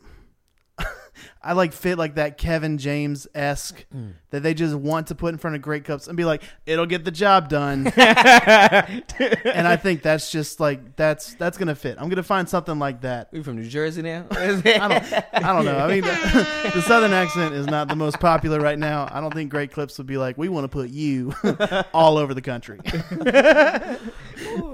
[1.46, 4.14] I like fit like that Kevin James esque Mm.
[4.32, 6.88] that they just want to put in front of Great Clips and be like, it'll
[6.88, 7.86] get the job done.
[7.96, 11.98] and I think that's just like that's that's gonna fit.
[12.00, 13.30] I'm gonna find something like that.
[13.32, 14.26] We from New Jersey now.
[14.32, 15.78] I don't I don't know.
[15.78, 19.08] I mean the, the southern accent is not the most popular right now.
[19.12, 21.34] I don't think Great Clips would be like, we want to put you
[21.94, 22.80] all over the country.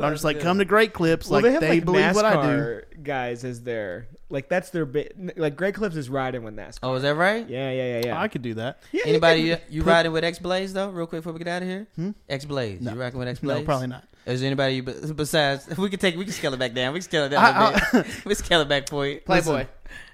[0.02, 2.26] I'm just like, come to Great Clips, well, like they they, like believe NASCAR what
[2.26, 2.82] I do.
[3.04, 5.16] Guys as their like that's their bit.
[5.38, 6.80] Like Great Clips is riding with NASCAR.
[6.84, 7.48] oh, is that right?
[7.50, 8.22] Yeah, yeah, yeah, yeah.
[8.22, 8.80] I could do that.
[8.92, 10.90] Yeah, you Anybody can- you, you riding with X Blaze though?
[10.90, 11.88] Real quick before we get out of here.
[11.96, 12.12] Hmm?
[12.30, 12.82] X Blaze.
[12.82, 12.94] No.
[12.94, 13.60] You rocking with X Blaze?
[13.60, 14.04] No, probably not.
[14.26, 15.68] Is there anybody you, besides?
[15.78, 16.16] We can take.
[16.16, 16.94] We can scale it back down.
[16.94, 18.16] We can scale it down I- a little bit.
[18.26, 19.20] we can scale it back for you.
[19.22, 19.66] Playboy.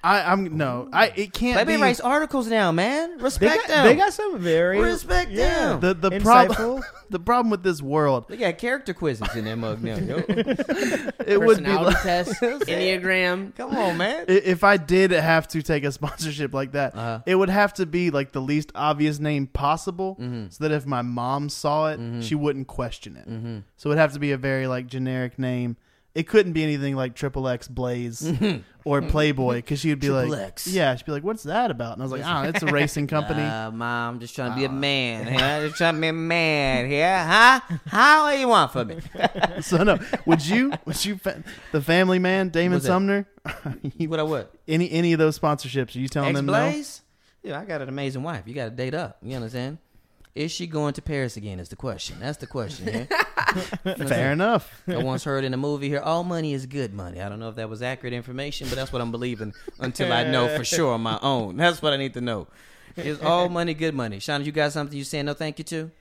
[0.08, 0.88] I, I'm no.
[0.94, 3.18] I it can't Playboy be writes articles now, man.
[3.18, 3.86] they Respect got, them.
[3.86, 5.80] they got some very Respect yeah, them.
[5.82, 6.58] the the problem.
[6.58, 6.84] insightful.
[7.10, 9.96] the problem with this world, They got character quizzes in their mug now.
[9.98, 10.18] Yo.
[10.28, 13.56] it would be Personality like, test, Enneagram.
[13.56, 14.26] Come on, man.
[14.28, 17.20] i- if I did have to take a sponsorship like that, Uh-huh.
[17.26, 20.54] it would have to be like the least obvious name possible, Mhm.
[20.54, 22.24] so that if my mom saw it, Mhm.
[22.24, 23.30] she wouldn't question it.
[23.30, 23.64] Mhm.
[23.78, 25.78] So it would have to be a very like generic name.
[26.18, 28.27] It couldn't be anything like Triple X Blaze
[28.85, 30.65] or Playboy because she'd be Triple like, X.
[30.65, 31.94] yeah, she'd be like, what's that about?
[31.94, 33.44] And I was like, ah, it's a racing company.
[33.48, 34.72] Uh, mom, just trying to be a Ah.
[34.72, 35.27] man.
[35.27, 35.68] Here.
[35.68, 37.60] Just trying to be a man here, huh?
[37.85, 38.98] How what you want from me?
[39.61, 40.73] so no, would you?
[40.85, 41.18] Would you?
[41.18, 42.88] Fa- the Family Man, Damon What's?
[42.88, 43.27] Sumner.
[43.99, 44.52] What I what?
[44.68, 45.95] any any of those sponsorships?
[45.95, 46.53] Are you telling X them no?
[46.53, 47.03] Blaze?
[47.44, 48.44] Yeah, I got an amazing wife.
[48.48, 49.18] You got to date up.
[49.22, 49.77] You understand?
[50.38, 51.59] Is she going to Paris again?
[51.59, 52.18] Is the question.
[52.19, 53.07] That's the question.
[54.07, 54.84] Fair enough.
[54.88, 57.19] I once heard in a movie here, all money is good money.
[57.22, 60.26] I don't know if that was accurate information, but that's what I'm believing until I
[60.26, 61.57] know for sure on my own.
[61.57, 62.47] That's what I need to know.
[62.95, 64.19] Is all money good money?
[64.19, 65.91] Shauna, you got something you saying no thank you to?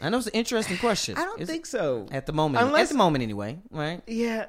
[0.00, 1.16] I know it's an interesting question.
[1.18, 2.06] I don't Is- think so.
[2.12, 2.64] at the moment.
[2.64, 3.58] Unless- at the moment, anyway.
[3.70, 4.02] Right?
[4.06, 4.46] Yeah,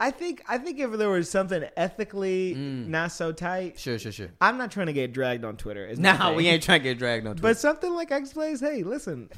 [0.00, 2.88] I think I think if there was something ethically Mm.
[2.88, 4.28] not so tight, Sure, sure, sure.
[4.40, 5.86] I'm not trying to get dragged on Twitter.
[5.86, 6.34] is No, thing.
[6.36, 7.42] we ain't trying to get dragged on Twitter.
[7.54, 9.28] But something like X Blaze, hey, listen,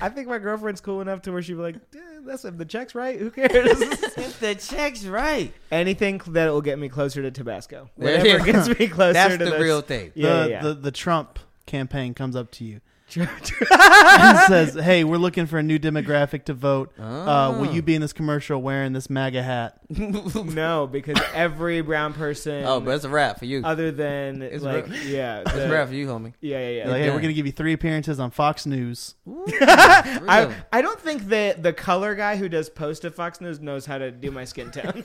[0.00, 2.64] I think my girlfriend's cool enough to where she'd be like, "Eh, "That's if the
[2.64, 3.18] check's right.
[3.18, 3.50] Who cares?"
[3.82, 7.90] if the check's right, Anything that will get me closer to Tabasco.
[7.98, 10.12] There Whatever gets me closer that's to the this- real thing.
[10.14, 10.62] Yeah, the, yeah.
[10.62, 12.80] the the Trump campaign comes up to you
[13.20, 16.92] and says, "Hey, we're looking for a new demographic to vote.
[16.98, 17.72] Uh, will Oh.
[17.72, 22.80] you be in this commercial wearing this MAGA hat?" no, because every brown person, Oh,
[22.80, 23.62] but it's a wrap for you.
[23.64, 24.96] other than It's like, real.
[25.02, 26.32] yeah, It's the- a wrap for you, homie.
[26.40, 26.88] yeah, yeah, yeah.
[26.90, 29.14] Like, hey, we're gonna give you three appearances on Fox News.
[29.26, 33.86] I, I don't think that the color guy who does post at Fox News knows
[33.86, 35.04] how to do my skin tone.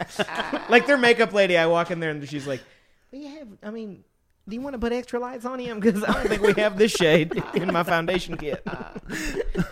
[0.70, 2.62] like their makeup lady, I walk in there and she's like,
[3.12, 4.04] "We have, I mean,
[4.48, 5.80] do you want to put extra lights on him?
[5.80, 8.66] Because I don't think we have this shade in my foundation kit."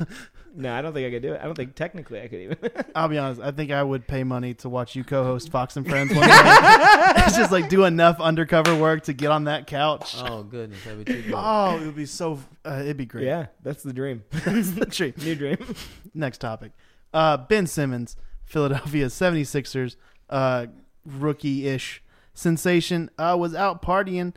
[0.56, 1.42] no, I don't think I could do it.
[1.42, 2.58] I don't think technically I could even.
[2.96, 3.42] I'll be honest.
[3.42, 6.34] I think I would pay money to watch you co-host Fox and Friends one day.
[6.34, 10.16] it's just like do enough undercover work to get on that couch.
[10.20, 11.34] Oh goodness, that'd be too good.
[11.36, 12.40] Oh, it would be so.
[12.66, 13.26] Uh, it'd be great.
[13.26, 14.24] yeah, that's the dream.
[14.92, 15.14] True.
[15.18, 15.58] New dream.
[16.14, 16.72] Next topic.
[17.14, 19.96] Uh, ben Simmons, Philadelphia 76ers,
[20.30, 20.68] uh,
[21.06, 22.04] rookie-ish
[22.34, 24.34] sensation, uh, was out partying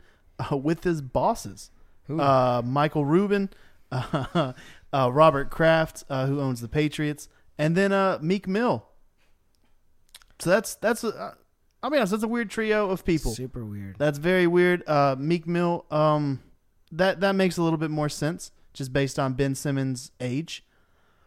[0.51, 1.71] uh, with his bosses.
[2.09, 3.49] Uh, Michael Rubin,
[3.91, 4.53] uh,
[4.91, 7.29] uh, Robert Kraft, uh, who owns the Patriots,
[7.59, 8.85] and then uh, Meek Mill.
[10.39, 11.03] So that's that's.
[11.03, 11.35] Uh,
[11.83, 12.11] I'll be honest.
[12.11, 13.31] That's a weird trio of people.
[13.31, 13.95] Super weird.
[13.99, 14.87] That's very weird.
[14.87, 15.85] Uh, Meek Mill.
[15.91, 16.41] Um,
[16.91, 20.63] that that makes a little bit more sense, just based on Ben Simmons' age.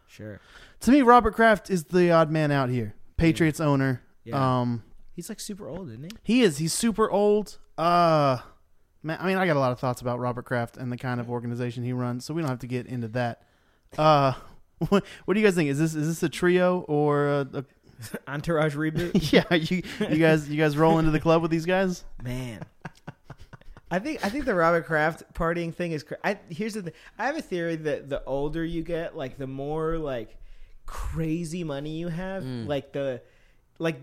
[0.07, 0.41] Sure.
[0.81, 2.93] To me, Robert Kraft is the odd man out here.
[3.15, 4.01] Patriots owner.
[4.25, 4.59] Yeah.
[4.61, 4.83] Um,
[5.15, 6.09] He's like super old, isn't he?
[6.23, 6.57] he is.
[6.57, 7.57] He's super old.
[7.77, 8.39] Uh,
[9.03, 11.19] man, I mean, I got a lot of thoughts about Robert Kraft and the kind
[11.19, 13.43] of organization he runs, so we don't have to get into that.
[13.97, 14.33] Uh,
[14.89, 15.69] what, what do you guys think?
[15.69, 17.65] Is this is this a trio or a, a
[18.27, 19.31] Entourage reboot.
[19.31, 19.53] yeah?
[19.55, 22.03] You you guys you guys roll into the club with these guys?
[22.23, 22.61] Man.
[23.91, 26.01] I think I think the Robert Kraft partying thing is.
[26.03, 26.93] Cra- I, here's the thing.
[27.19, 30.35] I have a theory that the older you get, like the more like
[30.87, 32.67] crazy money you have, Mm.
[32.67, 33.21] like the
[33.79, 33.97] like.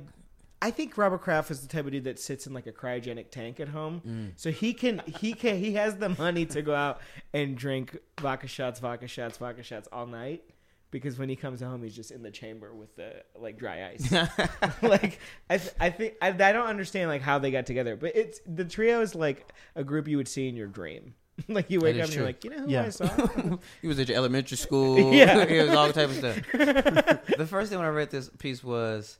[0.62, 3.31] I think Robert Kraft is the type of dude that sits in like a cryogenic
[3.31, 4.32] tank at home, Mm.
[4.37, 7.01] so he can he can he has the money to go out
[7.32, 10.43] and drink vodka shots, vodka shots, vodka shots all night.
[10.91, 14.11] Because when he comes home, he's just in the chamber with the like dry ice.
[14.82, 18.15] like I, th- I think I, I don't understand like how they got together, but
[18.16, 21.15] it's the trio is like a group you would see in your dream.
[21.49, 22.82] like you wake up and you're like, you know who Yeah.
[22.87, 23.07] I saw?
[23.82, 25.15] He was at your elementary school.
[25.15, 25.39] Yeah.
[25.45, 26.37] it was all type of stuff.
[26.53, 29.19] the first thing when I read this piece was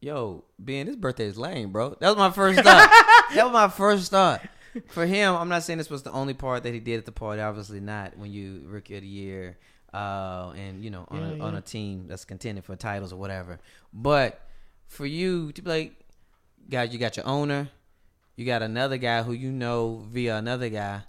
[0.00, 1.96] yo, Ben, his birthday is lame, bro.
[2.00, 2.90] That was my first thought.
[3.34, 4.42] that was my first thought.
[4.88, 7.12] For him, I'm not saying this was the only part that he did at the
[7.12, 7.40] party.
[7.40, 8.16] Obviously not.
[8.16, 9.58] When you rookie of the year,
[9.92, 13.16] uh, and you know, on a, Yeah, on a team that's contending for titles or
[13.16, 13.58] whatever.
[13.92, 14.40] But
[14.86, 15.96] for you to be like,
[16.68, 17.70] guys, you got your owner,
[18.36, 21.02] you got another guy who you know via another guy,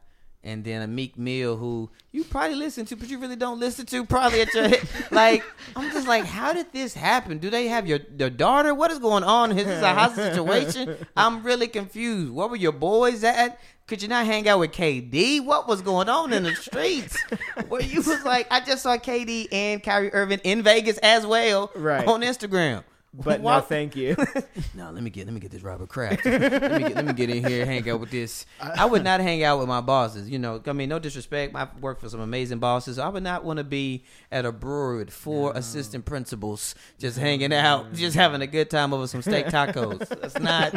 [0.43, 3.85] and then a Meek Mill who you probably listen to, but you really don't listen
[3.87, 4.05] to.
[4.05, 4.69] Probably at your
[5.11, 5.43] like,
[5.75, 7.37] I'm just like, how did this happen?
[7.39, 8.73] Do they have your their daughter?
[8.73, 9.51] What is going on?
[9.57, 10.95] Is this a hostage situation?
[11.17, 12.31] I'm really confused.
[12.33, 13.59] Where were your boys at?
[13.87, 15.43] Could you not hang out with KD?
[15.43, 17.17] What was going on in the streets?
[17.69, 21.71] Where you was like, I just saw KD and Kyrie Irving in Vegas as well,
[21.75, 22.07] Right.
[22.07, 22.83] on Instagram.
[23.13, 24.15] But Why- no, thank you.
[24.75, 26.23] no, let me get let me get this Robert Kraft.
[26.25, 26.41] let,
[26.71, 28.45] me get, let me get in here, hang out with this.
[28.61, 30.29] I would not hang out with my bosses.
[30.29, 31.55] You know, I mean, no disrespect.
[31.55, 32.99] I work for some amazing bosses.
[32.99, 37.51] I would not want to be at a brewery with four assistant principals just hanging
[37.51, 40.07] out, just having a good time over some steak tacos.
[40.21, 40.73] That's not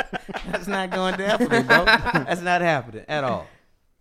[0.51, 1.85] that's not going down for me, bro.
[1.85, 3.47] That's not happening at all.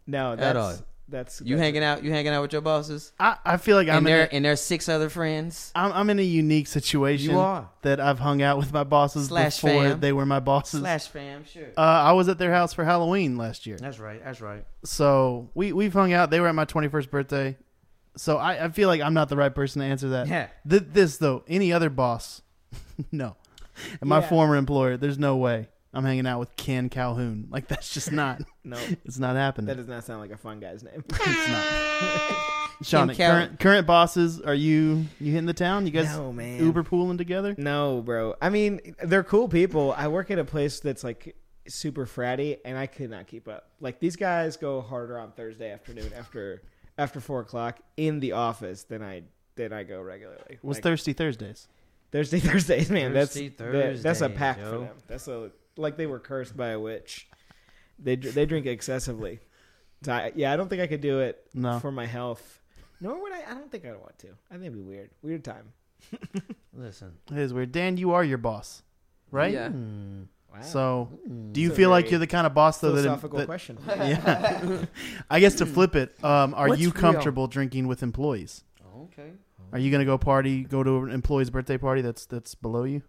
[0.07, 0.85] No, At that's all.
[1.11, 2.03] That's You that's- hanging out?
[2.03, 3.11] You hanging out with your bosses?
[3.19, 5.71] I, I feel like I'm And in, there a, and there's six other friends.
[5.75, 7.69] I'm, I'm in a unique situation You are.
[7.83, 9.99] that I've hung out with my bosses Slash before fam.
[9.99, 10.79] they were my bosses.
[10.79, 11.67] Slash fam, sure.
[11.77, 14.23] Uh, I was at their house for Halloween last year, That's right.
[14.23, 14.65] That's right.
[14.83, 16.29] so we we've hung out.
[16.31, 17.57] They were at my 21st birthday,
[18.17, 20.27] so I, I feel like I'm not the right person to answer that.
[20.27, 20.47] Yeah.
[20.69, 22.41] Th- this though, any other boss,
[23.11, 23.35] no,
[23.99, 24.27] and my Yeah.
[24.29, 27.47] former employer, there's no way I'm hanging out with Ken Calhoun.
[27.49, 28.41] Like that's just not.
[28.63, 29.67] No, It's not happening.
[29.67, 31.03] that does not sound like a fun guy's name.
[31.09, 32.37] it's not.
[32.83, 35.85] Sean, Cal- current current bosses, are you you hitting the town?
[35.85, 36.59] You guys No, man.
[36.63, 37.53] Uber pooling together?
[37.57, 38.33] No, bro.
[38.41, 39.93] I mean, they're cool people.
[39.95, 41.35] I work at a place that's like
[41.67, 43.69] super fratty, and I could not keep up.
[43.79, 46.63] Like these guys go harder on Thursday afternoon after
[46.97, 49.23] after four o'clock in the office than I
[49.57, 50.57] than I go regularly.
[50.63, 51.67] What's like, Thirsty Thursdays?
[52.11, 53.13] Thursday Thursdays, man.
[53.13, 54.89] Thirsty that's that- that's a Thursdays, pack for them.
[55.07, 57.27] That's a like they were cursed by a witch.
[57.99, 59.39] They they drink excessively.
[60.03, 61.79] So I, yeah, I don't think I could do it No.
[61.79, 62.61] for my health.
[62.99, 63.41] Nor would I.
[63.49, 64.27] I don't think I'd want to.
[64.49, 65.09] I think it'd be weird.
[65.21, 65.73] Weird time.
[66.73, 67.13] Listen.
[67.31, 67.71] It is weird.
[67.71, 68.83] Dan, you are your boss,
[69.31, 69.53] right?
[69.53, 69.69] Yeah.
[69.69, 70.23] Hmm.
[70.53, 70.61] Wow.
[70.61, 71.09] So,
[71.53, 73.77] do you It's feel like you're the kind of boss though that, philosophical that question.
[73.87, 74.85] yeah.
[75.29, 76.99] I guess to flip it, um, are What's you real?
[77.01, 78.63] comfortable drinking with employees?
[79.03, 79.31] Okay.
[79.71, 83.01] Are you gonna go party, go to an employee's birthday party that's that's below you?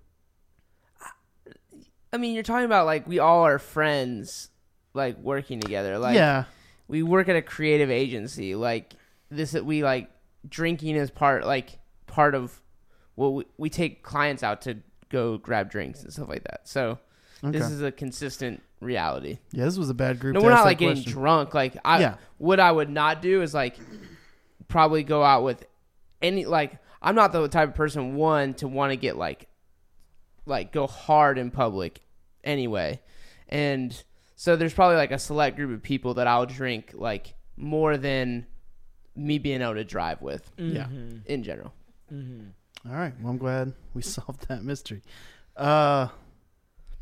[2.13, 4.51] I mean, you're talking about like we all are friends,
[4.95, 5.99] like working together.
[5.99, 6.45] Like yeah,
[6.89, 8.55] we work at a creative agency.
[8.55, 8.93] Like
[9.31, 10.11] this, we like
[10.49, 12.61] drinking is part like part of
[13.15, 14.79] what we, we take clients out to
[15.09, 16.69] go grab drinks and stuff like that.
[16.69, 16.99] So
[17.43, 17.59] okay.
[17.59, 19.39] this is a consistent reality.
[19.53, 20.35] yeah, this was a bad group.
[20.35, 21.13] No, we're not like getting question.
[21.13, 21.55] drunk.
[21.55, 22.15] Like I, Yeah.
[22.39, 23.77] what I would not do is like
[24.69, 25.65] probably go out with
[26.21, 29.49] any like I'm not the type of person one to want to get like
[30.47, 32.01] like go hard in public
[32.45, 33.01] anyway,
[33.49, 34.03] and
[34.37, 38.47] so there's probably like a select group of people that I'll drink like more than
[39.15, 40.85] me being able to drive with Yeah.
[40.85, 41.19] Mm-hmm.
[41.27, 41.73] in general.
[42.11, 43.13] All right.
[43.21, 45.03] Well, I'm glad we solved that mystery.
[45.57, 46.09] Uh,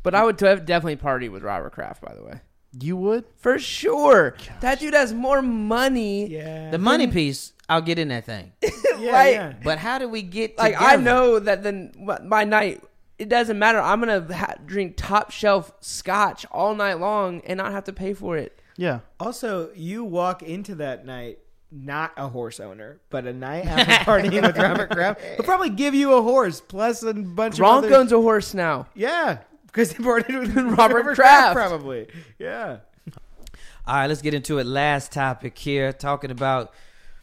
[0.03, 2.41] But I would def- definitely party with Robert Kraft, by the way.
[2.79, 3.25] you would?
[3.37, 4.35] For sure.
[4.61, 6.27] That dude has more money.
[6.27, 6.69] Yeah.
[6.71, 8.51] The money piece, I'll get in that thing.
[8.99, 9.33] yeah, right.
[9.33, 9.53] yeah.
[9.63, 11.93] But how do we get like I know that then
[12.23, 12.83] my night
[13.21, 13.79] it doesn't matter.
[13.79, 18.13] I'm gonna ha- drink top shelf scotch all night long and not have to pay
[18.13, 18.59] for it.
[18.77, 18.99] Yeah.
[19.19, 21.39] Also, you walk into that night
[21.71, 25.21] not a horse owner, but a night after partying with Robert Kraft.
[25.21, 27.95] He'll probably give you a horse plus a bunch Gronk of other.
[27.95, 28.87] owns a horse now.
[28.95, 29.37] Yeah,
[29.67, 31.53] because he partied with Robert Kraft, Kraft.
[31.55, 32.07] probably.
[32.39, 32.79] Yeah.
[33.87, 34.65] All right, let's get into it.
[34.65, 36.73] Last topic here, talking about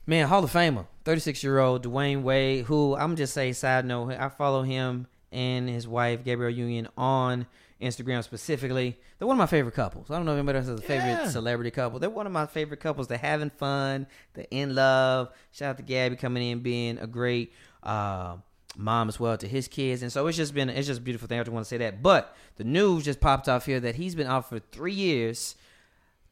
[0.07, 4.13] man, Hall of Famer, 36 year old Dwyane Wade, who I'm just say side note,
[4.13, 7.47] I follow him and his wife Gabrielle Union on
[7.81, 8.99] Instagram specifically.
[9.19, 10.11] They're one of my favorite couples.
[10.11, 11.29] I don't know if anybody else has a favorite Yeah.
[11.29, 11.99] celebrity couple.
[12.01, 13.07] They're one of my favorite couples.
[13.09, 14.07] They're having fun.
[14.35, 15.31] They're in love.
[15.53, 17.53] Shout out to Gabby coming in, being a great
[17.85, 18.37] uh,
[18.77, 20.03] mom as well to his kids.
[20.03, 21.39] And so it's just been it's just a beautiful thing.
[21.39, 22.03] I just want to say that.
[22.03, 25.55] But the news just popped off here that he's been out for three years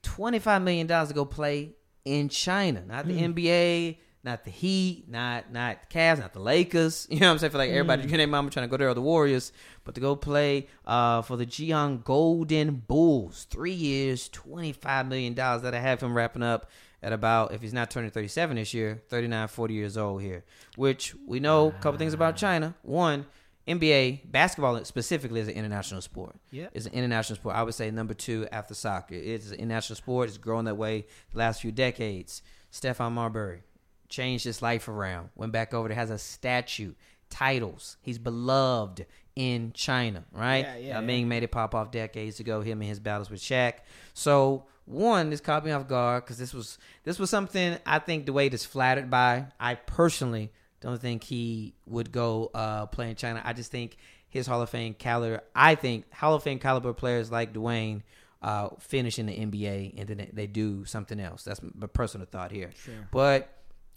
[0.03, 1.73] twenty-five million dollars to go play
[2.05, 7.07] in China, not the NBA, not the Heat, not not the Cavs, not the Lakers.
[7.17, 7.53] You know what I'm saying?
[7.53, 9.53] For like everybody, you name mama trying to go there, or the Warriors,
[9.85, 15.63] but to go play uh, for the Jiang Golden Bulls, three years, twenty-five million dollars.
[15.63, 16.69] That I have him wrapping up
[17.03, 20.45] at about if he's not turning 37 this year 39 40 years old here
[20.77, 23.27] which we know a couple things about china one
[23.69, 27.55] nba basketball specifically is an international sport Yeah, it's an international sport.
[27.55, 29.15] I would say number two after soccer.
[29.15, 30.29] It's an international sport.
[30.29, 32.43] It's grown that way the last few decades.
[32.73, 33.63] Stephon Marbury
[34.09, 35.31] changed his life around.
[35.35, 36.93] Went back over there, has a statue
[37.31, 37.97] titles.
[38.03, 40.65] He's beloved in China, right?
[40.65, 41.25] Yeah, yeah, yeah.
[41.25, 42.61] Made it pop off decades ago.
[42.63, 43.75] Him and his battles with Shaq.
[44.15, 48.27] So one, this caught me off guard because this was this was something I think
[48.27, 49.47] Dwyane is flattered by.
[49.61, 53.43] I personally don't think he would go uh, play in China.
[53.45, 53.97] I just think
[54.29, 55.43] his Hall of Fame caliber.
[55.55, 58.03] I think Hall of Fame caliber players like Dwyane
[58.43, 61.43] uh, finish in the NBA and then they, they do something else.
[61.43, 62.71] That's my personal thought here.
[62.85, 62.95] Sure.
[63.11, 63.49] But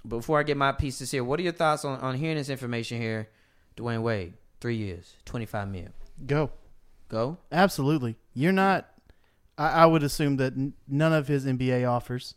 [0.07, 2.99] before I get my pieces here, what are your thoughts on, on hearing this information
[3.01, 3.29] here?
[3.77, 5.87] Dwyane Wade, three years, twenty five mil.
[6.25, 6.51] Go.
[7.09, 7.37] Go.
[7.51, 8.15] Absolutely.
[8.33, 8.87] You're not.
[9.57, 12.35] I, I would assume that n- none of his NBA offers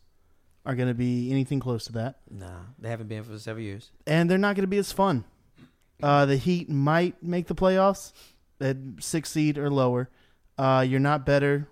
[0.65, 2.47] are going to be anything close to that, Nah,
[2.79, 3.91] they haven't been for several years.
[4.07, 5.25] and they're not going to be as fun.
[6.01, 8.13] Uh, the Heat might make the playoffs
[8.61, 10.09] at six seed or lower.
[10.57, 11.67] Uh, you're not better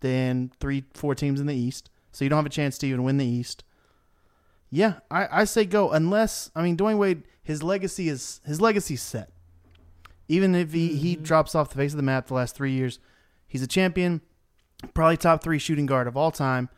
[0.00, 3.02] than three, four teams in the East, so you don't have a chance to even
[3.02, 3.64] win the East.
[4.74, 7.24] Yeah, I, I say go unless I mean Dwyane Wade.
[7.42, 9.30] His legacy is his legacy's set.
[10.28, 12.98] Even if he, he drops off the face of the map the last three years,
[13.46, 14.22] he's a champion,
[14.94, 16.70] probably top three shooting guard of all time.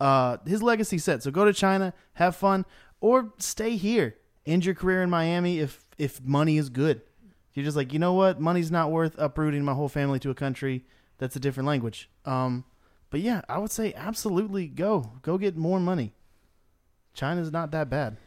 [0.00, 1.22] Uh, his legacy set.
[1.22, 2.66] So go to China, have fun,
[3.00, 4.16] or stay here.
[4.44, 7.00] End your career in Miami if if money is good.
[7.54, 8.40] You're just like, you know what?
[8.40, 10.84] Money's not worth uprooting my whole family to a country
[11.18, 12.10] that's a different language.
[12.24, 12.64] Um,
[13.08, 15.12] but yeah, I would say absolutely go.
[15.22, 16.12] Go get more money.
[17.16, 18.18] China's not that bad.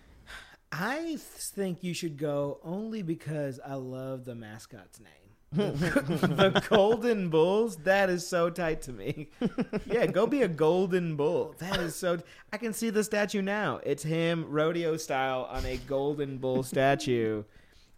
[0.71, 5.13] I think you should go only because I love the mascot's name.
[5.51, 7.77] the Golden Bulls.
[7.77, 9.29] That is so tight to me.
[9.85, 11.55] Yeah, go be a Golden Bull.
[11.59, 12.19] That is so.
[12.53, 13.79] I can see the statue now.
[13.83, 17.43] It's him rodeo style on a Golden Bull statue.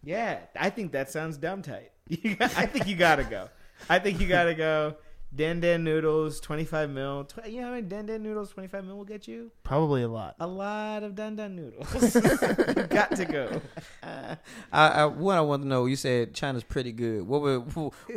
[0.02, 1.90] Yeah, I think that sounds dumb tight.
[2.40, 3.48] I think you gotta go.
[3.90, 4.96] I think you gotta go.
[5.34, 7.24] Den Den Noodles, twenty five mil.
[7.24, 9.50] Tw- you know how many Den Den Noodles twenty five mil will get you?
[9.64, 10.36] Probably a lot.
[10.40, 12.14] A lot of dun dun noodles.
[12.90, 13.60] got to go.
[14.02, 14.36] I,
[14.72, 15.86] I one I want to know.
[15.86, 17.26] You said China's pretty good.
[17.26, 17.60] What were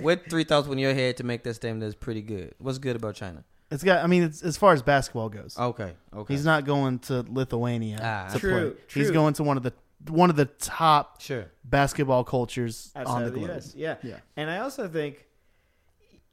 [0.02, 2.54] what three thoughts went in your head to make that statement that's pretty good?
[2.58, 3.46] What's good about China?
[3.72, 4.04] It's got.
[4.04, 6.34] I mean, it's, as far as basketball goes, Okay, okay.
[6.34, 8.82] he's not going to Lithuania Ah, to True, play.
[8.94, 9.74] He's going to one of the
[10.10, 11.46] one of the top sure.
[11.64, 13.58] basketball cultures outside on the of the globe.
[13.58, 13.74] US.
[13.74, 13.96] Yeah.
[14.04, 14.18] Yeah.
[14.38, 15.26] And I also think,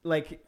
[0.02, 0.44] like,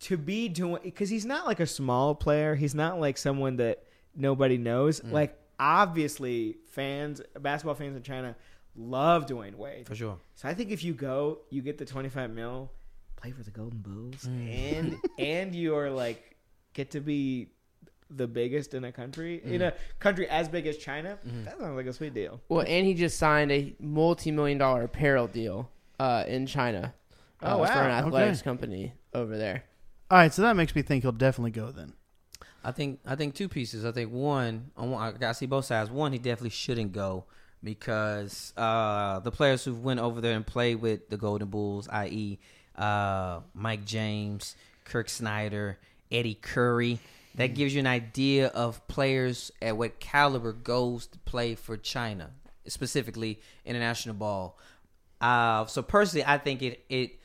[0.00, 2.54] to be doing because he's not like a small player.
[2.54, 3.84] He's not like someone that
[4.16, 5.00] nobody knows.
[5.00, 5.12] Mm.
[5.12, 8.34] Like, obviously, fans, basketball fans in China,
[8.76, 9.86] love Dwyane Wade.
[9.86, 10.18] For sure.
[10.34, 12.70] So I think if you go, you get the twenty five mil,
[13.16, 16.36] play for the Golden Bulls, and and you are like
[16.72, 17.48] get to be
[18.12, 21.16] the biggest in a country in a country as big as China.
[21.44, 22.40] That sounds like a sweet deal.
[22.48, 25.70] Well, and he just signed a multi-million dollar apparel deal
[26.00, 26.92] uh, in China
[27.42, 28.44] uh, Oh, for an athletics Okay.
[28.44, 29.62] company over there.
[30.10, 31.92] All right, so that makes me think he'll definitely go then.
[32.64, 33.84] I think I think two pieces.
[33.84, 35.88] I think one, on one I gotta see both sides.
[35.88, 37.24] One, he definitely shouldn't go
[37.62, 42.38] because uh, the players who went over there and played with the Golden Bulls, i.e.,
[42.76, 45.78] uh, Mike James, Kirk Snyder,
[46.10, 46.98] Eddie Curry,
[47.36, 52.30] that gives you an idea of players at what caliber goes to play for China,
[52.66, 54.58] specifically international ball.
[55.20, 57.19] Uh, so personally, I think it it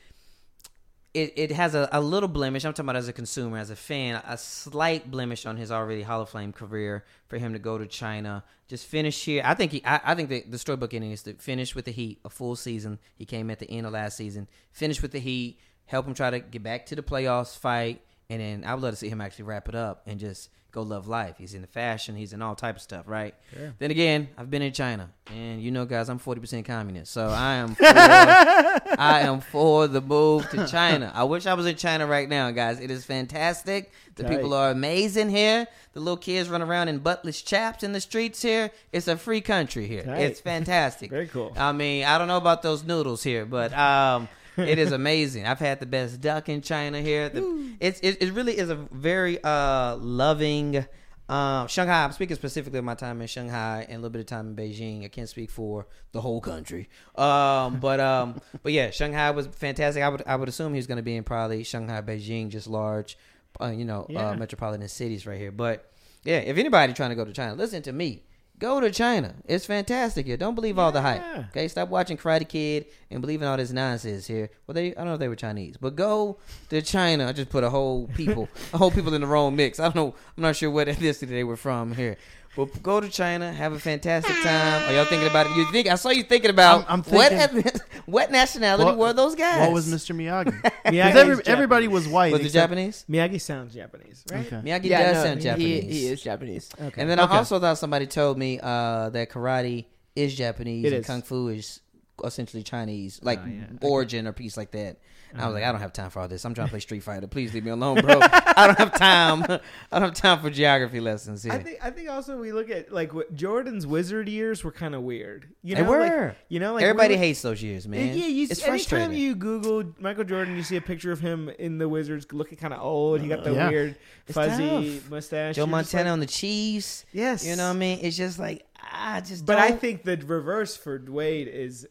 [1.16, 2.64] it, it has a, a little blemish.
[2.64, 6.02] I'm talking about as a consumer, as a fan, a slight blemish on his already
[6.02, 9.42] Hall of Fame career for him to go to China, just finish here.
[9.44, 11.90] I think he, I, I think the, the storybook ending is to finish with the
[11.90, 12.98] Heat a full season.
[13.16, 16.30] He came at the end of last season, finish with the Heat, help him try
[16.30, 19.20] to get back to the playoffs, fight, and then I would love to see him
[19.20, 21.36] actually wrap it up and just go love life.
[21.38, 23.34] He's in the fashion, he's in all type of stuff, right?
[23.78, 27.54] Then again, I've been in China, and you know, guys, I'm 40% communist, so I
[27.54, 31.10] am for, I am for the move to China.
[31.14, 32.78] I wish I was in China right now, guys.
[32.78, 33.90] It is fantastic.
[34.16, 34.36] The Tight.
[34.36, 35.66] people are amazing here.
[35.94, 38.70] The little kids run around in buttless chaps in the streets here.
[38.92, 40.02] It's a free country here.
[40.02, 40.20] Tight.
[40.20, 41.10] It's fantastic.
[41.10, 41.54] Very cool.
[41.56, 45.46] I mean, I don't know about those noodles here, but um, it is amazing.
[45.46, 47.28] I've had the best duck in China here.
[47.28, 50.86] The, it's it, it really is a very uh loving.
[51.28, 52.04] Um, Shanghai.
[52.04, 54.54] I'm speaking specifically of my time in Shanghai and a little bit of time in
[54.54, 55.04] Beijing.
[55.04, 56.88] I can't speak for the whole country.
[57.16, 60.04] Um, but um, but yeah, Shanghai was fantastic.
[60.04, 63.18] I would I would assume he's going to be in probably Shanghai, Beijing, just large,
[63.60, 64.28] uh, you know, Yeah.
[64.30, 65.50] uh, metropolitan cities right here.
[65.50, 65.90] But
[66.22, 68.22] yeah, if anybody trying to go to China, listen to me.
[68.58, 69.34] Go to China.
[69.44, 70.38] It's fantastic here.
[70.38, 71.22] Don't believe all the hype.
[71.50, 74.48] Okay, stop watching Karate Kid and believing all this nonsense here.
[74.66, 76.38] Well, they I don't know if they were Chinese, but go
[76.70, 77.28] to China.
[77.28, 79.78] I just put a whole people, a whole people in the wrong mix.
[79.78, 80.14] I don't know.
[80.36, 82.16] I'm not sure what ethnicity they were from here.
[82.56, 84.88] But go to China, have a fantastic time.
[84.88, 85.56] Are y'all thinking about it?
[85.56, 88.96] You think I saw you thinking about I'm- I'm what thinking- ethnic- what nationality What-
[88.98, 89.60] were those guys?
[89.60, 90.16] What was Mr.
[90.16, 90.52] Miyagi?
[90.62, 91.42] 'Cause Miyagi's every, Japanese.
[91.48, 92.32] everybody was white.
[92.32, 93.04] was it except- Japanese?
[93.10, 94.46] Miyagi sounds Japanese, right?
[94.46, 94.56] Okay.
[94.64, 95.82] Miyagi yeah, does no, sound he- Japanese.
[95.84, 96.70] He, he is Japanese.
[96.80, 97.00] Okay.
[97.02, 99.84] And then I also thought somebody told me uh, that karate
[100.14, 101.06] is Japanese It and is.
[101.06, 101.80] kung fu is
[102.24, 103.64] essentially Chinese, like Oh, yeah.
[103.86, 104.96] origin or piece like that.
[105.36, 105.64] And I was like.
[105.64, 105.72] I mm.
[105.72, 106.44] don't have time for all this.
[106.44, 107.26] I'm trying to play Street Fighter.
[107.26, 108.20] Please leave me alone, bro.
[108.22, 109.42] I don't have time.
[109.92, 111.52] I don't have time for geography lessons here.
[111.52, 114.94] I think I think also we look at like what Jordan's wizard years were kind
[114.94, 115.48] of weird.
[115.62, 116.26] You they know, were.
[116.28, 118.16] Like, you know, like Everybody we hates those years, man.
[118.16, 121.78] Yeah, you, it's anytime you Google Michael Jordan, you see a picture of him in
[121.78, 123.20] the Wizards looking kind of old.
[123.20, 123.68] He got the uh, Yeah.
[123.68, 123.96] weird
[124.26, 125.56] fuzzy mustache.
[125.56, 127.04] Joe You're Montana like, on the Chiefs.
[127.12, 127.98] yes, You know what I mean?
[128.02, 129.44] It's just like I just.
[129.44, 131.86] But I don't- think the reverse for Wade is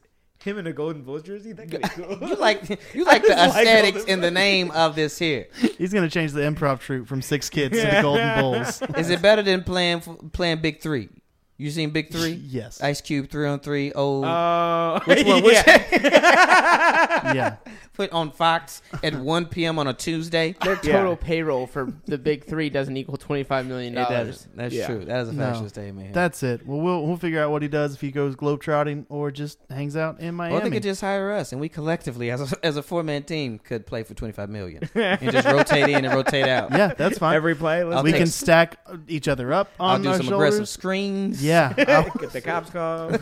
[0.45, 1.51] him in a Golden Bulls jersey.
[1.51, 2.29] That could be cool.
[2.29, 5.47] you like you like the just like aesthetics in the name of this here.
[5.77, 8.81] He's gonna change the improv troupe from six kids to the Golden Bulls.
[8.97, 10.01] Is it better than playing
[10.31, 11.09] playing Big Three?
[11.57, 12.31] You seen Big Three?
[12.31, 12.81] yes.
[12.81, 13.91] Ice Cube three on three.
[13.95, 15.41] Oh, Oh, which one?
[15.41, 17.55] Which yeah.
[17.95, 18.05] Yeah.
[18.05, 19.79] put on Fox at one p.m.
[19.79, 20.55] on a Tuesday?
[20.63, 20.93] Their Yeah.
[20.93, 24.27] total payroll for the big three doesn't equal twenty five million It dollars.
[24.27, 24.57] doesn't.
[24.57, 24.87] That's Yeah.
[24.87, 25.05] true.
[25.05, 25.45] That is a No.
[25.45, 26.07] factual statement.
[26.07, 26.13] here.
[26.13, 26.65] That's it.
[26.65, 29.95] Well, we'll we'll figure out what he does if he goes globetrotting or just hangs
[29.95, 30.55] out in Miami.
[30.57, 33.23] Or they could just hire us, and we collectively, as a, as a four man
[33.23, 36.71] team, could play for twenty five million and just rotate in and rotate out.
[36.71, 37.35] yeah, that's fine.
[37.35, 38.77] Every play, let's we take- can stack
[39.07, 41.43] each other up I'll on do our some aggressive screens.
[41.43, 41.73] Yeah.
[41.77, 43.21] I'll- get the cops called.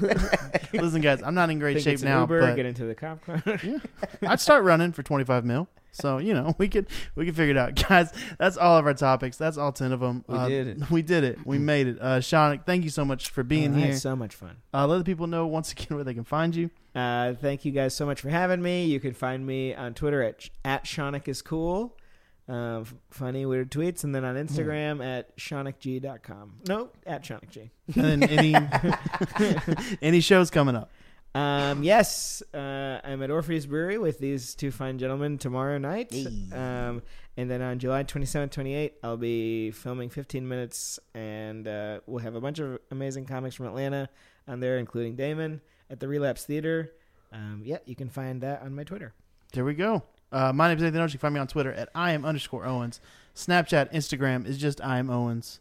[0.74, 2.95] listen, guys, I'm not in great Think shape it's now, Uber, but get into the
[2.95, 3.41] cop car.
[4.22, 5.68] I'd start running for 25 mil.
[5.95, 8.11] So you know we could we could figure it out, guys.
[8.40, 9.38] That's all of our topics.
[9.38, 10.26] That's all ten of them.
[10.27, 10.77] We Uh, did it.
[10.90, 11.38] We did it.
[11.45, 12.02] We made it.
[12.02, 13.95] Uh, Sean, thank you so much for being Oh, here.
[13.95, 14.56] so much fun.
[14.73, 16.72] Uh, let the people know once again where they can find you.
[16.95, 18.85] Uh, thank you guys so much for having me.
[18.85, 21.95] You can find me on Twitter at at Shonic is cool.
[22.49, 26.56] Um, f- funny weird tweets, and then on Instagram at shonicg.com.
[26.68, 27.69] No, at shonicg.
[27.95, 28.56] And then any
[30.02, 30.91] any shows coming up.
[31.36, 36.12] Um, yes, uh, I'm at Orpheus Brewery with these two fine gentlemen tomorrow night.
[36.12, 36.28] Hey.
[36.52, 37.02] Um,
[37.36, 42.36] and then on July 27th, 28th, I'll be filming 15 minutes, and uh, we'll have
[42.36, 44.10] a bunch of amazing comics from Atlanta
[44.48, 46.92] on there, including Damon at the Relapse Theater.
[47.32, 49.14] Um, yeah, you can find that on my Twitter.
[49.54, 50.04] There we go.
[50.32, 51.14] Uh, my name is Nathan Owens.
[51.14, 53.02] You can find me on Twitter at I am underscore Owens.
[53.36, 55.60] Snapchat, Instagram is just I am Owens.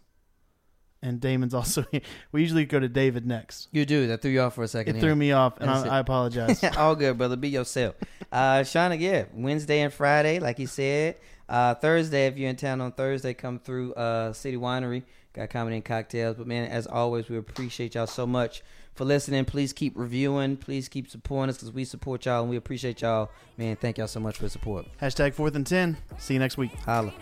[1.03, 2.01] And Damon's also here.
[2.31, 3.69] We usually go to David next.
[3.73, 4.07] You do.
[4.07, 4.97] That threw you off for a second.
[4.97, 6.63] It threw me off, and I, I apologize.
[6.77, 7.37] All good, brother.
[7.37, 7.97] Be yourself.
[8.31, 11.17] Uh, Shauna, yeah, Wednesday and Friday, like he said.
[11.49, 15.03] Uh, Thursday, if you're in town on Thursday, come through uh, City Winery.
[15.35, 16.37] Got comedy and cocktails.
[16.37, 18.63] But man, as always, we appreciate y'all so much
[18.95, 19.45] for listening.
[19.45, 20.57] Please keep reviewing.
[20.57, 23.31] Please keep supporting us because we support y'all and we appreciate y'all.
[23.57, 24.87] Man, thank y'all so much for the support.
[25.01, 25.97] Hashtag Forth and Ten.
[26.19, 26.73] See you next week.
[26.85, 27.13] Holla.